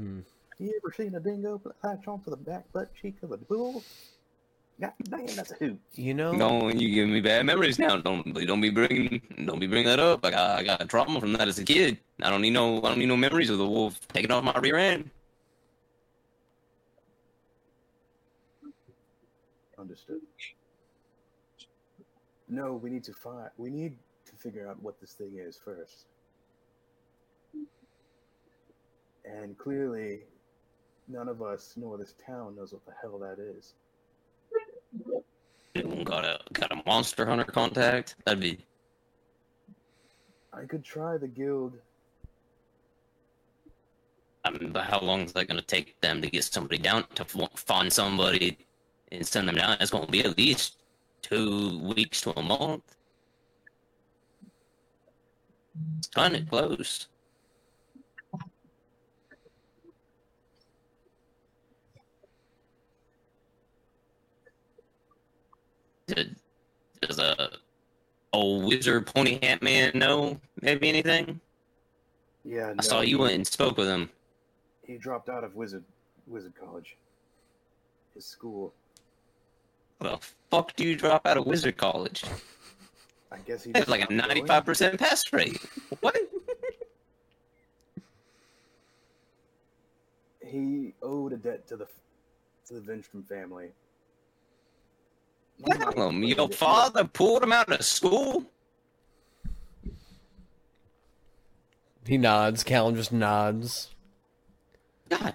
Hmm. 0.00 0.20
you 0.58 0.80
ever 0.82 0.94
seen 0.94 1.14
a 1.14 1.20
dingo 1.20 1.60
latch 1.84 2.08
onto 2.08 2.30
the 2.30 2.36
back 2.36 2.64
butt 2.72 2.88
cheek 2.94 3.16
of 3.22 3.32
a 3.32 3.36
bull? 3.36 3.82
God 4.80 4.92
damn, 5.10 5.26
that's 5.26 5.50
a 5.50 5.56
hoot. 5.56 5.78
You 5.92 6.14
know, 6.14 6.32
no, 6.32 6.70
you 6.70 6.94
give 6.94 7.06
me 7.06 7.20
bad 7.20 7.44
memories 7.44 7.78
now. 7.78 7.98
Don't 7.98 8.32
don't 8.46 8.62
be 8.62 8.70
bringing 8.70 9.20
don't 9.44 9.58
be 9.58 9.66
bringing 9.66 9.88
that 9.88 10.00
up. 10.00 10.24
I 10.24 10.30
got 10.30 10.58
I 10.58 10.62
got 10.62 10.88
trauma 10.88 11.20
from 11.20 11.34
that 11.34 11.48
as 11.48 11.58
a 11.58 11.64
kid. 11.64 11.98
I 12.22 12.30
don't 12.30 12.40
need 12.40 12.54
no 12.54 12.78
I 12.78 12.88
don't 12.88 12.98
need 12.98 13.06
no 13.06 13.16
memories 13.16 13.50
of 13.50 13.58
the 13.58 13.68
wolf 13.68 14.00
taking 14.08 14.30
off 14.30 14.42
my 14.42 14.58
rear 14.58 14.76
end. 14.76 15.10
Understood. 19.78 20.20
No, 22.48 22.72
we 22.72 22.88
need 22.88 23.04
to 23.04 23.12
find. 23.12 23.50
We 23.58 23.68
need 23.68 23.98
to 24.24 24.36
figure 24.36 24.66
out 24.66 24.82
what 24.82 24.98
this 24.98 25.12
thing 25.12 25.32
is 25.36 25.60
first. 25.62 26.06
And 29.24 29.56
clearly, 29.58 30.20
none 31.08 31.28
of 31.28 31.42
us 31.42 31.74
nor 31.76 31.98
this 31.98 32.14
town 32.24 32.56
knows 32.56 32.72
what 32.72 32.84
the 32.86 32.92
hell 33.00 33.18
that 33.18 33.38
is. 33.38 33.74
Anyone 35.74 36.04
got 36.04 36.24
a 36.24 36.40
got 36.52 36.72
a 36.72 36.82
monster 36.86 37.24
hunter 37.26 37.44
contact? 37.44 38.16
That'd 38.24 38.40
be 38.40 38.58
I 40.52 40.64
could 40.64 40.84
try 40.84 41.16
the 41.16 41.28
guild. 41.28 41.78
I 44.44 44.50
mean, 44.50 44.72
but 44.72 44.84
how 44.84 45.00
long 45.00 45.20
is 45.20 45.32
that 45.34 45.48
going 45.48 45.60
to 45.60 45.66
take 45.66 46.00
them 46.00 46.22
to 46.22 46.30
get 46.30 46.44
somebody 46.44 46.78
down 46.78 47.04
to 47.14 47.24
find 47.54 47.92
somebody 47.92 48.58
and 49.12 49.26
send 49.26 49.48
them 49.48 49.56
down? 49.56 49.76
It's 49.80 49.90
going 49.90 50.06
to 50.06 50.10
be 50.10 50.24
at 50.24 50.36
least 50.36 50.82
two 51.22 51.78
weeks 51.80 52.22
to 52.22 52.38
a 52.38 52.42
month. 52.42 52.96
It's 55.98 56.08
kind 56.08 56.34
of 56.34 56.48
close. 56.48 57.08
Does 67.00 67.18
a 67.18 67.40
uh, 67.40 67.48
old 68.32 68.64
wizard 68.64 69.06
pony 69.06 69.38
hat 69.42 69.62
man 69.62 69.92
know 69.94 70.40
maybe 70.60 70.88
anything? 70.88 71.40
Yeah, 72.44 72.74
I 72.78 72.82
saw 72.82 73.00
you 73.00 73.18
went 73.18 73.34
and 73.34 73.46
spoke 73.46 73.76
with 73.76 73.88
him. 73.88 74.10
He 74.86 74.96
dropped 74.96 75.28
out 75.28 75.44
of 75.44 75.54
wizard 75.54 75.84
wizard 76.26 76.54
college. 76.58 76.96
His 78.14 78.24
school. 78.24 78.72
Well, 80.00 80.16
the 80.16 80.26
fuck 80.50 80.74
do 80.76 80.84
you 80.84 80.96
drop 80.96 81.26
out 81.26 81.36
of 81.36 81.46
wizard 81.46 81.76
college? 81.76 82.24
I 83.30 83.38
guess 83.38 83.64
he 83.64 83.72
just 83.72 83.88
like 83.88 84.08
a 84.08 84.12
ninety-five 84.12 84.64
percent 84.64 84.98
pass 84.98 85.32
rate. 85.32 85.60
What? 86.00 86.16
he 90.50 90.94
owed 91.02 91.32
a 91.32 91.36
debt 91.36 91.66
to 91.68 91.76
the 91.76 91.86
to 92.66 92.74
the 92.74 92.80
Vinstrom 92.80 93.26
family. 93.26 93.68
Tell 95.66 96.08
him 96.08 96.22
your 96.22 96.48
father 96.48 97.04
pulled 97.04 97.42
him 97.42 97.52
out 97.52 97.70
of 97.70 97.84
school. 97.84 98.44
He 102.06 102.16
nods. 102.18 102.64
Callum 102.64 102.96
just 102.96 103.12
nods. 103.12 103.94
God 105.08 105.34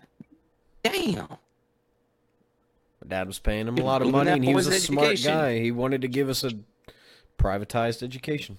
damn. 0.84 1.28
My 1.28 3.08
dad 3.08 3.28
was 3.28 3.40
paying 3.40 3.68
him 3.68 3.78
a 3.78 3.84
lot 3.84 4.02
of 4.02 4.10
money, 4.10 4.32
and 4.32 4.44
he 4.44 4.56
was 4.56 4.68
a 4.68 4.72
boy's 4.72 4.84
smart 4.84 5.24
guy. 5.24 5.60
He 5.60 5.72
wanted 5.72 6.02
to 6.02 6.08
give 6.08 6.28
us 6.28 6.44
a 6.44 6.52
privatized 7.38 8.02
education. 8.02 8.58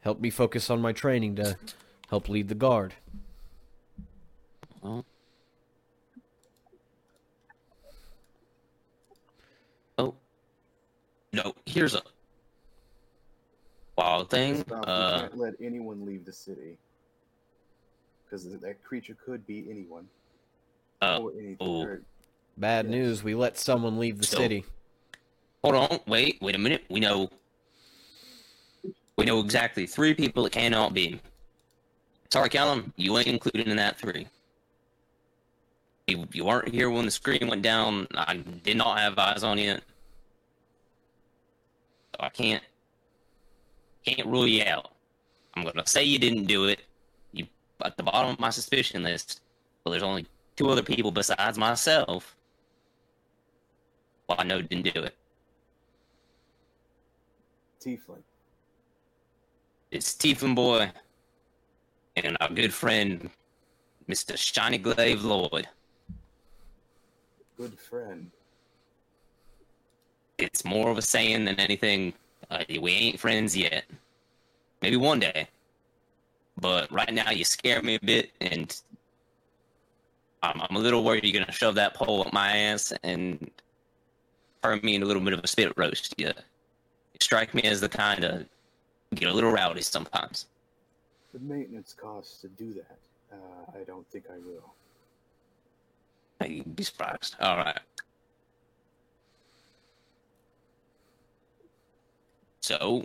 Help 0.00 0.20
me 0.20 0.30
focus 0.30 0.68
on 0.68 0.80
my 0.80 0.92
training 0.92 1.36
to 1.36 1.56
help 2.10 2.28
lead 2.28 2.48
the 2.48 2.54
guard. 2.54 2.94
Well. 4.82 5.06
Oh. 9.96 10.14
No, 11.32 11.54
here's 11.66 11.94
a 11.94 12.02
wild 13.96 14.30
thing. 14.30 14.60
Stop, 14.62 14.84
Uh, 14.86 15.12
you 15.14 15.20
can't 15.28 15.38
let 15.38 15.54
anyone 15.60 16.04
leave 16.04 16.24
the 16.24 16.32
city. 16.32 16.76
Because 18.24 18.50
that 18.60 18.82
creature 18.84 19.16
could 19.24 19.46
be 19.46 19.66
anyone. 19.70 20.08
uh, 21.00 21.18
or 21.20 21.32
anything. 21.32 21.56
oh. 21.60 21.98
Bad 22.56 22.84
Yes. 22.84 22.90
news. 22.92 23.22
We 23.24 23.34
let 23.34 23.58
someone 23.58 23.98
leave 23.98 24.18
the 24.18 24.26
So- 24.26 24.36
city. 24.36 24.64
hold 25.64 25.74
on, 25.74 26.00
wait, 26.06 26.40
wait 26.40 26.54
a 26.54 26.58
minute. 26.58 26.84
We 26.88 27.00
know 27.00 27.28
we 29.16 29.24
know 29.26 29.40
exactly 29.40 29.86
three 29.86 30.14
people 30.14 30.46
it 30.46 30.52
cannot 30.52 30.94
be. 30.94 31.20
Sorry, 32.32 32.48
Callum, 32.48 32.92
you 32.96 33.16
ain't 33.18 33.26
included 33.28 33.66
in 33.68 33.76
that 33.76 33.98
three. 33.98 34.26
You, 36.06 36.26
you 36.32 36.44
weren't 36.44 36.68
here 36.68 36.88
when 36.90 37.04
the 37.04 37.10
screen 37.10 37.46
went 37.48 37.62
down. 37.62 38.06
I 38.16 38.36
did 38.36 38.76
not 38.76 38.98
have 38.98 39.18
eyes 39.18 39.42
on 39.44 39.58
you. 39.58 39.78
I 42.22 42.28
can't 42.28 42.62
can't 44.06 44.26
rule 44.26 44.46
you 44.46 44.64
out. 44.64 44.92
I'm 45.54 45.64
gonna 45.64 45.86
say 45.86 46.04
you 46.04 46.18
didn't 46.18 46.44
do 46.44 46.66
it. 46.66 46.82
You 47.32 47.46
at 47.84 47.96
the 47.96 48.02
bottom 48.04 48.30
of 48.30 48.40
my 48.40 48.50
suspicion 48.50 49.02
list. 49.02 49.40
But 49.84 49.90
there's 49.90 50.02
only 50.02 50.26
two 50.56 50.70
other 50.70 50.82
people 50.82 51.10
besides 51.10 51.58
myself. 51.58 52.36
Well, 54.28 54.38
I 54.40 54.44
know 54.44 54.62
didn't 54.62 54.94
do 54.94 55.02
it. 55.02 55.16
Tiefling. 57.84 58.22
It's 59.90 60.14
Tiefling 60.14 60.54
Boy 60.54 60.90
and 62.16 62.36
our 62.40 62.48
good 62.48 62.72
friend, 62.72 63.28
Mr. 64.08 64.36
Shiny 64.36 64.78
Glaive 64.78 65.24
Lloyd. 65.24 65.68
Good 67.58 67.78
friend. 67.78 68.30
It's 70.42 70.64
more 70.64 70.90
of 70.90 70.98
a 70.98 71.02
saying 71.02 71.44
than 71.44 71.58
anything. 71.58 72.12
Uh, 72.50 72.64
we 72.68 72.92
ain't 72.92 73.20
friends 73.20 73.56
yet. 73.56 73.84
Maybe 74.80 74.96
one 74.96 75.20
day. 75.20 75.48
But 76.60 76.90
right 76.92 77.12
now, 77.12 77.30
you 77.30 77.44
scare 77.44 77.82
me 77.82 77.94
a 77.94 78.00
bit, 78.00 78.30
and 78.40 78.74
I'm, 80.42 80.60
I'm 80.60 80.76
a 80.76 80.78
little 80.78 81.02
worried 81.02 81.24
you're 81.24 81.40
gonna 81.40 81.52
shove 81.52 81.74
that 81.76 81.94
pole 81.94 82.22
up 82.22 82.32
my 82.32 82.56
ass 82.56 82.92
and 83.02 83.50
turn 84.62 84.80
me 84.82 84.94
into 84.94 85.06
a 85.06 85.08
little 85.08 85.22
bit 85.22 85.32
of 85.32 85.40
a 85.42 85.46
spit 85.46 85.72
roast. 85.76 86.14
You, 86.18 86.26
you 86.26 86.32
strike 87.20 87.54
me 87.54 87.62
as 87.62 87.80
the 87.80 87.88
kind 87.88 88.24
of 88.24 88.46
get 89.14 89.28
a 89.28 89.32
little 89.32 89.50
rowdy 89.50 89.82
sometimes. 89.82 90.46
The 91.32 91.40
maintenance 91.40 91.94
costs 91.94 92.40
to 92.42 92.48
do 92.48 92.74
that. 92.74 92.98
Uh, 93.32 93.80
I 93.80 93.84
don't 93.84 94.06
think 94.10 94.24
I 94.30 94.36
will. 94.38 94.74
You'd 96.46 96.76
be 96.76 96.82
surprised. 96.82 97.36
All 97.40 97.56
right. 97.56 97.78
So, 102.62 103.04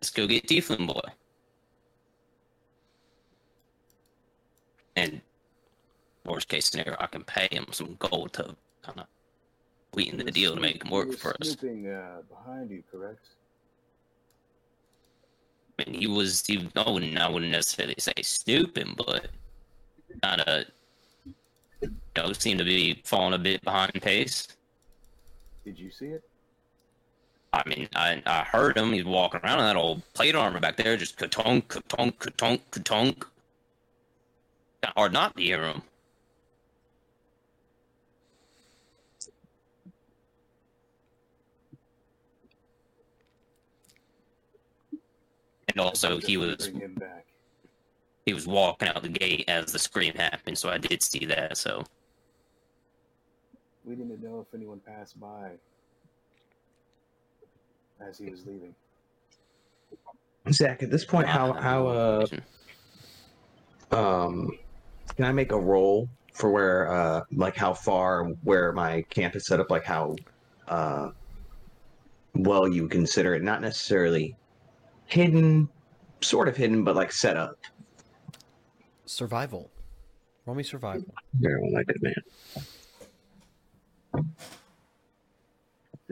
let's 0.00 0.10
go 0.10 0.26
get 0.26 0.46
Tiefling 0.46 0.86
Boy. 0.86 1.00
And 4.96 5.20
worst 6.24 6.48
case 6.48 6.66
scenario, 6.66 6.96
I 6.98 7.06
can 7.06 7.24
pay 7.24 7.48
him 7.50 7.66
some 7.72 7.96
gold 7.98 8.32
to 8.34 8.56
kind 8.82 9.00
of 9.00 9.06
sweeten 9.92 10.18
the 10.18 10.30
deal 10.30 10.54
to 10.54 10.60
make 10.60 10.82
him 10.82 10.90
work 10.90 11.12
for 11.12 11.34
us. 11.40 11.56
Uh, 11.62 12.22
behind 12.28 12.70
you, 12.70 12.82
correct? 12.90 13.26
I 15.78 15.84
mean, 15.84 16.00
he 16.00 16.06
was, 16.06 16.42
he, 16.46 16.70
I 16.74 16.90
wouldn't, 16.90 17.18
I 17.18 17.28
wouldn't 17.28 17.52
necessarily 17.52 17.96
say 17.98 18.14
snooping, 18.22 18.94
but 18.96 19.28
kind 20.22 20.40
of, 20.42 20.64
you 21.82 21.90
know, 22.16 22.32
seemed 22.32 22.60
to 22.60 22.64
be 22.64 23.02
falling 23.04 23.34
a 23.34 23.38
bit 23.38 23.62
behind 23.62 23.92
pace. 24.00 24.48
Did 25.64 25.78
you 25.78 25.90
see 25.90 26.06
it? 26.06 26.22
I 27.52 27.62
mean, 27.68 27.88
I, 27.94 28.22
I 28.24 28.44
heard 28.44 28.76
him. 28.78 28.92
He's 28.92 29.04
walking 29.04 29.40
around 29.44 29.58
in 29.58 29.66
that 29.66 29.76
old 29.76 30.02
plate 30.14 30.34
armor 30.34 30.60
back 30.60 30.76
there, 30.76 30.96
just 30.96 31.18
ka-tonk, 31.18 31.68
ka-tonk, 31.68 32.18
ka-tonk, 32.18 32.70
ka-tonk. 32.70 33.26
Kind 34.82 34.94
hard 34.96 35.12
not 35.12 35.36
to 35.36 35.42
hear 35.42 35.62
him. 35.62 35.82
And 45.68 45.80
also, 45.80 46.18
he 46.18 46.36
was 46.36 46.68
back. 46.68 47.26
he 48.26 48.34
was 48.34 48.46
walking 48.46 48.88
out 48.88 49.02
the 49.02 49.08
gate 49.08 49.44
as 49.48 49.72
the 49.72 49.78
scream 49.78 50.14
happened, 50.14 50.58
so 50.58 50.68
I 50.68 50.78
did 50.78 51.02
see 51.02 51.24
that. 51.26 51.56
So 51.56 51.84
We 53.84 53.94
didn't 53.94 54.22
know 54.22 54.40
if 54.40 54.54
anyone 54.54 54.80
passed 54.80 55.18
by 55.18 55.52
as 58.08 58.18
he 58.18 58.30
was 58.30 58.46
leaving. 58.46 58.74
Zach, 60.50 60.82
at 60.82 60.90
this 60.90 61.04
point, 61.04 61.28
how 61.28 61.52
how 61.52 61.86
uh 61.86 62.26
um 63.92 64.50
can 65.14 65.24
I 65.24 65.32
make 65.32 65.52
a 65.52 65.58
roll 65.58 66.08
for 66.32 66.50
where 66.50 66.90
uh 66.90 67.22
like 67.32 67.56
how 67.56 67.74
far 67.74 68.24
where 68.42 68.72
my 68.72 69.02
camp 69.02 69.36
is 69.36 69.46
set 69.46 69.60
up, 69.60 69.70
like 69.70 69.84
how 69.84 70.16
uh 70.68 71.10
well 72.34 72.66
you 72.66 72.88
consider 72.88 73.34
it 73.34 73.42
not 73.42 73.60
necessarily 73.60 74.34
hidden, 75.06 75.68
sort 76.20 76.48
of 76.48 76.56
hidden, 76.56 76.82
but 76.82 76.96
like 76.96 77.12
set 77.12 77.36
up. 77.36 77.58
Survival. 79.04 79.70
Roll 80.46 80.56
me 80.56 80.62
survival. 80.62 81.14
There, 81.34 81.60
my 81.70 81.84
good 81.84 82.02
man. 82.02 82.14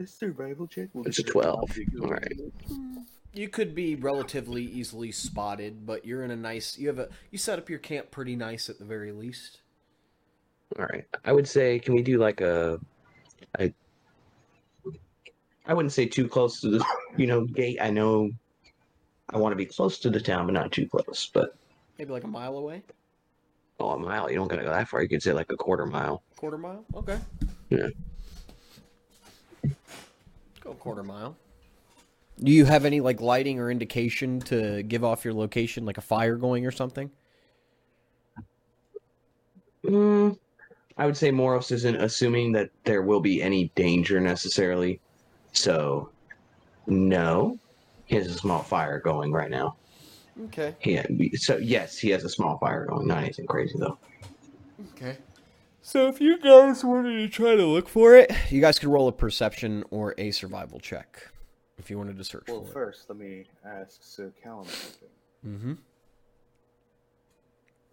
This 0.01 0.15
survival 0.15 0.65
check 0.65 0.89
will 0.93 1.05
It's 1.05 1.19
a 1.19 1.23
12. 1.23 1.77
All 2.01 2.07
right. 2.07 2.33
Hmm. 2.67 2.97
You 3.35 3.47
could 3.49 3.75
be 3.75 3.93
relatively 3.93 4.63
easily 4.63 5.11
spotted, 5.11 5.85
but 5.85 6.05
you're 6.05 6.23
in 6.23 6.31
a 6.31 6.35
nice. 6.35 6.75
You 6.75 6.87
have 6.87 6.97
a. 6.97 7.09
You 7.29 7.37
set 7.37 7.59
up 7.59 7.69
your 7.69 7.77
camp 7.77 8.09
pretty 8.09 8.35
nice 8.35 8.67
at 8.67 8.79
the 8.79 8.83
very 8.83 9.11
least. 9.11 9.61
All 10.79 10.85
right. 10.85 11.05
I 11.23 11.31
would 11.33 11.47
say, 11.47 11.77
can 11.77 11.93
we 11.93 12.01
do 12.01 12.17
like 12.17 12.41
a, 12.41 12.79
I, 13.59 13.73
I 15.67 15.73
wouldn't 15.75 15.91
say 15.91 16.07
too 16.07 16.27
close 16.27 16.61
to 16.61 16.69
the, 16.69 16.85
you 17.15 17.27
know, 17.27 17.45
gate. 17.45 17.77
I 17.79 17.91
know 17.91 18.31
I 19.29 19.37
want 19.37 19.51
to 19.51 19.57
be 19.57 19.65
close 19.65 19.99
to 19.99 20.09
the 20.09 20.19
town, 20.19 20.47
but 20.47 20.53
not 20.53 20.71
too 20.71 20.87
close. 20.87 21.29
But 21.31 21.55
Maybe 21.99 22.11
like 22.11 22.23
a 22.23 22.27
mile 22.27 22.57
away, 22.57 22.81
oh, 23.79 23.91
a 23.91 23.99
mile, 23.99 24.31
you 24.31 24.37
don't 24.37 24.47
gotta 24.47 24.63
go 24.63 24.69
that 24.69 24.87
far. 24.87 25.03
You 25.03 25.09
could 25.09 25.21
say 25.21 25.33
like 25.33 25.51
a 25.51 25.57
quarter 25.57 25.85
mile. 25.85 26.23
quarter 26.37 26.57
mile. 26.57 26.85
Okay. 26.95 27.19
Yeah. 27.69 27.89
Go 30.61 30.71
a 30.71 30.75
quarter 30.75 31.03
mile. 31.03 31.35
Do 32.41 32.51
you 32.51 32.65
have 32.65 32.85
any 32.85 33.01
like 33.01 33.21
lighting 33.21 33.59
or 33.59 33.69
indication 33.69 34.39
to 34.41 34.83
give 34.83 35.03
off 35.03 35.25
your 35.25 35.33
location, 35.33 35.85
like 35.85 35.97
a 35.97 36.01
fire 36.01 36.37
going 36.37 36.65
or 36.65 36.71
something? 36.71 37.11
Mm, 39.83 40.37
I 40.97 41.05
would 41.05 41.17
say 41.17 41.31
Moros 41.31 41.71
isn't 41.71 41.95
assuming 41.95 42.51
that 42.53 42.69
there 42.83 43.01
will 43.01 43.19
be 43.19 43.41
any 43.41 43.71
danger 43.75 44.19
necessarily. 44.19 44.99
So, 45.51 46.09
no, 46.87 47.57
he 48.05 48.15
has 48.15 48.27
a 48.27 48.33
small 48.33 48.61
fire 48.61 48.99
going 48.99 49.31
right 49.31 49.49
now. 49.49 49.75
Okay. 50.45 50.75
Yeah. 50.83 51.05
So 51.35 51.57
yes, 51.57 51.97
he 51.97 52.09
has 52.09 52.23
a 52.23 52.29
small 52.29 52.57
fire 52.57 52.85
going. 52.85 53.07
Not 53.07 53.23
anything 53.23 53.47
crazy 53.47 53.75
though. 53.77 53.97
Okay. 54.93 55.17
So 55.81 56.07
if 56.07 56.21
you 56.21 56.37
guys 56.37 56.83
wanted 56.83 57.17
to 57.17 57.27
try 57.27 57.55
to 57.55 57.65
look 57.65 57.89
for 57.89 58.15
it, 58.15 58.31
you 58.49 58.61
guys 58.61 58.77
could 58.77 58.89
roll 58.89 59.07
a 59.07 59.11
perception 59.11 59.83
or 59.89 60.13
a 60.17 60.31
survival 60.31 60.79
check 60.79 61.27
if 61.79 61.89
you 61.89 61.97
wanted 61.97 62.17
to 62.17 62.23
search 62.23 62.43
Well, 62.47 62.61
for 62.63 62.69
it. 62.69 62.73
first, 62.73 63.09
let 63.09 63.17
me 63.17 63.45
ask 63.65 63.97
Sir 64.03 64.31
Callum 64.43 64.67
something. 64.67 65.09
Mm-hmm. 65.47 65.73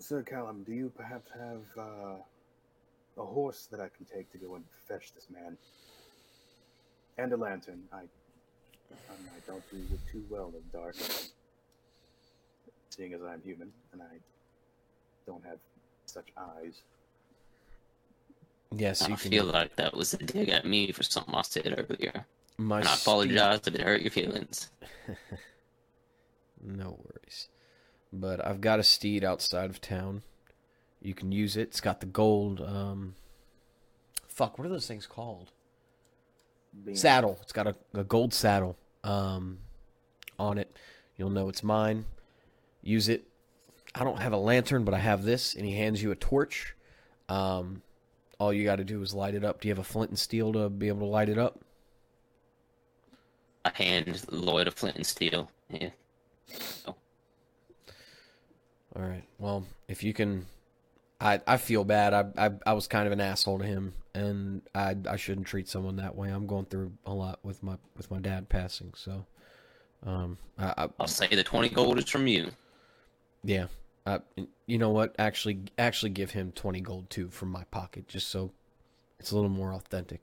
Sir 0.00 0.22
Callum, 0.22 0.62
do 0.64 0.72
you 0.72 0.92
perhaps 0.94 1.30
have 1.32 1.62
uh, 1.78 2.16
a 3.16 3.24
horse 3.24 3.66
that 3.70 3.80
I 3.80 3.88
can 3.88 4.04
take 4.04 4.30
to 4.32 4.38
go 4.38 4.54
and 4.56 4.64
fetch 4.86 5.14
this 5.14 5.28
man? 5.30 5.56
And 7.16 7.32
a 7.32 7.36
lantern. 7.36 7.82
I, 7.92 8.02
I 8.92 9.40
don't 9.46 9.62
do 9.70 9.78
too 10.12 10.24
well 10.28 10.48
in 10.48 10.52
the 10.70 10.78
dark, 10.78 10.94
seeing 12.90 13.12
as 13.14 13.22
I'm 13.22 13.40
human 13.42 13.72
and 13.92 14.02
I 14.02 14.18
don't 15.26 15.44
have 15.44 15.58
such 16.04 16.28
eyes. 16.36 16.82
Yes, 18.74 19.02
I 19.02 19.08
you 19.08 19.16
can. 19.16 19.30
feel 19.30 19.44
like 19.44 19.76
that 19.76 19.94
was 19.96 20.12
a 20.14 20.18
dig 20.18 20.48
at 20.50 20.64
me 20.66 20.92
for 20.92 21.02
something 21.02 21.34
I 21.34 21.42
said 21.42 21.74
earlier. 21.78 22.26
my 22.58 22.80
And 22.80 22.88
I 22.88 22.94
steed- 22.94 23.02
apologize 23.06 23.60
if 23.66 23.74
it 23.74 23.80
hurt 23.80 24.02
your 24.02 24.10
feelings. 24.10 24.70
No 26.60 26.98
worries. 27.04 27.48
But 28.12 28.44
I've 28.44 28.60
got 28.60 28.80
a 28.80 28.82
steed 28.82 29.24
outside 29.24 29.70
of 29.70 29.80
town. 29.80 30.22
You 31.00 31.14
can 31.14 31.30
use 31.30 31.56
it. 31.56 31.68
It's 31.68 31.80
got 31.80 32.00
the 32.00 32.06
gold. 32.06 32.60
Um, 32.60 33.14
fuck, 34.26 34.58
what 34.58 34.66
are 34.66 34.70
those 34.70 34.86
things 34.86 35.06
called? 35.06 35.50
Being- 36.84 36.96
Saddle. 36.96 37.38
It's 37.42 37.52
got 37.52 37.66
a, 37.66 37.76
a 37.94 38.04
gold 38.04 38.34
saddle 38.34 38.76
um, 39.04 39.58
on 40.38 40.58
it. 40.58 40.76
You'll 41.16 41.30
know 41.30 41.48
it's 41.48 41.62
mine. 41.62 42.06
Use 42.82 43.08
it. 43.08 43.24
I 43.94 44.04
don't 44.04 44.18
have 44.20 44.32
a 44.32 44.36
lantern, 44.36 44.84
but 44.84 44.94
I 44.94 44.98
have 44.98 45.24
this, 45.24 45.54
and 45.54 45.64
he 45.64 45.74
hands 45.74 46.02
you 46.02 46.10
a 46.10 46.16
torch. 46.16 46.74
Um, 47.28 47.82
all 48.38 48.52
you 48.52 48.64
got 48.64 48.76
to 48.76 48.84
do 48.84 49.02
is 49.02 49.14
light 49.14 49.34
it 49.34 49.44
up. 49.44 49.60
Do 49.60 49.68
you 49.68 49.72
have 49.72 49.78
a 49.78 49.84
flint 49.84 50.10
and 50.10 50.18
steel 50.18 50.52
to 50.52 50.68
be 50.68 50.88
able 50.88 51.00
to 51.00 51.06
light 51.06 51.28
it 51.28 51.38
up? 51.38 51.60
I 53.64 53.70
hand 53.74 54.24
Lloyd 54.30 54.68
a 54.68 54.70
flint 54.70 54.96
and 54.96 55.06
steel. 55.06 55.50
Yeah. 55.68 55.90
All 58.94 59.02
right. 59.02 59.24
Well, 59.38 59.64
if 59.88 60.02
you 60.02 60.12
can, 60.14 60.46
I 61.20 61.40
I 61.46 61.56
feel 61.56 61.84
bad. 61.84 62.14
I 62.14 62.46
I, 62.46 62.50
I 62.66 62.72
was 62.72 62.86
kind 62.86 63.06
of 63.06 63.12
an 63.12 63.20
asshole 63.20 63.58
to 63.58 63.64
him, 63.64 63.94
and 64.14 64.62
I 64.74 64.96
I 65.08 65.16
shouldn't 65.16 65.46
treat 65.46 65.68
someone 65.68 65.96
that 65.96 66.16
way. 66.16 66.30
I'm 66.30 66.46
going 66.46 66.66
through 66.66 66.92
a 67.04 67.12
lot 67.14 67.40
with 67.42 67.62
my 67.62 67.76
with 67.96 68.10
my 68.10 68.18
dad 68.18 68.48
passing. 68.48 68.92
So, 68.96 69.26
um, 70.06 70.38
I, 70.58 70.84
I 70.84 70.88
I'll 70.98 71.06
say 71.06 71.28
the 71.28 71.44
20 71.44 71.68
gold 71.70 71.98
is 71.98 72.08
from 72.08 72.26
you. 72.26 72.50
yeah. 73.44 73.66
I, 74.08 74.20
you 74.66 74.78
know 74.78 74.90
what? 74.90 75.14
Actually, 75.18 75.60
actually, 75.76 76.10
give 76.10 76.30
him 76.30 76.52
twenty 76.52 76.80
gold 76.80 77.10
too 77.10 77.28
from 77.28 77.50
my 77.50 77.64
pocket, 77.64 78.08
just 78.08 78.28
so 78.28 78.52
it's 79.20 79.30
a 79.30 79.34
little 79.34 79.50
more 79.50 79.72
authentic. 79.72 80.20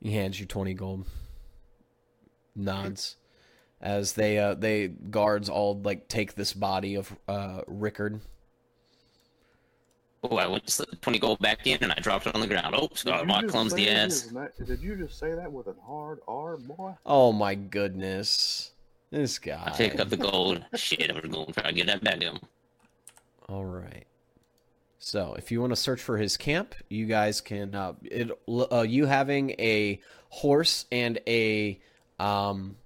He 0.00 0.12
hands 0.12 0.40
you 0.40 0.46
twenty 0.46 0.74
gold. 0.74 1.06
Nods 2.54 3.16
as 3.80 4.14
they 4.14 4.38
uh 4.38 4.54
they 4.54 4.88
guards 4.88 5.48
all 5.50 5.78
like 5.82 6.08
take 6.08 6.34
this 6.34 6.54
body 6.54 6.94
of 6.94 7.14
uh 7.28 7.60
Rickard 7.66 8.20
Oh, 10.30 10.36
I 10.36 10.46
went 10.48 10.66
to 10.66 10.72
slip 10.72 10.90
the 10.90 10.96
20 10.96 11.18
gold 11.18 11.38
back 11.38 11.66
in 11.66 11.78
and 11.82 11.92
I 11.92 11.96
dropped 11.96 12.26
it 12.26 12.34
on 12.34 12.40
the 12.40 12.46
ground. 12.46 12.74
Oh, 12.74 12.88
Did 12.88 12.98
Scott, 12.98 13.20
you 13.20 13.26
my 13.26 13.42
just 13.42 13.52
clumsy 13.52 13.88
ass. 13.88 14.22
his 14.22 14.66
Did 14.66 14.80
you 14.80 14.96
just 14.96 15.18
say 15.18 15.34
that 15.34 15.52
with 15.52 15.68
a 15.68 15.74
hard 15.86 16.20
R, 16.26 16.56
boy? 16.56 16.94
Oh 17.04 17.32
my 17.32 17.54
goodness. 17.54 18.72
This 19.16 19.38
guy. 19.38 19.62
I 19.64 19.70
pick 19.70 19.98
up 19.98 20.10
the 20.10 20.18
gold. 20.18 20.62
Shit, 20.74 21.10
I 21.10 21.14
was 21.14 21.22
going 21.22 21.46
to 21.46 21.52
try 21.54 21.62
to 21.62 21.72
get 21.72 21.86
that 21.86 22.04
back 22.04 22.20
to 22.20 22.26
him. 22.26 22.38
All 23.48 23.64
right. 23.64 24.04
So, 24.98 25.34
if 25.38 25.50
you 25.50 25.58
want 25.58 25.72
to 25.72 25.76
search 25.76 26.02
for 26.02 26.18
his 26.18 26.36
camp, 26.36 26.74
you 26.90 27.06
guys 27.06 27.40
can. 27.40 27.74
Uh, 27.74 27.94
it, 28.02 28.30
uh, 28.46 28.82
you 28.86 29.06
having 29.06 29.52
a 29.52 30.02
horse 30.28 30.84
and 30.92 31.18
a 31.26 31.80
um, 32.18 32.76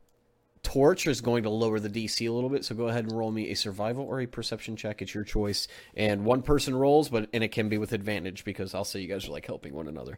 torch 0.62 1.09
is 1.09 1.20
going 1.20 1.43
to 1.43 1.51
lower 1.51 1.81
the 1.81 1.91
DC 1.91 2.28
a 2.28 2.33
little 2.33 2.49
bit. 2.49 2.64
So, 2.64 2.76
go 2.76 2.87
ahead 2.87 3.07
and 3.07 3.12
roll 3.12 3.33
me 3.33 3.51
a 3.51 3.55
survival 3.55 4.05
or 4.05 4.20
a 4.20 4.26
perception 4.26 4.76
check. 4.76 5.03
It's 5.03 5.12
your 5.12 5.24
choice. 5.24 5.66
And 5.97 6.24
one 6.24 6.43
person 6.43 6.76
rolls, 6.76 7.09
but 7.09 7.28
and 7.33 7.43
it 7.43 7.49
can 7.49 7.68
be 7.68 7.78
with 7.78 7.93
advantage 7.93 8.45
because 8.45 8.72
I'll 8.72 8.85
say 8.85 9.01
you 9.01 9.09
guys 9.09 9.26
are 9.26 9.33
like 9.33 9.47
helping 9.47 9.74
one 9.74 9.89
another. 9.89 10.16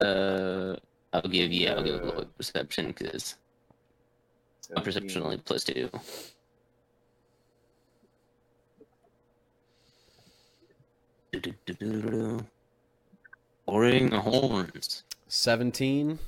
Uh, 0.00 0.76
I'll 1.12 1.30
give 1.30 1.52
you, 1.52 1.68
I'll 1.68 1.84
give 1.84 2.02
a 2.02 2.04
Lloyd 2.06 2.34
perception 2.38 2.86
because 2.86 3.34
my 4.74 4.82
perception 4.82 5.22
only 5.22 5.38
plus 5.38 5.64
two. 5.64 5.90
Boring 13.66 14.10
horns. 14.12 15.02
17 15.28 16.18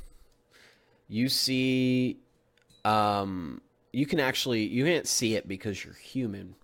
you 1.11 1.29
see 1.29 2.19
um 2.85 3.61
you 3.93 4.05
can 4.05 4.19
actually 4.19 4.65
you 4.67 4.85
can't 4.85 5.07
see 5.07 5.37
it 5.37 5.47
because 5.47 5.85
you're 5.85 5.95
human 5.95 6.55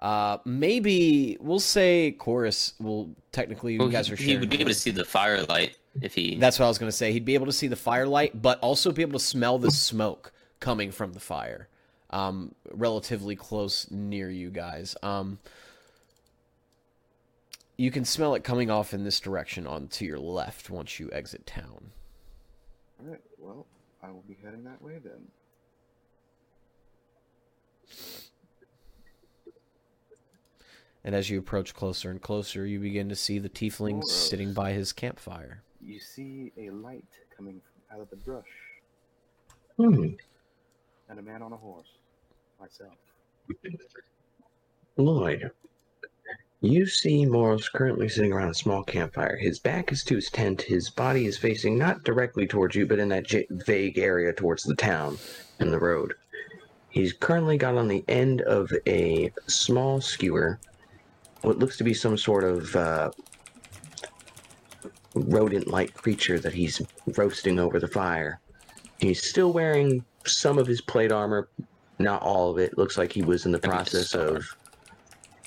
uh 0.00 0.36
maybe 0.44 1.38
we'll 1.40 1.58
say 1.58 2.12
chorus 2.12 2.74
will 2.78 3.08
technically 3.32 3.72
you 3.72 3.78
Well, 3.78 3.88
guys 3.88 4.06
he, 4.08 4.12
are 4.12 4.16
he 4.16 4.24
sharing 4.26 4.40
would 4.40 4.50
be 4.50 4.60
able 4.60 4.68
to 4.68 4.74
see 4.74 4.90
the 4.90 5.04
firelight 5.04 5.78
if 6.02 6.14
he. 6.14 6.36
that's 6.38 6.58
what 6.58 6.66
i 6.66 6.68
was 6.68 6.76
going 6.78 6.90
to 6.92 6.96
say 6.96 7.10
he'd 7.10 7.24
be 7.24 7.34
able 7.34 7.46
to 7.46 7.52
see 7.52 7.66
the 7.68 7.74
firelight 7.74 8.40
but 8.40 8.60
also 8.60 8.92
be 8.92 9.00
able 9.02 9.18
to 9.18 9.24
smell 9.24 9.58
the 9.58 9.70
smoke 9.70 10.30
coming 10.60 10.90
from 10.90 11.12
the 11.12 11.20
fire 11.20 11.68
um 12.10 12.54
relatively 12.72 13.36
close 13.36 13.90
near 13.90 14.30
you 14.30 14.50
guys 14.50 14.96
um 15.02 15.38
you 17.76 17.90
can 17.90 18.04
smell 18.04 18.34
it 18.34 18.42
coming 18.42 18.70
off 18.70 18.92
in 18.92 19.04
this 19.04 19.20
direction 19.20 19.66
on 19.66 19.86
to 19.88 20.04
your 20.04 20.18
left 20.18 20.68
once 20.70 20.98
you 20.98 21.08
exit 21.12 21.46
town 21.46 21.92
All 23.00 23.10
right. 23.10 23.20
Well, 23.38 23.66
I 24.02 24.10
will 24.10 24.24
be 24.26 24.36
heading 24.42 24.64
that 24.64 24.82
way 24.82 24.98
then. 25.02 25.28
And 31.04 31.14
as 31.14 31.30
you 31.30 31.38
approach 31.38 31.74
closer 31.74 32.10
and 32.10 32.20
closer, 32.20 32.66
you 32.66 32.80
begin 32.80 33.08
to 33.08 33.14
see 33.16 33.38
the 33.38 33.48
tiefling 33.48 34.00
Gross. 34.00 34.28
sitting 34.28 34.52
by 34.52 34.72
his 34.72 34.92
campfire. 34.92 35.62
You 35.80 36.00
see 36.00 36.52
a 36.58 36.70
light 36.70 37.04
coming 37.34 37.60
out 37.92 38.00
of 38.00 38.10
the 38.10 38.16
brush, 38.16 38.44
Hmm. 39.76 40.14
And 41.08 41.18
a 41.18 41.22
man 41.22 41.42
on 41.42 41.52
a 41.52 41.56
horse. 41.56 41.88
Myself. 42.60 42.94
Lloyd, 44.96 45.50
you 46.60 46.86
see 46.86 47.24
Moros 47.24 47.68
currently 47.68 48.08
sitting 48.08 48.32
around 48.32 48.50
a 48.50 48.54
small 48.54 48.82
campfire. 48.82 49.36
His 49.36 49.60
back 49.60 49.92
is 49.92 50.02
to 50.04 50.16
his 50.16 50.28
tent. 50.28 50.62
His 50.62 50.90
body 50.90 51.26
is 51.26 51.38
facing 51.38 51.78
not 51.78 52.02
directly 52.02 52.46
towards 52.46 52.74
you, 52.74 52.84
but 52.84 52.98
in 52.98 53.08
that 53.10 53.26
j- 53.26 53.46
vague 53.50 53.98
area 53.98 54.32
towards 54.32 54.64
the 54.64 54.74
town 54.74 55.18
and 55.60 55.72
the 55.72 55.78
road. 55.78 56.14
He's 56.90 57.12
currently 57.12 57.58
got 57.58 57.76
on 57.76 57.86
the 57.86 58.04
end 58.08 58.40
of 58.42 58.72
a 58.86 59.32
small 59.46 60.00
skewer 60.00 60.58
what 61.42 61.58
looks 61.58 61.76
to 61.76 61.84
be 61.84 61.94
some 61.94 62.16
sort 62.16 62.44
of 62.44 62.74
uh, 62.74 63.10
rodent 65.14 65.68
like 65.68 65.94
creature 65.94 66.38
that 66.38 66.52
he's 66.52 66.82
roasting 67.16 67.58
over 67.58 67.78
the 67.78 67.88
fire. 67.88 68.40
He's 68.98 69.22
still 69.22 69.52
wearing 69.52 70.04
some 70.26 70.58
of 70.58 70.66
his 70.66 70.80
plate 70.80 71.12
armor, 71.12 71.48
not 71.98 72.22
all 72.22 72.50
of 72.50 72.58
it. 72.58 72.76
Looks 72.78 72.98
like 72.98 73.12
he 73.12 73.22
was 73.22 73.46
in 73.46 73.52
the 73.52 73.58
process 73.58 74.14
of 74.14 74.44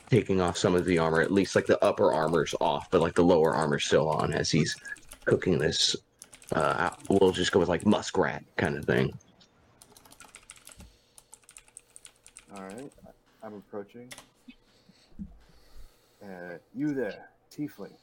taking 0.09 0.41
off 0.41 0.57
some 0.57 0.75
of 0.75 0.85
the 0.85 0.97
armor, 0.97 1.21
at 1.21 1.31
least 1.31 1.55
like 1.55 1.65
the 1.65 1.81
upper 1.83 2.11
armor's 2.13 2.53
off, 2.59 2.89
but 2.91 3.01
like 3.01 3.15
the 3.15 3.23
lower 3.23 3.55
armor's 3.55 3.85
still 3.85 4.09
on 4.09 4.33
as 4.33 4.49
he's 4.49 4.75
cooking 5.25 5.57
this. 5.57 5.95
Uh, 6.53 6.89
we'll 7.09 7.31
just 7.31 7.51
go 7.51 7.59
with 7.59 7.69
like 7.69 7.85
muskrat 7.85 8.43
kind 8.57 8.77
of 8.77 8.83
thing. 8.85 9.13
All 12.55 12.63
right. 12.63 12.91
I- 13.07 13.45
I'm 13.47 13.55
approaching. 13.55 14.11
Uh, 16.23 16.57
you 16.75 16.93
there, 16.93 17.29
tiefling? 17.51 17.93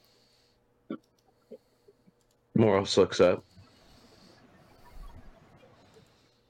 Moros 2.56 2.96
looks 2.96 3.20
up. 3.20 3.44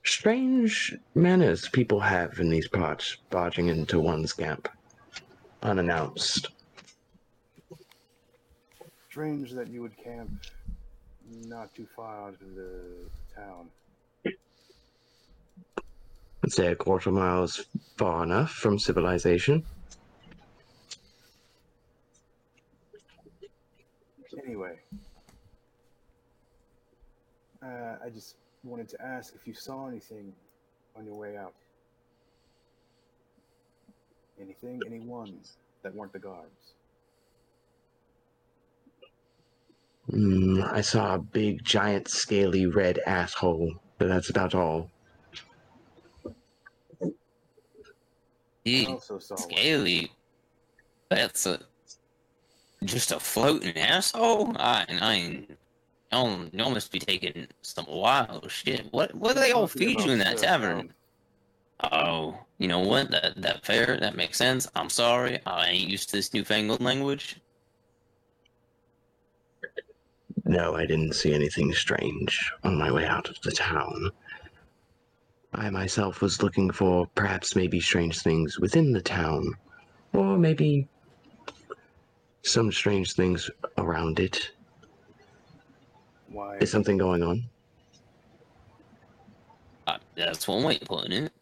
Strange 0.08 0.96
manners 1.14 1.68
people 1.68 2.00
have 2.00 2.40
in 2.40 2.48
these 2.48 2.66
parts, 2.66 3.18
barging 3.28 3.68
into 3.68 4.00
one's 4.00 4.32
camp 4.32 4.66
unannounced. 5.62 6.48
Strange 9.10 9.52
that 9.52 9.68
you 9.68 9.82
would 9.82 9.94
camp 10.02 10.30
not 11.44 11.74
too 11.74 11.86
far 11.94 12.28
out 12.28 12.40
of 12.40 12.54
the 12.54 12.80
town. 13.36 13.68
I'd 16.42 16.52
say 16.52 16.68
a 16.68 16.74
quarter 16.74 17.10
mile 17.10 17.44
is 17.44 17.66
far 17.98 18.22
enough 18.22 18.50
from 18.50 18.78
civilization. 18.78 19.62
Anyway, 24.42 24.78
uh, 27.62 27.96
I 28.02 28.08
just 28.08 28.36
wanted 28.64 28.88
to 28.90 29.02
ask 29.02 29.34
if 29.34 29.46
you 29.46 29.54
saw 29.54 29.88
anything 29.88 30.32
on 30.96 31.04
your 31.04 31.14
way 31.14 31.36
out. 31.36 31.54
Anything, 34.40 34.80
anyone 34.86 35.38
that 35.82 35.94
weren't 35.94 36.12
the 36.12 36.18
guards. 36.18 36.74
Mm, 40.10 40.72
I 40.72 40.80
saw 40.80 41.16
a 41.16 41.18
big, 41.18 41.62
giant, 41.64 42.08
scaly 42.08 42.66
red 42.66 42.98
asshole, 43.06 43.74
but 43.98 44.08
that's 44.08 44.30
about 44.30 44.54
all. 44.54 44.90
I 47.02 47.08
He, 48.64 48.86
also 48.86 49.14
one. 49.14 49.22
Scaly. 49.36 50.12
That's 51.10 51.46
a 51.46 51.60
just 52.84 53.12
a 53.12 53.20
floating 53.20 53.76
asshole. 53.76 54.56
I, 54.58 54.84
I 55.00 55.14
ain't. 55.14 55.58
Y'all, 56.12 56.46
y'all 56.52 56.70
must 56.70 56.90
be 56.90 56.98
taking 56.98 57.46
some 57.62 57.86
wild 57.88 58.50
shit. 58.50 58.86
What 58.92 59.14
what 59.14 59.34
do 59.34 59.40
they 59.40 59.52
all 59.52 59.66
feed 59.66 60.00
you 60.00 60.10
in 60.10 60.18
that 60.20 60.38
tavern? 60.38 60.92
Oh, 61.80 62.38
you 62.58 62.66
know 62.66 62.80
what? 62.80 63.10
That 63.10 63.40
that 63.42 63.64
fair. 63.64 63.98
That 64.00 64.16
makes 64.16 64.38
sense. 64.38 64.68
I'm 64.74 64.90
sorry. 64.90 65.38
I 65.46 65.68
ain't 65.68 65.90
used 65.90 66.08
to 66.10 66.16
this 66.16 66.32
newfangled 66.32 66.80
language. 66.80 67.40
No, 70.44 70.74
I 70.76 70.86
didn't 70.86 71.12
see 71.12 71.34
anything 71.34 71.74
strange 71.74 72.52
on 72.64 72.78
my 72.78 72.90
way 72.90 73.04
out 73.04 73.28
of 73.28 73.38
the 73.42 73.52
town. 73.52 74.10
I 75.52 75.68
myself 75.68 76.22
was 76.22 76.42
looking 76.42 76.70
for 76.70 77.06
perhaps 77.14 77.54
maybe 77.54 77.80
strange 77.80 78.20
things 78.20 78.58
within 78.58 78.92
the 78.92 79.02
town, 79.02 79.54
or 80.14 80.38
maybe 80.38 80.88
some 82.42 82.72
strange 82.72 83.12
things 83.12 83.50
around 83.76 84.20
it. 84.20 84.50
Why? 86.30 86.58
Is 86.58 86.70
something 86.70 86.98
going 86.98 87.22
on? 87.22 87.44
Uh, 89.86 89.98
that's 90.14 90.46
one 90.46 90.62
way 90.62 90.76
of 90.80 90.82
putting 90.82 91.12
it. 91.24 91.32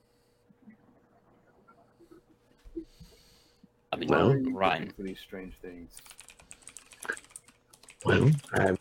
I 3.92 3.96
mean, 3.96 4.08
Well, 4.08 4.32
are 4.32 4.38
you 4.38 4.56
right. 4.56 4.94
for 4.94 5.02
these 5.02 5.18
strange 5.18 5.54
things? 5.62 5.90
Well, 8.04 8.30
I. 8.54 8.76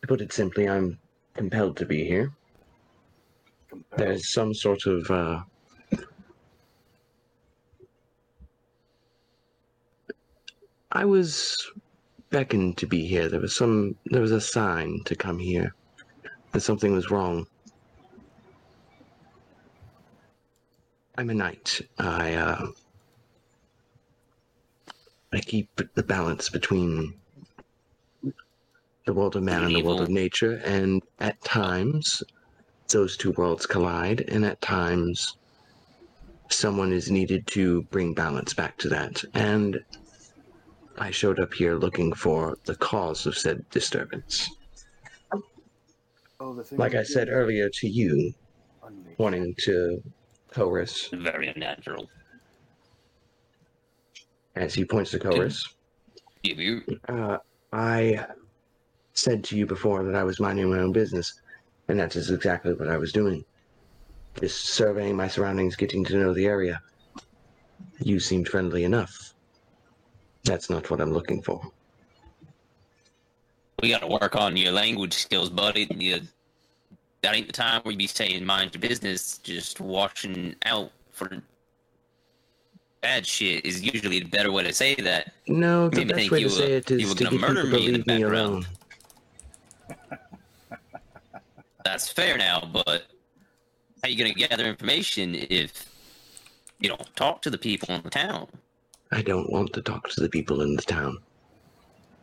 To 0.00 0.06
put 0.06 0.20
it 0.20 0.32
simply, 0.32 0.68
I'm 0.68 0.98
compelled 1.34 1.76
to 1.78 1.86
be 1.86 2.04
here. 2.04 2.32
Compelled. 3.68 3.98
There's 3.98 4.32
some 4.32 4.52
sort 4.52 4.86
of 4.86 5.10
uh, 5.10 5.40
I 10.92 11.04
was 11.04 11.56
beckoned 12.30 12.78
to 12.78 12.86
be 12.86 13.06
here. 13.06 13.28
There 13.28 13.40
was 13.40 13.54
some 13.54 13.96
there 14.06 14.22
was 14.22 14.32
a 14.32 14.40
sign 14.40 15.00
to 15.04 15.14
come 15.14 15.38
here. 15.38 15.74
That 16.52 16.60
something 16.60 16.92
was 16.92 17.10
wrong. 17.10 17.46
I'm 21.18 21.30
a 21.30 21.34
knight. 21.34 21.80
I 21.98 22.34
uh 22.34 22.66
I 25.32 25.40
keep 25.40 25.68
the 25.94 26.02
balance 26.02 26.48
between 26.48 27.14
the 29.04 29.12
world 29.12 29.36
of 29.36 29.42
man 29.42 29.64
and 29.64 29.74
the 29.74 29.82
world 29.82 30.00
of 30.00 30.08
nature, 30.08 30.60
and 30.64 31.02
at 31.18 31.40
times 31.42 32.22
those 32.88 33.16
two 33.16 33.32
worlds 33.32 33.66
collide, 33.66 34.22
and 34.22 34.44
at 34.44 34.60
times 34.60 35.36
someone 36.48 36.92
is 36.92 37.10
needed 37.10 37.46
to 37.46 37.82
bring 37.84 38.12
balance 38.12 38.54
back 38.54 38.76
to 38.78 38.88
that. 38.88 39.22
And 39.34 39.80
I 41.00 41.10
showed 41.10 41.40
up 41.40 41.54
here 41.54 41.76
looking 41.76 42.12
for 42.12 42.58
the 42.66 42.76
cause 42.76 43.24
of 43.24 43.36
said 43.36 43.64
disturbance. 43.70 44.50
Oh, 46.38 46.54
the 46.54 46.62
thing 46.62 46.78
Like 46.78 46.94
I 46.94 47.02
said 47.02 47.26
did 47.28 47.32
earlier 47.32 47.70
to 47.70 47.88
you, 47.88 48.32
on 48.82 49.06
wanting 49.16 49.54
to 49.60 50.02
chorus, 50.52 51.08
very 51.12 51.48
unnatural. 51.48 52.06
as 54.56 54.74
he 54.74 54.84
points 54.84 55.10
to 55.12 55.18
chorus. 55.18 55.64
You, 56.42 56.54
you, 56.54 56.98
Uh, 57.08 57.38
I 57.72 58.26
said 59.14 59.42
to 59.44 59.56
you 59.56 59.64
before 59.66 60.04
that 60.04 60.14
I 60.14 60.24
was 60.24 60.38
minding 60.38 60.68
my 60.70 60.80
own 60.80 60.92
business, 60.92 61.32
and 61.88 61.98
that 61.98 62.14
is 62.14 62.30
exactly 62.30 62.74
what 62.74 62.88
I 62.88 62.98
was 62.98 63.10
doing. 63.12 63.42
Just 64.38 64.66
surveying 64.68 65.16
my 65.16 65.28
surroundings, 65.28 65.76
getting 65.76 66.04
to 66.04 66.18
know 66.18 66.34
the 66.34 66.46
area. 66.46 66.78
You 68.00 68.20
seemed 68.20 68.48
friendly 68.48 68.84
enough. 68.84 69.34
That's 70.44 70.70
not 70.70 70.90
what 70.90 71.00
I'm 71.00 71.12
looking 71.12 71.42
for. 71.42 71.60
we 73.82 73.90
got 73.90 74.00
to 74.00 74.06
work 74.06 74.36
on 74.36 74.56
your 74.56 74.72
language 74.72 75.14
skills, 75.14 75.48
buddy. 75.50 75.86
You, 75.90 76.20
that 77.22 77.34
ain't 77.34 77.46
the 77.46 77.52
time 77.52 77.82
where 77.82 77.92
you 77.92 77.98
be 77.98 78.06
saying 78.06 78.44
mind 78.44 78.74
your 78.74 78.80
business. 78.80 79.38
Just 79.38 79.80
watching 79.80 80.54
out 80.64 80.90
for 81.12 81.30
bad 83.02 83.26
shit 83.26 83.64
is 83.64 83.82
usually 83.82 84.20
the 84.20 84.28
better 84.28 84.52
way 84.52 84.62
to 84.64 84.72
say 84.72 84.94
that. 84.96 85.32
No, 85.46 85.88
the 85.88 85.98
Made 85.98 86.06
me 86.06 86.12
best 86.12 86.18
think 86.20 86.32
way 86.32 86.38
you 86.40 86.48
to 86.48 86.54
were- 86.54 86.58
say 86.60 86.72
it 86.72 86.90
were 86.90 87.14
to 87.14 87.24
gonna 87.24 87.30
get 87.30 87.40
murder 87.40 87.62
people 87.62 87.78
to 87.78 87.78
me 87.78 87.86
in 87.86 87.92
the 87.92 87.98
leave 87.98 88.06
me 88.06 88.22
alone. 88.22 88.66
That's 91.84 92.10
fair 92.12 92.36
now, 92.36 92.68
but 92.72 93.04
how 94.02 94.08
you 94.08 94.16
gonna 94.16 94.34
gather 94.34 94.64
information 94.66 95.34
if 95.34 95.86
you 96.78 96.88
don't 96.88 97.16
talk 97.16 97.40
to 97.42 97.50
the 97.50 97.58
people 97.58 97.94
in 97.94 98.02
the 98.02 98.10
town? 98.10 98.46
I 99.12 99.22
don't 99.22 99.50
want 99.50 99.72
to 99.72 99.82
talk 99.82 100.08
to 100.10 100.20
the 100.20 100.28
people 100.28 100.62
in 100.62 100.76
the 100.76 100.82
town. 100.82 101.18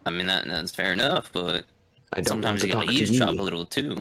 I 0.05 0.09
mean 0.09 0.27
that 0.27 0.45
that's 0.45 0.71
fair 0.71 0.93
enough, 0.93 1.29
but 1.33 1.65
I 2.13 2.17
don't 2.17 2.27
sometimes 2.27 2.63
you 2.63 2.73
want 2.73 2.87
gotta 2.87 2.97
to 2.97 2.99
talk 2.99 3.07
to 3.07 3.13
eavesdrop 3.13 3.39
a 3.39 3.41
little 3.41 3.65
too. 3.65 3.97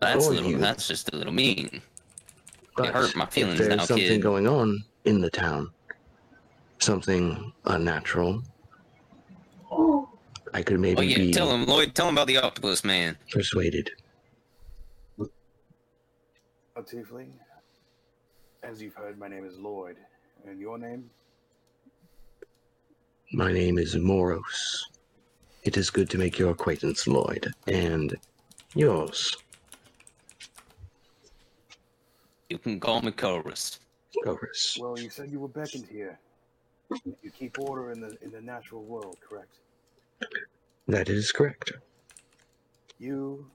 That's 0.00 0.26
a 0.26 0.30
little. 0.30 0.50
you. 0.50 0.58
That's 0.58 0.86
just 0.86 1.12
a 1.12 1.16
little 1.16 1.32
mean. 1.32 1.82
But 2.76 2.94
hurt 2.94 3.16
my 3.16 3.26
feelings 3.26 3.60
if 3.60 3.66
there's 3.66 3.76
now, 3.76 3.84
something 3.84 4.06
kid. 4.06 4.22
going 4.22 4.46
on 4.46 4.82
in 5.04 5.20
the 5.20 5.28
town, 5.30 5.70
something 6.78 7.52
unnatural, 7.64 8.42
I 10.54 10.62
could 10.62 10.80
maybe 10.80 10.98
Oh 10.98 11.02
yeah, 11.02 11.18
be 11.18 11.32
tell 11.32 11.50
him, 11.50 11.66
Lloyd. 11.66 11.94
Tell 11.94 12.08
him 12.08 12.14
about 12.14 12.28
the 12.28 12.38
octopus 12.38 12.84
man. 12.84 13.18
persuaded. 13.30 13.90
Oh, 15.18 15.28
Tiefling, 16.82 17.32
as 18.62 18.80
you've 18.80 18.94
heard, 18.94 19.18
my 19.18 19.28
name 19.28 19.44
is 19.44 19.58
Lloyd. 19.58 19.96
And 20.46 20.58
your 20.58 20.78
name? 20.78 21.10
My 23.32 23.52
name 23.52 23.78
is 23.78 23.96
Moros. 23.96 24.88
It 25.62 25.76
is 25.76 25.88
good 25.90 26.10
to 26.10 26.18
make 26.18 26.38
your 26.38 26.50
acquaintance, 26.50 27.06
Lloyd. 27.06 27.52
And 27.68 28.16
yours, 28.74 29.36
You 32.48 32.58
can 32.58 32.80
call 32.80 33.00
me 33.02 33.12
Chorus. 33.12 33.78
Chorus. 34.24 34.76
Well, 34.80 34.98
you 34.98 35.08
said 35.08 35.30
you 35.30 35.38
were 35.38 35.46
beckoned 35.46 35.86
here. 35.86 36.18
You 37.22 37.30
keep 37.30 37.60
order 37.60 37.92
in 37.92 38.00
the 38.00 38.18
in 38.20 38.32
the 38.32 38.40
natural 38.40 38.82
world, 38.82 39.18
correct? 39.20 39.58
That 40.88 41.08
is 41.08 41.30
correct. 41.30 41.72
You, 42.98 43.46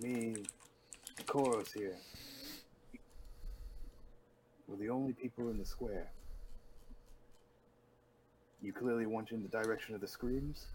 me, 0.00 0.36
Koros 1.26 1.74
here. 1.74 1.96
We're 4.66 4.76
the 4.76 4.88
only 4.88 5.12
people 5.12 5.50
in 5.50 5.58
the 5.58 5.66
square. 5.66 6.10
You 8.66 8.72
clearly 8.72 9.06
went 9.06 9.30
in 9.30 9.44
the 9.44 9.48
direction 9.48 9.94
of 9.94 10.00
the 10.00 10.08
screams. 10.08 10.66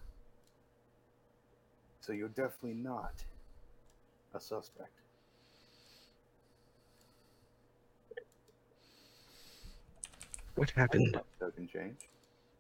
So 1.99 2.13
you're 2.13 2.29
definitely 2.29 2.75
not 2.75 3.11
a 4.33 4.39
suspect. 4.39 4.93
What 10.55 10.69
happened? 10.69 11.19
Token 11.37 11.67
change. 11.67 11.97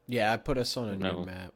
Yeah, 0.05 0.33
I 0.33 0.35
put 0.35 0.57
us 0.57 0.75
on 0.75 0.89
a 0.89 0.97
No. 0.97 1.19
new 1.19 1.25
map. 1.27 1.53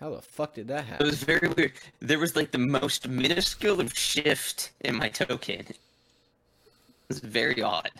How 0.00 0.10
the 0.10 0.22
fuck 0.22 0.54
did 0.54 0.66
that 0.68 0.86
happen? 0.86 1.06
It 1.06 1.10
was 1.10 1.22
very 1.22 1.46
weird. 1.46 1.74
There 2.00 2.18
was 2.18 2.34
like 2.34 2.50
the 2.50 2.58
most 2.58 3.06
minuscule 3.06 3.80
of 3.80 3.96
shift 3.96 4.72
in 4.80 4.96
my 4.96 5.08
token. 5.08 5.60
It 5.60 5.78
was 7.06 7.20
very 7.20 7.62
odd. 7.62 7.92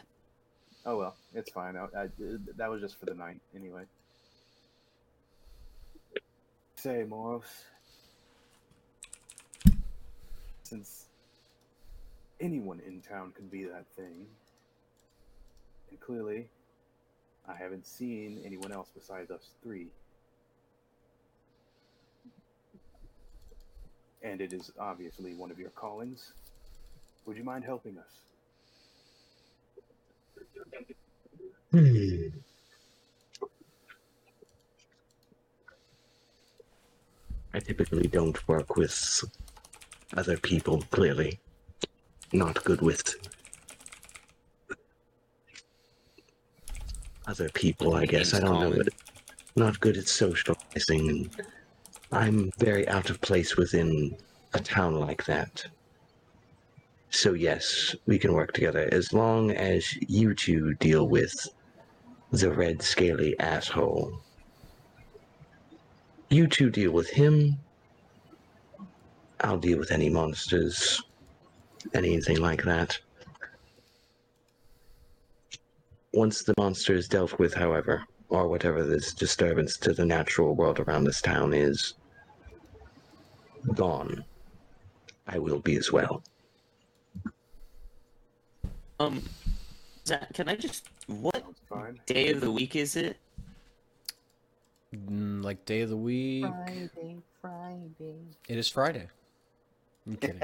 Oh 0.85 0.99
well, 0.99 1.17
it's 1.35 1.51
fine. 1.51 1.77
I, 1.77 1.85
I, 1.97 2.09
that 2.57 2.71
was 2.71 2.81
just 2.81 2.99
for 2.99 3.07
the 3.07 3.15
night, 3.15 3.41
anyway. 3.55 3.83
Say, 6.77 7.05
Moros. 7.09 7.45
Since 10.63 11.07
anyone 12.41 12.81
in 12.87 13.01
town 13.01 13.33
could 13.35 13.51
be 13.51 13.65
that 13.65 13.87
thing, 13.97 14.27
and 15.91 16.01
clearly, 16.01 16.47
I 17.49 17.55
haven't 17.55 17.87
seen 17.87 18.41
anyone 18.45 18.73
else 18.73 18.89
besides 18.95 19.31
us 19.31 19.51
three. 19.63 19.89
And 24.23 24.41
it 24.41 24.53
is 24.53 24.73
obviously 24.79 25.35
one 25.35 25.51
of 25.51 25.59
your 25.59 25.71
callings. 25.71 26.33
Would 27.27 27.37
you 27.37 27.45
mind 27.45 27.65
helping 27.65 27.99
us? 27.99 28.05
Hmm. 31.75 32.29
I 37.53 37.59
typically 37.59 38.07
don't 38.07 38.47
work 38.47 38.77
with 38.77 39.25
other 40.17 40.37
people, 40.37 40.83
clearly. 40.93 41.41
Not 42.33 42.63
good 42.63 42.81
with 42.81 43.17
other 47.27 47.49
people, 47.49 47.97
I 47.97 48.07
guess. 48.07 48.35
I 48.35 48.39
don't 48.39 48.61
know. 48.61 48.83
Not 49.57 49.81
good 49.81 49.97
at 49.97 50.07
socializing. 50.07 51.29
I'm 52.13 52.53
very 52.57 52.87
out 52.89 53.11
of 53.11 53.21
place 53.21 53.57
within 53.57 54.17
a 54.53 54.61
town 54.61 55.01
like 55.01 55.25
that. 55.25 55.65
So, 57.11 57.33
yes, 57.33 57.97
we 58.07 58.19
can 58.19 58.33
work 58.33 58.53
together 58.53 58.89
as 58.93 59.13
long 59.13 59.51
as 59.51 59.93
you 60.09 60.35
two 60.35 60.75
deal 60.75 61.09
with 61.09 61.49
the 62.41 62.53
red 62.53 62.83
scaly 62.83 63.39
asshole. 63.39 64.21
You 66.31 66.47
two 66.47 66.71
deal 66.71 66.93
with 66.93 67.11
him. 67.11 67.59
I'll 69.41 69.59
deal 69.59 69.79
with 69.79 69.93
any 69.93 70.09
monsters, 70.09 71.03
anything 71.93 72.41
like 72.41 72.63
that. 72.65 72.99
Once 76.13 76.43
the 76.43 76.55
monster 76.57 76.95
is 76.95 77.09
dealt 77.09 77.39
with, 77.39 77.53
however, 77.55 78.05
or 78.29 78.49
whatever 78.49 78.85
this 78.85 79.13
disturbance 79.13 79.77
to 79.79 79.93
the 79.93 80.05
natural 80.05 80.55
world 80.55 80.81
around 80.81 81.05
this 81.05 81.21
town 81.21 81.53
is 81.53 81.95
gone, 83.75 84.25
I 85.27 85.39
will 85.39 85.61
be 85.61 85.77
as 85.77 85.93
well. 85.93 86.23
Um, 89.01 89.23
Zach, 90.07 90.33
can 90.33 90.49
I 90.49 90.57
just 90.57 90.89
what 91.07 91.45
fine. 91.75 92.01
day 92.07 92.31
of 92.31 92.41
the 92.41 92.51
week 92.51 92.77
is 92.77 92.97
it? 92.97 93.17
Mm, 94.95 95.43
like 95.45 95.65
day 95.65 95.81
of 95.83 95.91
the 95.91 95.97
week. 95.97 96.45
Friday, 96.47 97.17
Friday. 97.41 98.15
It 98.49 98.59
is 98.59 98.69
Friday. 98.69 99.09
I'm 100.07 100.17
kidding. 100.21 100.41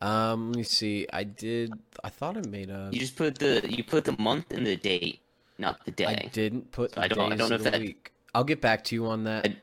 um, 0.00 0.48
let 0.52 0.56
me 0.58 0.62
see. 0.64 1.06
I 1.12 1.24
did. 1.24 1.72
I 2.02 2.08
thought 2.08 2.36
I 2.36 2.42
made 2.48 2.70
a. 2.70 2.88
You 2.92 2.98
just 3.00 3.16
put 3.16 3.38
the 3.38 3.64
you 3.68 3.84
put 3.84 4.04
the 4.04 4.16
month 4.18 4.50
and 4.52 4.66
the 4.66 4.76
date, 4.76 5.20
not 5.58 5.84
the 5.84 5.92
day. 5.92 6.06
I 6.06 6.28
didn't 6.32 6.72
put 6.72 6.92
the 6.92 7.00
I 7.02 7.08
don't- 7.08 7.32
I 7.32 7.36
don't 7.36 7.48
know 7.48 7.56
if 7.56 7.62
that- 7.64 7.80
week. 7.80 8.12
I'll 8.34 8.44
get 8.44 8.60
back 8.60 8.84
to 8.84 8.94
you 8.94 9.06
on 9.06 9.24
that. 9.24 9.46
I- 9.46 9.56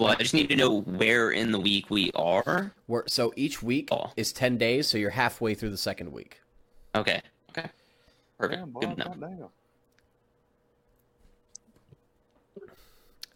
Well, 0.00 0.10
I 0.10 0.14
just 0.16 0.34
need 0.34 0.48
to 0.48 0.56
know 0.56 0.80
where 0.82 1.30
in 1.32 1.50
the 1.52 1.58
week 1.60 1.90
we 1.90 2.10
are. 2.14 2.72
Where, 2.86 3.04
so 3.08 3.32
each 3.36 3.62
week 3.62 3.88
Oh. 3.90 4.12
is 4.16 4.32
ten 4.32 4.58
days, 4.58 4.86
so 4.86 4.98
you're 4.98 5.10
halfway 5.10 5.54
through 5.54 5.70
the 5.70 5.76
second 5.76 6.12
week. 6.12 6.40
Okay. 6.94 7.20
Okay. 8.40 8.56
Perfect. 8.56 8.60
Damn, 8.60 8.70
boy, 8.70 8.80
Good 8.80 8.90
enough. 8.90 9.20
goddamn. 9.20 9.48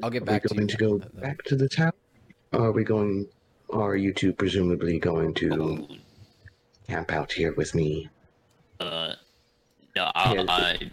I'll 0.02 0.10
get 0.10 0.24
back 0.24 0.42
to 0.42 0.48
you. 0.54 0.56
going 0.56 0.68
to 0.68 0.76
go 0.76 0.92
on 0.94 0.98
that, 1.00 1.20
back 1.20 1.42
to 1.44 1.56
the 1.56 1.68
town? 1.68 1.92
Are 2.52 2.72
we 2.72 2.84
going? 2.84 3.26
Are 3.72 3.96
you 3.96 4.12
two 4.12 4.32
presumably 4.32 4.98
going 4.98 5.32
to 5.34 5.46
Ooh, 5.54 5.86
camp 6.88 7.12
out 7.12 7.32
here 7.32 7.52
with 7.54 7.74
me? 7.74 8.08
Uh, 8.80 9.14
no, 9.94 10.10
I'll, 10.14 10.34
Yeah. 10.34 10.44
I, 10.48 10.90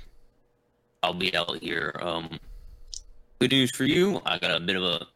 I'll 1.03 1.13
be 1.13 1.35
out 1.35 1.57
here. 1.61 1.95
Um, 2.01 2.39
good 3.39 3.51
news 3.51 3.71
for 3.71 3.83
you. 3.83 4.21
I 4.25 4.37
got 4.37 4.55
a 4.55 4.59
bit 4.59 4.75
of 4.75 4.83
a 4.83 5.07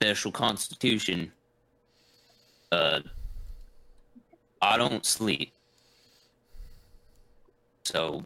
special 0.00 0.32
constitution. 0.32 1.30
Uh, 2.72 3.00
I 4.62 4.76
don't 4.76 5.04
sleep, 5.04 5.52
so 7.88 8.24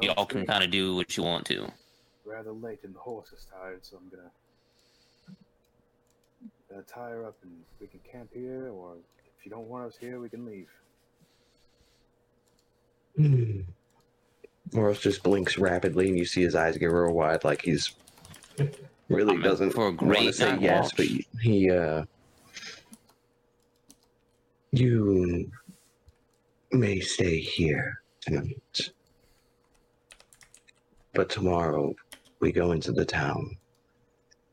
Oh, 0.00 0.04
y'all 0.04 0.26
can 0.26 0.46
kind 0.46 0.62
of 0.62 0.70
do 0.70 0.94
what 0.94 1.16
you 1.16 1.24
want 1.24 1.44
to. 1.46 1.66
rather 2.24 2.52
late 2.52 2.78
and 2.84 2.94
the 2.94 3.00
horse 3.00 3.32
is 3.32 3.46
tired, 3.52 3.84
so 3.84 3.96
I'm 3.96 4.08
gonna 4.08 4.30
gonna 6.70 6.82
tie 6.82 7.10
her 7.10 7.26
up 7.26 7.36
and 7.42 7.50
we 7.80 7.86
can 7.88 7.98
camp 8.10 8.30
here, 8.32 8.68
or 8.68 8.94
if 9.38 9.44
you 9.44 9.50
don't 9.50 9.66
want 9.66 9.86
us 9.86 9.96
here, 9.98 10.20
we 10.20 10.28
can 10.28 10.44
leave. 10.46 10.68
Hmm. 13.16 13.60
Moros 14.72 15.00
just 15.00 15.22
blinks 15.24 15.58
rapidly, 15.58 16.08
and 16.08 16.18
you 16.18 16.24
see 16.26 16.42
his 16.42 16.54
eyes 16.54 16.76
get 16.76 16.86
real 16.92 17.12
wide, 17.12 17.42
like 17.42 17.62
he's 17.62 17.94
really 19.08 19.34
I'm 19.34 19.42
doesn't 19.42 19.70
for 19.70 19.82
a 19.82 19.84
want 19.86 19.98
to 19.98 20.04
great 20.04 20.34
say 20.34 20.56
yes, 20.60 20.84
watch. 20.84 20.96
but 20.96 21.06
he, 21.06 21.26
he 21.42 21.70
uh, 21.70 22.04
you 24.70 25.50
may 26.78 27.00
stay 27.00 27.40
here 27.40 28.00
tonight, 28.20 28.90
but 31.14 31.28
tomorrow 31.28 31.94
we 32.40 32.52
go 32.52 32.72
into 32.72 32.92
the 32.92 33.04
town 33.04 33.56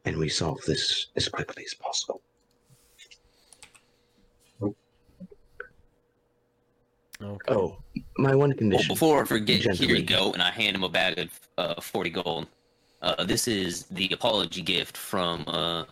and 0.05 0.17
we 0.17 0.27
solve 0.29 0.59
this 0.67 1.07
as 1.15 1.29
quickly 1.29 1.63
as 1.65 1.73
possible. 1.75 2.21
Okay. 7.21 7.53
Oh, 7.53 7.77
my 8.17 8.35
one 8.35 8.49
Well, 8.49 8.57
condition. 8.57 8.87
before 8.89 9.21
I 9.21 9.25
forget, 9.25 9.61
here 9.61 9.73
Gentlemen. 9.73 9.95
you 9.95 10.03
go, 10.03 10.33
and 10.33 10.41
I 10.41 10.51
hand 10.51 10.75
him 10.75 10.83
a 10.83 10.89
bag 10.89 11.17
of 11.17 11.39
uh, 11.57 11.79
forty 11.79 12.09
gold. 12.09 12.47
Uh, 13.01 13.23
this 13.23 13.47
is 13.47 13.83
the 13.83 14.09
apology 14.11 14.61
gift 14.61 14.97
from 14.97 15.45
uh, 15.47 15.85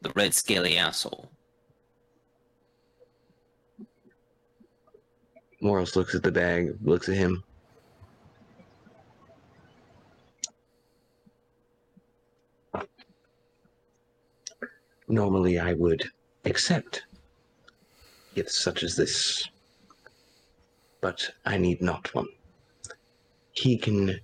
the 0.00 0.10
red 0.16 0.32
scaly 0.32 0.78
asshole. 0.78 1.28
Moros 5.60 5.94
looks 5.94 6.14
at 6.14 6.22
the 6.22 6.32
bag, 6.32 6.74
looks 6.82 7.08
at 7.08 7.16
him. 7.16 7.44
Normally, 15.06 15.58
I 15.58 15.74
would 15.74 16.04
accept 16.44 17.02
gifts 18.34 18.58
such 18.58 18.82
as 18.82 18.96
this, 18.96 19.48
but 21.00 21.30
I 21.44 21.58
need 21.58 21.82
not 21.82 22.14
one. 22.14 22.28
He 23.52 23.76
can 23.76 24.20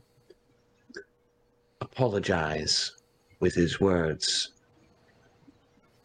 apologize 1.80 2.93
with 3.41 3.55
his 3.55 3.80
words 3.80 4.53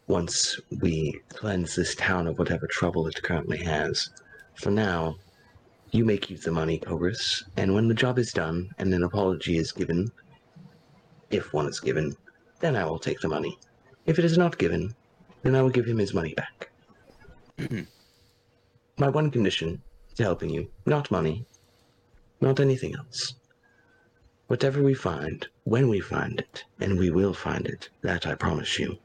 once 0.08 0.60
we 0.80 1.20
cleanse 1.28 1.76
this 1.76 1.94
town 1.94 2.26
of 2.26 2.38
whatever 2.38 2.66
trouble 2.66 3.06
it 3.06 3.22
currently 3.22 3.58
has. 3.58 4.10
For 4.54 4.70
now, 4.70 5.16
you 5.90 6.04
may 6.04 6.16
keep 6.16 6.42
the 6.42 6.52
money, 6.52 6.78
Cobras, 6.78 7.44
and 7.56 7.74
when 7.74 7.88
the 7.88 7.94
job 7.94 8.18
is 8.18 8.32
done 8.32 8.70
and 8.78 8.92
an 8.94 9.02
apology 9.02 9.58
is 9.58 9.72
given, 9.72 10.10
if 11.30 11.52
one 11.52 11.66
is 11.66 11.80
given, 11.80 12.14
then 12.60 12.76
I 12.76 12.84
will 12.84 12.98
take 12.98 13.20
the 13.20 13.28
money. 13.28 13.58
If 14.06 14.18
it 14.18 14.24
is 14.24 14.38
not 14.38 14.58
given, 14.58 14.94
then 15.42 15.54
I 15.54 15.62
will 15.62 15.70
give 15.70 15.86
him 15.86 15.98
his 15.98 16.14
money 16.14 16.34
back. 16.34 16.70
My 18.98 19.08
one 19.08 19.30
condition 19.30 19.82
to 20.16 20.22
helping 20.22 20.50
you, 20.50 20.70
not 20.86 21.10
money, 21.10 21.46
not 22.40 22.60
anything 22.60 22.94
else. 22.94 23.34
Whatever 24.48 24.82
we 24.82 24.94
find, 24.94 25.46
when 25.64 25.88
we 25.88 26.00
find 26.00 26.40
it, 26.40 26.64
and 26.80 26.98
we 26.98 27.10
will 27.10 27.32
find 27.32 27.66
it, 27.66 27.88
that 28.02 28.26
I 28.26 28.34
promise 28.34 28.78
you. 28.78 28.98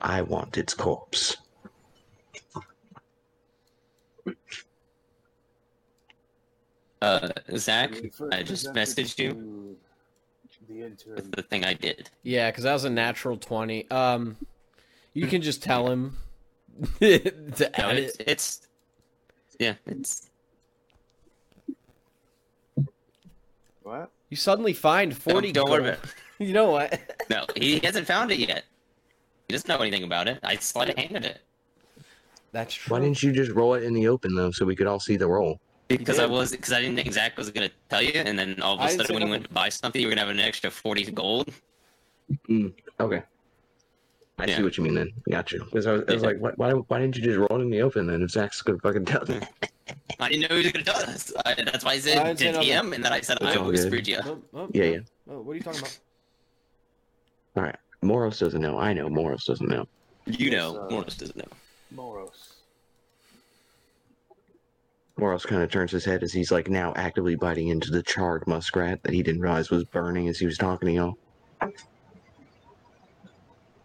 I 0.00 0.22
want 0.22 0.56
its 0.56 0.74
corpse. 0.74 1.36
Uh, 7.02 7.28
Zach, 7.56 7.92
I 8.32 8.42
just 8.42 8.72
messaged 8.72 9.18
you 9.18 9.76
The 10.68 10.90
with 11.14 11.30
the 11.32 11.42
thing 11.42 11.64
I 11.64 11.74
did. 11.74 12.10
Yeah, 12.22 12.50
because 12.50 12.64
that 12.64 12.72
was 12.72 12.84
a 12.84 12.90
natural 12.90 13.36
twenty. 13.36 13.88
Um, 13.90 14.36
you 15.12 15.26
can 15.26 15.42
just 15.42 15.62
tell 15.62 15.88
him 15.88 16.16
to 17.00 17.20
No, 17.60 17.68
add 17.74 17.98
it's, 17.98 18.16
it. 18.16 18.24
it's 18.28 18.66
yeah, 19.60 19.74
it's 19.86 20.30
What? 23.82 24.10
You 24.30 24.36
suddenly 24.36 24.72
find 24.72 25.16
forty. 25.16 25.52
don't, 25.52 25.66
don't 25.66 25.70
worry 25.70 25.82
gold. 25.82 25.94
about 25.98 26.04
it. 26.04 26.14
You 26.38 26.52
know 26.52 26.70
what? 26.70 27.00
No, 27.30 27.46
he 27.56 27.78
hasn't 27.78 28.06
found 28.06 28.30
it 28.30 28.38
yet. 28.38 28.64
He 29.48 29.52
doesn't 29.54 29.68
know 29.68 29.78
anything 29.78 30.02
about 30.02 30.28
it. 30.28 30.38
I 30.42 30.56
sleight 30.56 30.98
handed 30.98 31.24
it 31.24 31.40
That's 32.56 32.72
true. 32.72 32.96
Why 32.96 33.02
didn't 33.02 33.22
you 33.22 33.32
just 33.32 33.50
roll 33.50 33.74
it 33.74 33.82
in 33.82 33.92
the 33.92 34.08
open 34.08 34.34
though, 34.34 34.50
so 34.50 34.64
we 34.64 34.74
could 34.74 34.86
all 34.86 34.98
see 34.98 35.18
the 35.18 35.28
roll? 35.28 35.58
because. 35.88 36.18
I 36.18 36.24
was 36.24 36.52
because 36.52 36.72
I 36.72 36.80
didn't 36.80 36.96
think 36.96 37.12
Zach 37.12 37.36
was 37.36 37.50
gonna 37.50 37.68
tell 37.90 38.00
you, 38.00 38.12
and 38.14 38.38
then 38.38 38.62
all 38.62 38.74
of 38.76 38.80
a 38.80 38.84
I 38.84 38.86
didn't 38.86 39.00
sudden 39.02 39.14
when 39.14 39.22
you 39.24 39.28
nothing. 39.28 39.40
went 39.42 39.48
to 39.48 39.52
buy 39.52 39.68
something, 39.68 40.00
you 40.00 40.08
were 40.08 40.14
gonna 40.14 40.26
have 40.26 40.30
an 40.34 40.40
extra 40.40 40.70
forty 40.70 41.04
gold. 41.10 41.52
Okay. 42.98 43.22
I 44.38 44.46
Yeah. 44.46 44.56
see 44.56 44.62
what 44.62 44.78
you 44.78 44.84
mean 44.84 44.94
then. 44.94 45.10
Got 45.30 45.52
you. 45.52 45.62
Because 45.64 45.86
I 45.86 45.92
was, 45.92 46.02
I 46.08 46.14
was 46.14 46.22
Yeah. 46.22 46.28
like, 46.28 46.38
why, 46.38 46.52
why, 46.56 46.72
why 46.72 46.98
didn't 46.98 47.16
you 47.16 47.22
just 47.24 47.36
roll 47.36 47.60
it 47.60 47.62
in 47.62 47.68
the 47.68 47.82
open 47.82 48.06
then 48.06 48.22
if 48.22 48.30
Zach's 48.30 48.62
gonna 48.62 48.78
fucking 48.78 49.04
tell 49.04 49.24
you? 49.28 49.40
I 50.18 50.30
didn't 50.30 50.48
know 50.48 50.56
he 50.56 50.62
was 50.62 50.72
gonna 50.72 50.84
tell 50.86 50.96
us. 50.96 51.30
I, 51.44 51.54
that's 51.62 51.84
why 51.84 51.90
I 51.90 51.94
I 51.96 51.98
said 51.98 52.14
didn't 52.38 52.38
to 52.38 52.64
say 52.64 52.74
nothing. 52.74 52.94
And 52.94 53.04
then 53.04 53.12
I 53.12 53.20
said 53.20 53.36
It's 53.42 53.54
I 53.54 53.56
all 53.56 53.66
whispered 53.68 54.06
good. 54.06 54.08
you. 54.08 54.18
Oh, 54.24 54.42
oh, 54.54 54.68
Yeah, 54.72 54.84
oh, 54.84 54.86
yeah. 54.92 54.98
Oh, 55.30 55.40
what 55.42 55.52
are 55.52 55.56
you 55.56 55.62
talking 55.62 55.80
about? 55.80 55.98
All 57.56 57.62
right. 57.64 57.76
Moros 58.02 58.38
doesn't 58.38 58.62
know. 58.62 58.78
I 58.78 58.94
know. 58.94 59.10
Moros 59.10 59.44
doesn't 59.44 59.68
know. 59.68 59.84
You 60.24 60.50
know, 60.50 60.80
uh, 60.80 60.90
Moros 60.90 61.16
doesn't 61.18 61.36
know. 61.36 61.48
Moros. 61.90 62.54
Moros 65.18 65.46
kind 65.46 65.62
of 65.62 65.70
turns 65.70 65.90
his 65.92 66.04
head 66.04 66.22
as 66.22 66.32
he's 66.32 66.50
like 66.50 66.68
now 66.68 66.92
actively 66.96 67.36
biting 67.36 67.68
into 67.68 67.90
the 67.90 68.02
charred 68.02 68.46
muskrat 68.46 69.02
that 69.02 69.14
he 69.14 69.22
didn't 69.22 69.40
realize 69.40 69.70
was 69.70 69.84
burning 69.84 70.28
as 70.28 70.38
he 70.38 70.44
was 70.46 70.58
talking 70.58 70.88
to 70.88 70.94
y'all. 70.94 71.14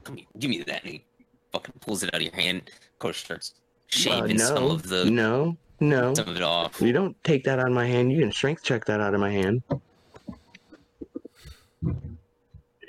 Come 0.03 0.17
here, 0.17 0.25
give 0.39 0.49
me 0.49 0.61
that. 0.63 0.83
And 0.83 0.93
he 0.93 1.05
fucking 1.53 1.75
pulls 1.79 2.03
it 2.03 2.13
out 2.13 2.17
of 2.17 2.21
your 2.21 2.33
hand. 2.35 2.63
Of 2.67 2.99
course, 2.99 3.17
starts 3.17 3.53
Uh, 3.53 3.97
shaving 3.97 4.37
no, 4.37 4.45
some 4.45 4.63
of 4.65 4.89
the 4.89 5.05
no, 5.05 5.55
no. 5.79 6.13
some 6.13 6.27
of 6.27 6.35
it 6.35 6.41
off. 6.41 6.81
You 6.81 6.91
don't 6.91 7.15
take 7.23 7.43
that 7.45 7.59
out 7.59 7.67
of 7.67 7.73
my 7.73 7.87
hand. 7.87 8.11
You 8.11 8.19
can 8.19 8.31
strength 8.31 8.63
check 8.63 8.83
that 8.85 8.99
out 8.99 9.13
of 9.13 9.21
my 9.21 9.31
hand. 9.31 9.63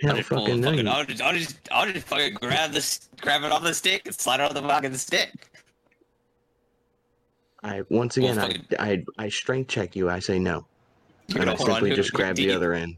Hell, 0.03 0.17
just, 0.17 0.29
fucking 0.29 0.61
the 0.61 0.69
fucking. 0.69 0.89
I'll 0.89 1.05
just, 1.05 1.23
I'll 1.23 1.33
just, 1.33 1.57
I'll 1.71 1.91
just 1.91 2.07
fucking 2.07 2.35
grab 2.35 2.73
this, 2.73 3.09
grab 3.21 3.45
it 3.45 3.53
off 3.53 3.63
the 3.63 3.73
stick 3.73 4.03
and 4.07 4.15
slide 4.15 4.41
it 4.41 4.43
off 4.43 4.55
the 4.55 4.63
fucking 4.63 4.95
stick. 4.95 5.33
I 7.63 7.83
once 7.89 8.19
Well, 8.19 8.33
again, 8.39 8.67
I, 8.79 8.91
I, 8.91 9.05
I 9.19 9.29
strength 9.29 9.69
check 9.69 9.95
you. 9.95 10.11
I 10.11 10.19
say 10.19 10.41
no, 10.41 10.67
and 11.37 11.49
I 11.49 11.53
on 11.53 11.59
simply 11.59 11.95
just 11.95 12.13
grab 12.13 12.35
the 12.35 12.51
other 12.51 12.73
end. 12.73 12.97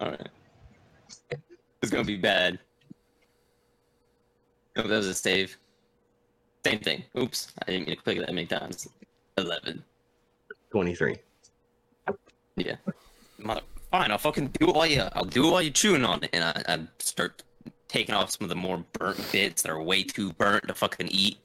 All 0.00 0.10
right. 0.10 0.28
It's 1.80 1.92
gonna 1.92 2.02
be 2.02 2.16
bad. 2.16 2.58
Oh, 4.76 4.82
that 4.82 4.96
was 4.96 5.06
a 5.06 5.14
save. 5.14 5.56
Same 6.66 6.80
thing. 6.80 7.04
Oops, 7.16 7.52
I 7.62 7.70
didn't 7.70 7.86
mean 7.86 7.96
to 7.96 8.02
click 8.02 8.18
that 8.18 8.34
many 8.34 8.46
times. 8.46 8.88
Eleven. 9.36 9.84
23. 10.72 11.16
Yeah. 12.56 12.74
Mother. 13.38 13.60
Fine, 13.90 14.10
I'll 14.10 14.18
fucking 14.18 14.48
do 14.48 14.68
it 14.68 14.74
while 14.74 14.86
you. 14.86 15.02
I'll 15.14 15.24
do 15.24 15.48
it 15.48 15.50
while 15.50 15.62
you're 15.62 15.72
chewing 15.72 16.04
on 16.04 16.22
it, 16.22 16.30
and 16.32 16.44
I, 16.44 16.62
I 16.68 16.80
start 16.98 17.42
taking 17.88 18.14
off 18.14 18.30
some 18.30 18.44
of 18.44 18.50
the 18.50 18.54
more 18.54 18.84
burnt 18.92 19.32
bits 19.32 19.62
that 19.62 19.70
are 19.70 19.82
way 19.82 20.02
too 20.02 20.32
burnt 20.34 20.68
to 20.68 20.74
fucking 20.74 21.08
eat. 21.10 21.38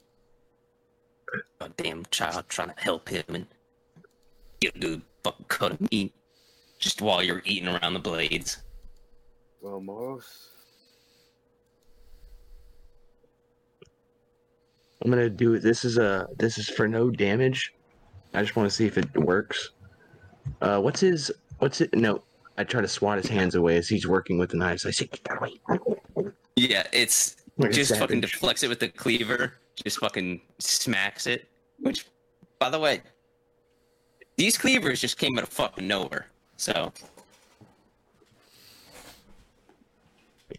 A 1.60 1.68
damn 1.70 2.04
child 2.10 2.44
trying 2.48 2.68
to 2.68 2.74
help 2.76 3.08
him 3.08 3.24
and 3.28 3.46
get 4.60 4.76
a 4.76 4.78
good 4.78 5.02
fucking 5.24 5.46
cut 5.48 5.72
of 5.72 5.90
meat 5.90 6.12
just 6.78 7.00
while 7.00 7.22
you're 7.22 7.42
eating 7.46 7.68
around 7.68 7.94
the 7.94 7.98
blades. 7.98 8.62
Well, 9.62 9.80
Moros, 9.80 10.48
I'm 15.02 15.10
gonna 15.10 15.30
do 15.30 15.54
it. 15.54 15.62
This 15.62 15.84
is 15.84 15.96
a 15.96 16.28
this 16.38 16.58
is 16.58 16.68
for 16.68 16.86
no 16.86 17.10
damage. 17.10 17.72
I 18.34 18.42
just 18.42 18.54
want 18.54 18.68
to 18.68 18.74
see 18.74 18.86
if 18.86 18.98
it 18.98 19.16
works. 19.16 19.70
Uh, 20.60 20.80
what's 20.80 21.00
his? 21.00 21.32
What's 21.58 21.80
it? 21.80 21.94
No, 21.94 22.22
I 22.56 22.64
try 22.64 22.80
to 22.80 22.88
swat 22.88 23.18
his 23.18 23.26
hands 23.26 23.54
away 23.54 23.76
as 23.76 23.88
he's 23.88 24.06
working 24.06 24.38
with 24.38 24.50
the 24.50 24.56
knives. 24.56 24.86
I 24.86 24.90
say, 24.90 25.06
"Get 25.06 25.24
that 25.24 25.38
away!" 25.38 25.60
Yeah, 26.56 26.86
it's 26.92 27.36
Like 27.56 27.72
just 27.72 27.96
fucking 27.96 28.20
deflects 28.20 28.62
it 28.62 28.68
with 28.68 28.80
the 28.80 28.88
cleaver. 28.88 29.54
Just 29.82 29.98
fucking 29.98 30.40
smacks 30.58 31.26
it. 31.26 31.48
Which, 31.80 32.06
by 32.58 32.70
the 32.70 32.78
way, 32.78 33.02
these 34.36 34.56
cleavers 34.56 35.00
just 35.00 35.18
came 35.18 35.36
out 35.36 35.44
of 35.44 35.50
fucking 35.50 35.86
nowhere. 35.86 36.28
So 36.56 36.92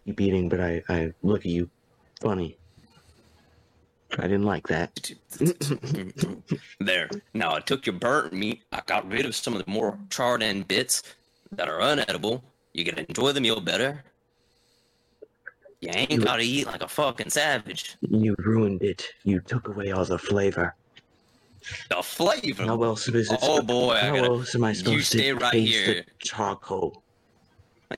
Keep 0.06 0.22
eating, 0.22 0.50
but 0.50 0.60
I 0.60 0.84
I 0.90 1.14
look 1.24 1.42
at 1.42 1.52
you, 1.52 1.70
funny. 2.22 2.58
I 4.18 4.24
didn't 4.24 4.44
like 4.44 4.68
that. 4.68 5.12
there. 6.80 7.10
Now 7.34 7.56
I 7.56 7.60
took 7.60 7.86
your 7.86 7.96
burnt 7.96 8.34
meat. 8.34 8.64
I 8.72 8.82
got 8.86 9.10
rid 9.10 9.26
of 9.26 9.36
some 9.36 9.56
of 9.56 9.66
the 9.66 9.72
more 9.72 9.98
charred 10.10 10.44
end 10.44 10.68
bits 10.68 11.04
that 11.52 11.70
are 11.70 11.80
unedible. 11.80 12.42
You 12.74 12.86
can 12.86 13.00
enjoy 13.00 13.32
the 13.32 13.42
meal 13.42 13.60
better. 13.62 14.04
You 15.82 15.90
ain't 15.94 16.24
gotta 16.24 16.42
eat 16.42 16.66
like 16.68 16.82
a 16.82 16.88
fucking 16.88 17.30
savage. 17.30 17.96
You 18.02 18.36
ruined 18.40 18.82
it. 18.82 19.06
You 19.24 19.40
took 19.42 19.68
away 19.68 19.92
all 19.92 20.06
the 20.06 20.18
flavor. 20.18 20.76
The 21.90 22.02
flavor. 22.02 22.64
How 22.64 22.82
else 22.84 23.08
is 23.08 23.32
it? 23.32 23.40
Oh 23.42 23.62
boy, 23.62 23.94
I 23.94 24.00
How 24.08 24.16
gotta. 24.16 24.28
else 24.28 24.56
am 24.56 24.64
I 24.64 24.74
supposed 24.74 25.08
stay 25.08 25.30
to 25.30 25.36
right 25.36 25.52
taste 25.52 25.72
here. 25.74 25.94
the 25.96 26.06
charcoal? 26.20 27.04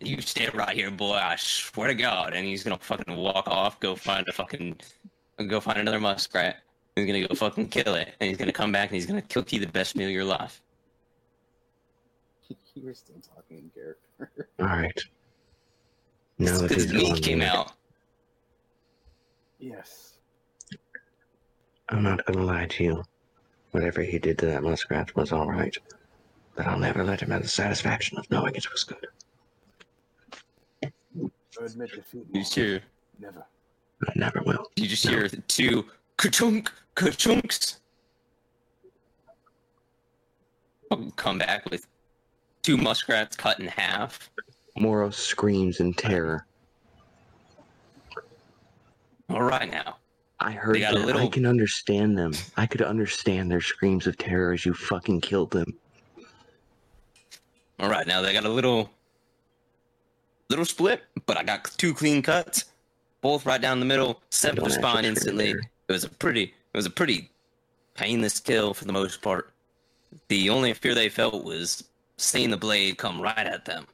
You 0.01 0.21
stay 0.21 0.49
right 0.53 0.75
here, 0.75 0.91
boy. 0.91 1.13
I 1.15 1.35
swear 1.37 1.87
to 1.87 1.95
God. 1.95 2.33
And 2.33 2.45
he's 2.45 2.63
gonna 2.63 2.77
fucking 2.77 3.15
walk 3.15 3.47
off, 3.47 3.79
go 3.79 3.95
find 3.95 4.27
a 4.27 4.33
fucking, 4.33 4.77
go 5.47 5.59
find 5.59 5.77
another 5.79 5.99
muskrat. 5.99 6.57
He's 6.95 7.05
gonna 7.05 7.27
go 7.27 7.35
fucking 7.35 7.69
kill 7.69 7.95
it, 7.95 8.13
and 8.19 8.27
he's 8.29 8.37
gonna 8.37 8.51
come 8.51 8.71
back 8.71 8.89
and 8.89 8.95
he's 8.95 9.05
gonna 9.05 9.21
cook 9.21 9.53
you 9.53 9.59
the 9.59 9.67
best 9.67 9.95
meal 9.95 10.07
of 10.07 10.13
your 10.13 10.25
life. 10.25 10.61
You're 12.83 12.93
still 12.93 13.15
talking 13.35 13.57
in 13.57 13.69
character. 13.73 14.49
All 14.59 14.65
right. 14.67 14.99
Now 16.39 16.57
that 16.59 16.69
Because 16.69 16.83
he's 16.83 16.91
the 16.91 16.97
meat 16.99 17.23
came 17.23 17.41
out. 17.41 17.71
yes. 19.59 20.13
I'm 21.89 22.03
not 22.03 22.25
gonna 22.25 22.43
lie 22.45 22.65
to 22.65 22.83
you. 22.83 23.03
Whatever 23.71 24.01
he 24.01 24.19
did 24.19 24.37
to 24.39 24.45
that 24.47 24.61
muskrat 24.63 25.15
was 25.15 25.31
all 25.31 25.47
right, 25.49 25.75
but 26.55 26.67
I'll 26.67 26.77
never 26.79 27.03
let 27.03 27.21
him 27.21 27.29
have 27.31 27.43
the 27.43 27.47
satisfaction 27.47 28.17
of 28.17 28.29
knowing 28.29 28.55
it 28.55 28.69
was 28.71 28.83
good. 28.83 29.07
I 30.83 30.89
admit 31.65 31.91
defeat. 31.91 32.25
You 32.33 32.41
just 32.41 32.55
hear, 32.55 32.81
Never. 33.19 33.45
I 34.07 34.11
never 34.15 34.41
will. 34.45 34.69
you 34.75 34.87
just 34.87 35.07
hear 35.07 35.27
two 35.47 35.85
ka-chunk, 36.17 36.71
ka-chunks. 36.95 37.79
Fucking 40.89 41.11
Come 41.11 41.37
back 41.39 41.69
with 41.69 41.87
two 42.67 42.75
muskrats 42.75 43.37
cut 43.37 43.61
in 43.61 43.67
half. 43.67 44.29
Moro 44.77 45.09
screams 45.09 45.79
in 45.79 45.93
terror. 45.93 46.45
All 49.29 49.41
right 49.41 49.71
now. 49.71 49.95
I 50.41 50.51
heard 50.51 50.75
them. 50.75 51.15
I 51.15 51.27
can 51.27 51.45
understand 51.45 52.17
them. 52.17 52.33
I 52.57 52.65
could 52.65 52.81
understand 52.81 53.49
their 53.49 53.61
screams 53.61 54.05
of 54.05 54.17
terror 54.17 54.51
as 54.51 54.65
you 54.65 54.73
fucking 54.73 55.21
killed 55.21 55.49
them. 55.51 55.73
All 57.79 57.89
right, 57.89 58.05
now 58.05 58.21
they 58.21 58.33
got 58.33 58.43
a 58.43 58.49
little, 58.49 58.89
little 60.49 60.65
split, 60.65 61.03
but 61.25 61.37
I 61.37 61.43
got 61.43 61.73
two 61.77 61.93
clean 61.93 62.21
cuts, 62.21 62.65
both 63.21 63.45
right 63.45 63.61
down 63.61 63.79
the 63.79 63.85
middle, 63.85 64.21
Don't 64.41 64.59
the 64.59 64.69
spine 64.69 65.05
instantly. 65.05 65.51
trigger. 65.53 65.69
It 65.87 65.93
was 65.93 66.03
a 66.03 66.09
pretty, 66.09 66.43
it 66.43 66.77
was 66.77 66.85
a 66.85 66.89
pretty 66.89 67.31
painless 67.93 68.41
kill 68.41 68.73
for 68.73 68.83
the 68.83 68.93
most 68.93 69.21
part. 69.21 69.53
The 70.27 70.49
only 70.49 70.73
fear 70.73 70.93
they 70.93 71.07
felt 71.07 71.45
was 71.45 71.85
seeing 72.17 72.49
the 72.49 72.57
blade 72.57 72.97
come 72.97 73.21
right 73.21 73.45
at 73.45 73.65
them. 73.65 73.85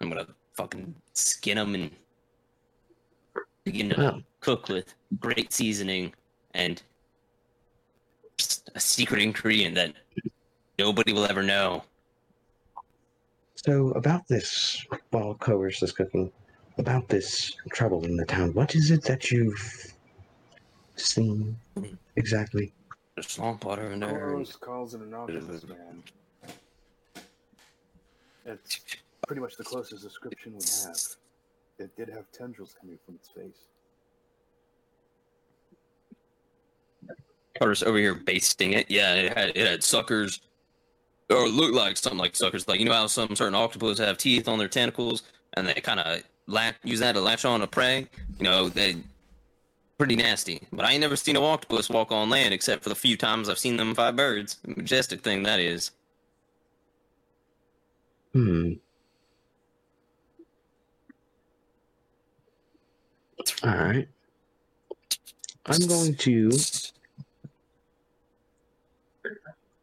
I'm 0.00 0.10
gonna 0.10 0.26
fucking 0.54 0.94
skin 1.14 1.56
them 1.56 1.74
and 1.74 1.90
begin 3.64 3.90
to 3.90 3.96
Well, 3.96 4.22
cook 4.40 4.68
with 4.68 4.94
great 5.20 5.52
seasoning 5.52 6.12
and 6.54 6.82
just 8.36 8.70
a 8.74 8.80
secret 8.80 9.22
ingredient 9.22 9.74
that 9.76 9.94
nobody 10.78 11.12
will 11.12 11.24
ever 11.24 11.42
know. 11.42 11.84
so 13.56 13.90
about 13.92 14.28
this, 14.28 14.84
while 15.10 15.34
Covers 15.34 15.82
is 15.82 15.92
cooking, 15.92 16.30
about 16.76 17.08
this 17.08 17.54
trouble 17.70 18.04
in 18.04 18.16
the 18.16 18.26
town, 18.26 18.52
what 18.52 18.74
is 18.74 18.90
it 18.90 19.02
that 19.04 19.30
you've 19.30 19.94
seen 20.96 21.56
exactly? 22.16 22.74
There's 23.14 23.28
swamp 23.28 23.64
water 23.64 23.92
in 23.92 24.00
there. 24.00 24.10
Moros 24.28 24.56
calls 24.56 24.94
it 24.94 25.00
an 25.00 25.14
octopus 25.14 25.64
man. 25.66 26.02
It's 28.46 28.80
pretty 29.26 29.40
much 29.40 29.56
the 29.56 29.64
closest 29.64 30.02
description 30.02 30.52
we 30.52 30.64
have. 30.84 30.96
It 31.78 31.96
did 31.96 32.08
have 32.10 32.30
tendrils 32.32 32.74
coming 32.80 32.98
from 33.04 33.16
its 33.16 33.28
face. 33.30 33.68
Carter's 37.58 37.82
over 37.82 37.98
here 37.98 38.14
basting 38.14 38.72
it. 38.72 38.90
Yeah, 38.90 39.14
it 39.14 39.36
had 39.36 39.48
it 39.50 39.66
had 39.66 39.82
suckers, 39.82 40.40
or 41.30 41.48
looked 41.48 41.74
like 41.74 41.96
something 41.96 42.18
like 42.18 42.36
suckers. 42.36 42.66
Like 42.68 42.80
you 42.80 42.86
know 42.86 42.92
how 42.92 43.06
some 43.06 43.34
certain 43.36 43.54
octopus 43.54 43.98
have 43.98 44.18
teeth 44.18 44.48
on 44.48 44.58
their 44.58 44.68
tentacles, 44.68 45.22
and 45.54 45.66
they 45.66 45.74
kind 45.74 46.00
of 46.00 46.22
latch 46.46 46.74
use 46.82 47.00
that 47.00 47.12
to 47.12 47.20
latch 47.20 47.44
on 47.44 47.60
to 47.60 47.66
prey. 47.66 48.08
You 48.38 48.44
know, 48.44 48.68
they 48.68 48.96
pretty 49.98 50.16
nasty. 50.16 50.60
But 50.72 50.84
I 50.84 50.92
ain't 50.92 51.00
never 51.00 51.16
seen 51.16 51.36
an 51.36 51.42
octopus 51.42 51.88
walk 51.88 52.10
on 52.12 52.30
land 52.30 52.52
except 52.52 52.82
for 52.82 52.88
the 52.88 52.94
few 52.94 53.16
times 53.16 53.48
I've 53.48 53.58
seen 53.58 53.76
them 53.76 53.94
fight 53.94 54.16
birds. 54.16 54.58
Majestic 54.66 55.22
thing 55.22 55.44
that 55.44 55.60
is. 55.60 55.92
Hmm. 58.34 58.72
All 63.62 63.76
right. 63.76 64.08
I'm 65.66 65.86
going 65.86 66.16
to. 66.16 66.50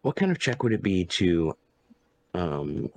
What 0.01 0.17
kind 0.17 0.31
of 0.31 0.39
check 0.39 0.63
would 0.63 0.73
it 0.73 0.83
be 0.83 1.05
to, 1.05 1.55
um, 2.33 2.89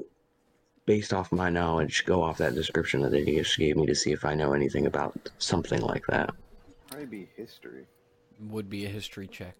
based 0.86 1.14
off 1.14 1.30
my 1.30 1.50
knowledge, 1.50 2.04
go 2.04 2.20
off 2.22 2.38
that 2.38 2.54
description 2.54 3.00
that 3.02 3.12
they 3.12 3.24
just 3.24 3.56
gave 3.56 3.76
me 3.76 3.86
to 3.86 3.94
see 3.94 4.10
if 4.10 4.24
I 4.24 4.34
know 4.34 4.54
anything 4.54 4.86
about 4.86 5.14
something 5.38 5.82
like 5.82 6.04
that? 6.08 6.30
Probably 6.88 7.06
be 7.06 7.28
history. 7.36 7.86
Would 8.40 8.68
be 8.68 8.86
a 8.86 8.88
history 8.88 9.28
check. 9.28 9.54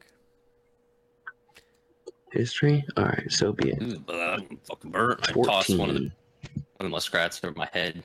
History? 2.34 2.84
All 2.96 3.04
right, 3.04 3.30
so 3.30 3.52
be 3.52 3.70
it. 3.70 3.82
I'm 4.08 4.58
fucking 4.68 4.90
burnt. 4.90 5.20
I 5.28 5.32
tossed 5.32 5.76
one 5.76 5.90
of 5.90 5.94
the 5.96 6.10
14. 6.10 6.12
one 6.52 6.62
of 6.80 6.84
the 6.84 6.88
muskrats 6.88 7.40
over 7.42 7.54
my 7.56 7.68
head. 7.72 8.02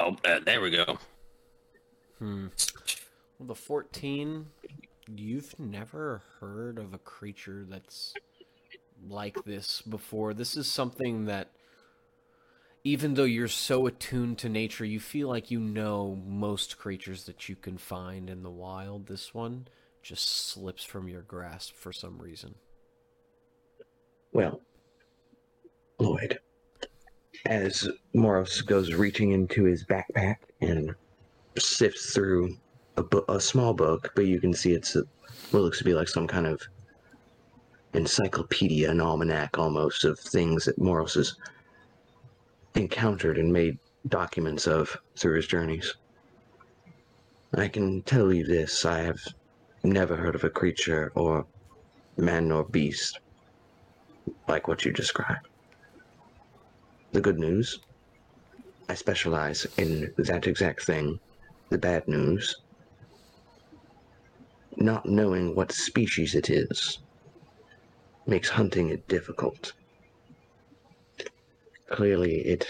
Oh, 0.00 0.16
uh, 0.24 0.40
there 0.44 0.60
we 0.60 0.70
go. 0.70 0.98
Hmm. 2.18 2.46
Well, 3.38 3.48
the 3.48 3.54
14, 3.54 4.46
you've 5.14 5.58
never 5.58 6.22
heard 6.40 6.78
of 6.78 6.94
a 6.94 6.98
creature 6.98 7.64
that's 7.68 8.14
like 9.08 9.44
this 9.44 9.82
before. 9.82 10.34
This 10.34 10.56
is 10.56 10.70
something 10.70 11.26
that, 11.26 11.50
even 12.84 13.14
though 13.14 13.24
you're 13.24 13.48
so 13.48 13.86
attuned 13.86 14.38
to 14.38 14.48
nature, 14.48 14.84
you 14.84 14.98
feel 14.98 15.28
like 15.28 15.50
you 15.50 15.60
know 15.60 16.18
most 16.26 16.78
creatures 16.78 17.24
that 17.24 17.48
you 17.48 17.56
can 17.56 17.78
find 17.78 18.30
in 18.30 18.42
the 18.42 18.50
wild. 18.50 19.06
This 19.06 19.34
one 19.34 19.66
just 20.02 20.48
slips 20.48 20.84
from 20.84 21.08
your 21.08 21.22
grasp 21.22 21.74
for 21.76 21.92
some 21.92 22.18
reason. 22.18 22.54
Well, 24.32 24.60
Lloyd, 25.98 26.38
as 27.46 27.88
Moros 28.14 28.60
goes 28.62 28.94
reaching 28.94 29.32
into 29.32 29.64
his 29.64 29.84
backpack 29.84 30.36
and 30.60 30.94
sifts 31.58 32.14
through 32.14 32.56
a, 32.96 33.02
bu- 33.02 33.24
a 33.28 33.40
small 33.40 33.74
book, 33.74 34.10
but 34.14 34.26
you 34.26 34.40
can 34.40 34.54
see 34.54 34.72
it's 34.72 34.96
a, 34.96 35.04
what 35.50 35.60
looks 35.60 35.78
to 35.78 35.84
be 35.84 35.94
like 35.94 36.08
some 36.08 36.26
kind 36.26 36.46
of 36.46 36.60
encyclopedia, 37.94 38.90
an 38.90 39.00
almanac 39.00 39.58
almost 39.58 40.04
of 40.04 40.18
things 40.18 40.64
that 40.64 40.78
Moros 40.78 41.14
has 41.14 41.36
encountered 42.74 43.38
and 43.38 43.52
made 43.52 43.78
documents 44.08 44.66
of 44.66 44.96
through 45.16 45.36
his 45.36 45.46
journeys. 45.46 45.94
I 47.54 47.68
can 47.68 48.02
tell 48.02 48.32
you 48.32 48.44
this 48.44 48.86
I 48.86 49.00
have 49.00 49.20
never 49.84 50.16
heard 50.16 50.34
of 50.34 50.44
a 50.44 50.50
creature 50.50 51.12
or 51.14 51.46
man 52.16 52.52
or 52.52 52.64
beast 52.64 53.18
like 54.46 54.68
what 54.68 54.84
you 54.84 54.92
described. 54.92 55.48
The 57.12 57.20
good 57.20 57.38
news 57.38 57.80
I 58.88 58.94
specialize 58.94 59.66
in 59.76 60.12
that 60.18 60.46
exact 60.46 60.84
thing. 60.84 61.18
The 61.70 61.78
bad 61.78 62.06
news 62.08 62.56
not 64.76 65.06
knowing 65.06 65.54
what 65.54 65.72
species 65.72 66.34
it 66.34 66.50
is 66.50 66.98
makes 68.26 68.48
hunting 68.48 68.88
it 68.90 69.06
difficult. 69.08 69.72
Clearly, 71.90 72.38
it 72.40 72.66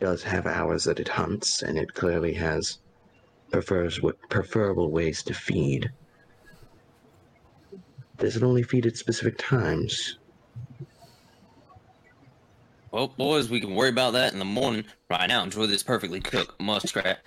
does 0.00 0.22
have 0.22 0.46
hours 0.46 0.84
that 0.84 1.00
it 1.00 1.08
hunts, 1.08 1.62
and 1.62 1.76
it 1.78 1.94
clearly 1.94 2.34
has 2.34 2.78
prefers 3.50 4.00
preferable 4.28 4.90
ways 4.90 5.22
to 5.24 5.34
feed. 5.34 5.90
Does 8.18 8.36
it 8.36 8.42
only 8.42 8.62
feed 8.62 8.86
at 8.86 8.96
specific 8.96 9.36
times? 9.38 10.18
Well, 12.90 13.08
boys, 13.08 13.50
we 13.50 13.60
can 13.60 13.74
worry 13.74 13.90
about 13.90 14.14
that 14.14 14.32
in 14.32 14.38
the 14.38 14.44
morning. 14.44 14.84
Right 15.10 15.26
now, 15.26 15.42
enjoy 15.42 15.66
this 15.66 15.82
perfectly 15.82 16.20
cooked 16.20 16.60
muskrat, 16.60 17.18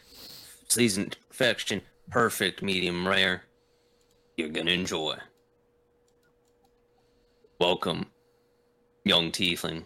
seasoned 0.67 1.17
perfection, 1.29 1.81
perfect 2.09 2.63
medium 2.63 3.07
rare. 3.07 3.43
You're 4.35 4.49
gonna 4.49 4.71
enjoy. 4.71 5.17
Welcome, 7.59 8.07
young 9.03 9.31
tiefling. 9.31 9.83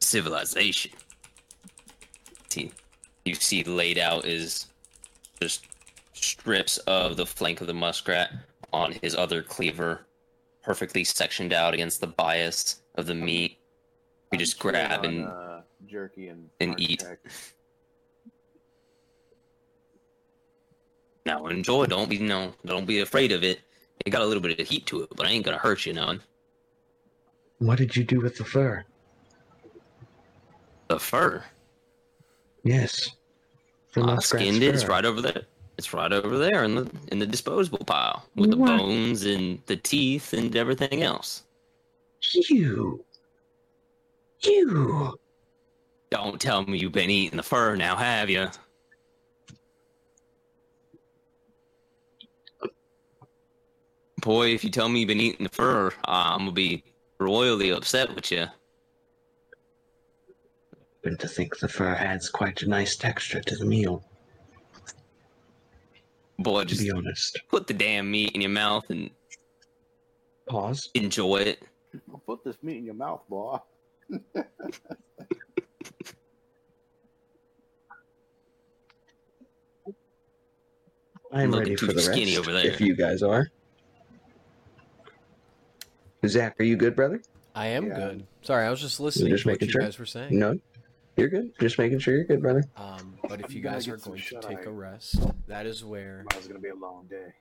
Civilization. 0.00 0.92
You 3.26 3.34
see 3.34 3.64
laid 3.64 3.98
out 3.98 4.24
is 4.24 4.66
just 5.40 5.66
strips 6.12 6.78
of 6.78 7.16
the 7.16 7.26
flank 7.26 7.60
of 7.60 7.66
the 7.66 7.74
muskrat 7.74 8.30
on 8.72 8.92
his 9.02 9.16
other 9.16 9.42
cleaver, 9.42 10.05
perfectly 10.66 11.04
sectioned 11.04 11.52
out 11.52 11.72
against 11.72 12.00
the 12.00 12.08
bias 12.08 12.82
of 12.96 13.06
the 13.06 13.14
meat. 13.14 13.58
You 14.32 14.36
I'm 14.36 14.38
just 14.40 14.58
grab 14.58 15.00
on, 15.00 15.04
and 15.06 15.24
uh, 15.28 15.60
jerky 15.86 16.26
and 16.28 16.50
and 16.60 16.78
eat. 16.78 17.04
Now 21.24 21.46
enjoy. 21.46 21.86
Don't 21.86 22.10
be 22.10 22.18
no. 22.18 22.52
Don't 22.66 22.84
be 22.84 23.00
afraid 23.00 23.30
of 23.30 23.44
it. 23.44 23.60
It 24.04 24.10
got 24.10 24.22
a 24.22 24.26
little 24.26 24.42
bit 24.42 24.58
of 24.58 24.68
heat 24.68 24.86
to 24.86 25.02
it, 25.02 25.08
but 25.16 25.26
I 25.26 25.30
ain't 25.30 25.44
gonna 25.44 25.56
hurt 25.58 25.86
you 25.86 25.92
none. 25.92 26.20
What 27.58 27.78
did 27.78 27.96
you 27.96 28.04
do 28.04 28.20
with 28.20 28.36
the 28.36 28.44
fur? 28.44 28.84
The 30.88 30.98
fur. 30.98 31.44
Yes. 32.64 33.10
The 33.94 34.02
I 34.02 34.18
skinned 34.18 34.62
it. 34.62 34.74
It's 34.74 34.86
right 34.86 35.04
over 35.04 35.22
there. 35.22 35.42
It's 35.78 35.92
right 35.92 36.12
over 36.12 36.38
there 36.38 36.64
in 36.64 36.74
the 36.74 36.90
in 37.08 37.18
the 37.18 37.26
disposable 37.26 37.84
pile 37.84 38.24
with 38.34 38.50
the 38.50 38.56
bones 38.56 39.24
and 39.26 39.60
the 39.66 39.76
teeth 39.76 40.32
and 40.32 40.56
everything 40.56 41.02
else. 41.02 41.42
You. 42.48 43.04
You. 44.40 45.18
Don't 46.10 46.40
tell 46.40 46.64
me 46.64 46.78
you've 46.78 46.92
been 46.92 47.10
eating 47.10 47.36
the 47.36 47.42
fur 47.42 47.76
now, 47.76 47.96
have 47.96 48.30
you? 48.30 48.48
Boy, 54.22 54.54
if 54.54 54.64
you 54.64 54.70
tell 54.70 54.88
me 54.88 55.00
you've 55.00 55.08
been 55.08 55.20
eating 55.20 55.44
the 55.44 55.54
fur, 55.54 55.92
I'm 56.04 56.38
gonna 56.38 56.52
be 56.52 56.84
royally 57.20 57.70
upset 57.70 58.14
with 58.14 58.30
you. 58.32 58.46
Happen 61.04 61.18
to 61.18 61.28
think 61.28 61.58
the 61.58 61.68
fur 61.68 61.94
adds 61.94 62.28
quite 62.28 62.62
a 62.62 62.68
nice 62.68 62.96
texture 62.96 63.40
to 63.40 63.56
the 63.56 63.64
meal, 63.64 64.04
Boy, 66.38 66.64
just 66.64 66.82
be 66.82 66.90
honest. 66.90 67.38
put 67.48 67.66
the 67.66 67.74
damn 67.74 68.10
meat 68.10 68.32
in 68.34 68.40
your 68.40 68.50
mouth 68.50 68.84
and 68.90 69.10
Pause. 70.48 70.90
enjoy 70.94 71.38
it. 71.38 71.62
I'll 72.12 72.22
put 72.26 72.44
this 72.44 72.56
meat 72.62 72.76
in 72.76 72.84
your 72.84 72.94
mouth, 72.94 73.22
boy. 73.28 73.58
I'm 81.32 81.50
Looking 81.50 81.58
ready 81.64 81.76
too 81.76 81.86
for 81.86 81.92
the 81.92 82.00
skinny 82.02 82.36
rest. 82.36 82.38
over 82.38 82.52
there. 82.52 82.66
If 82.66 82.80
you 82.80 82.94
guys 82.94 83.22
are. 83.22 83.46
Zach, 86.26 86.56
are 86.60 86.64
you 86.64 86.76
good, 86.76 86.96
brother? 86.96 87.20
I 87.54 87.68
am 87.68 87.86
Yeah. 87.86 87.94
good. 87.94 88.26
Sorry, 88.42 88.66
I 88.66 88.70
was 88.70 88.80
just 88.80 89.00
listening 89.00 89.30
just 89.30 89.44
to 89.44 89.50
what 89.50 89.62
you 89.62 89.68
sure? 89.68 89.80
guys 89.82 89.98
were 89.98 90.06
saying. 90.06 90.38
No, 90.38 90.58
you're 91.16 91.28
good. 91.28 91.52
Just 91.58 91.78
making 91.78 91.98
sure 91.98 92.14
you're 92.14 92.24
good, 92.24 92.42
brother. 92.42 92.64
Um, 92.76 93.18
but 93.28 93.40
if 93.40 93.52
you 93.54 93.60
guys 93.62 93.88
are 93.88 93.96
going 93.96 94.20
to 94.20 94.40
take 94.40 94.66
a 94.66 94.70
rest, 94.70 95.16
that 95.46 95.66
is 95.66 95.84
where 95.84 96.24
It's 96.32 96.46
gonna 96.46 96.60
be 96.60 96.68
a 96.68 96.74
long 96.74 97.06
day. 97.08 97.32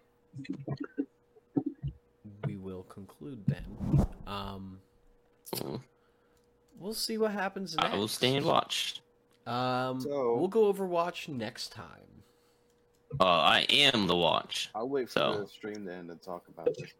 we 2.45 2.56
will 2.57 2.84
conclude 2.84 3.43
then. 3.47 4.06
Um, 4.27 4.80
we'll 6.80 6.93
see 6.93 7.18
what 7.18 7.31
happens 7.31 7.76
next. 7.76 7.93
I 7.93 7.97
will 7.97 8.07
stand 8.07 8.45
watch. 8.45 9.02
Um, 9.45 9.99
So- 10.02 10.38
we'll 10.38 10.47
go 10.47 10.65
over 10.65 10.85
watch 10.85 11.27
next 11.30 11.72
time. 11.72 12.23
Uh, 13.19 13.23
I 13.26 13.60
am 13.69 14.07
the 14.07 14.15
watch. 14.15 14.69
I'll 14.73 14.89
wait 14.89 15.07
for 15.10 15.19
So- 15.19 15.41
the 15.41 15.47
stream 15.47 15.85
then 15.85 15.85
to 15.85 15.93
end 15.99 16.11
and 16.11 16.22
talk 16.22 16.47
about 16.47 16.65
this. 16.76 16.91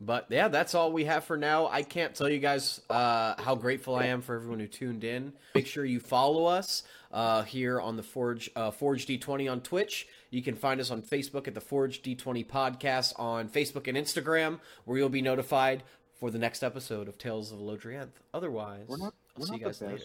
But 0.00 0.26
yeah, 0.28 0.48
that's 0.48 0.74
all 0.74 0.92
we 0.92 1.04
have 1.04 1.24
for 1.24 1.36
now. 1.36 1.68
I 1.68 1.82
can't 1.82 2.14
tell 2.14 2.28
you 2.28 2.38
guys 2.38 2.80
uh, 2.90 3.40
how 3.40 3.54
grateful 3.54 3.94
I 3.94 4.06
am 4.06 4.20
for 4.20 4.34
everyone 4.34 4.60
who 4.60 4.66
tuned 4.66 5.04
in. 5.04 5.32
Make 5.54 5.66
sure 5.66 5.84
you 5.84 6.00
follow 6.00 6.44
us 6.44 6.82
uh, 7.12 7.42
here 7.42 7.80
on 7.80 7.96
the 7.96 8.02
Forge 8.02 8.50
uh, 8.54 8.70
Forge 8.70 9.06
D20 9.06 9.50
on 9.50 9.60
Twitch. 9.62 10.06
You 10.30 10.42
can 10.42 10.54
find 10.54 10.80
us 10.80 10.90
on 10.90 11.00
Facebook 11.02 11.48
at 11.48 11.54
the 11.54 11.60
Forge 11.62 12.02
D20 12.02 12.46
Podcast 12.46 13.18
on 13.18 13.48
Facebook 13.48 13.88
and 13.88 13.96
Instagram, 13.96 14.60
where 14.84 14.98
you'll 14.98 15.08
be 15.08 15.22
notified 15.22 15.82
for 16.20 16.30
the 16.30 16.38
next 16.38 16.62
episode 16.62 17.08
of 17.08 17.16
Tales 17.16 17.52
of 17.52 17.58
Lodrienth. 17.58 18.12
Otherwise, 18.34 18.84
We're 18.88 18.98
not. 18.98 19.14
I'll 19.38 19.46
see 19.46 19.54
you 19.54 19.64
guys 19.64 19.80
later. 19.80 19.98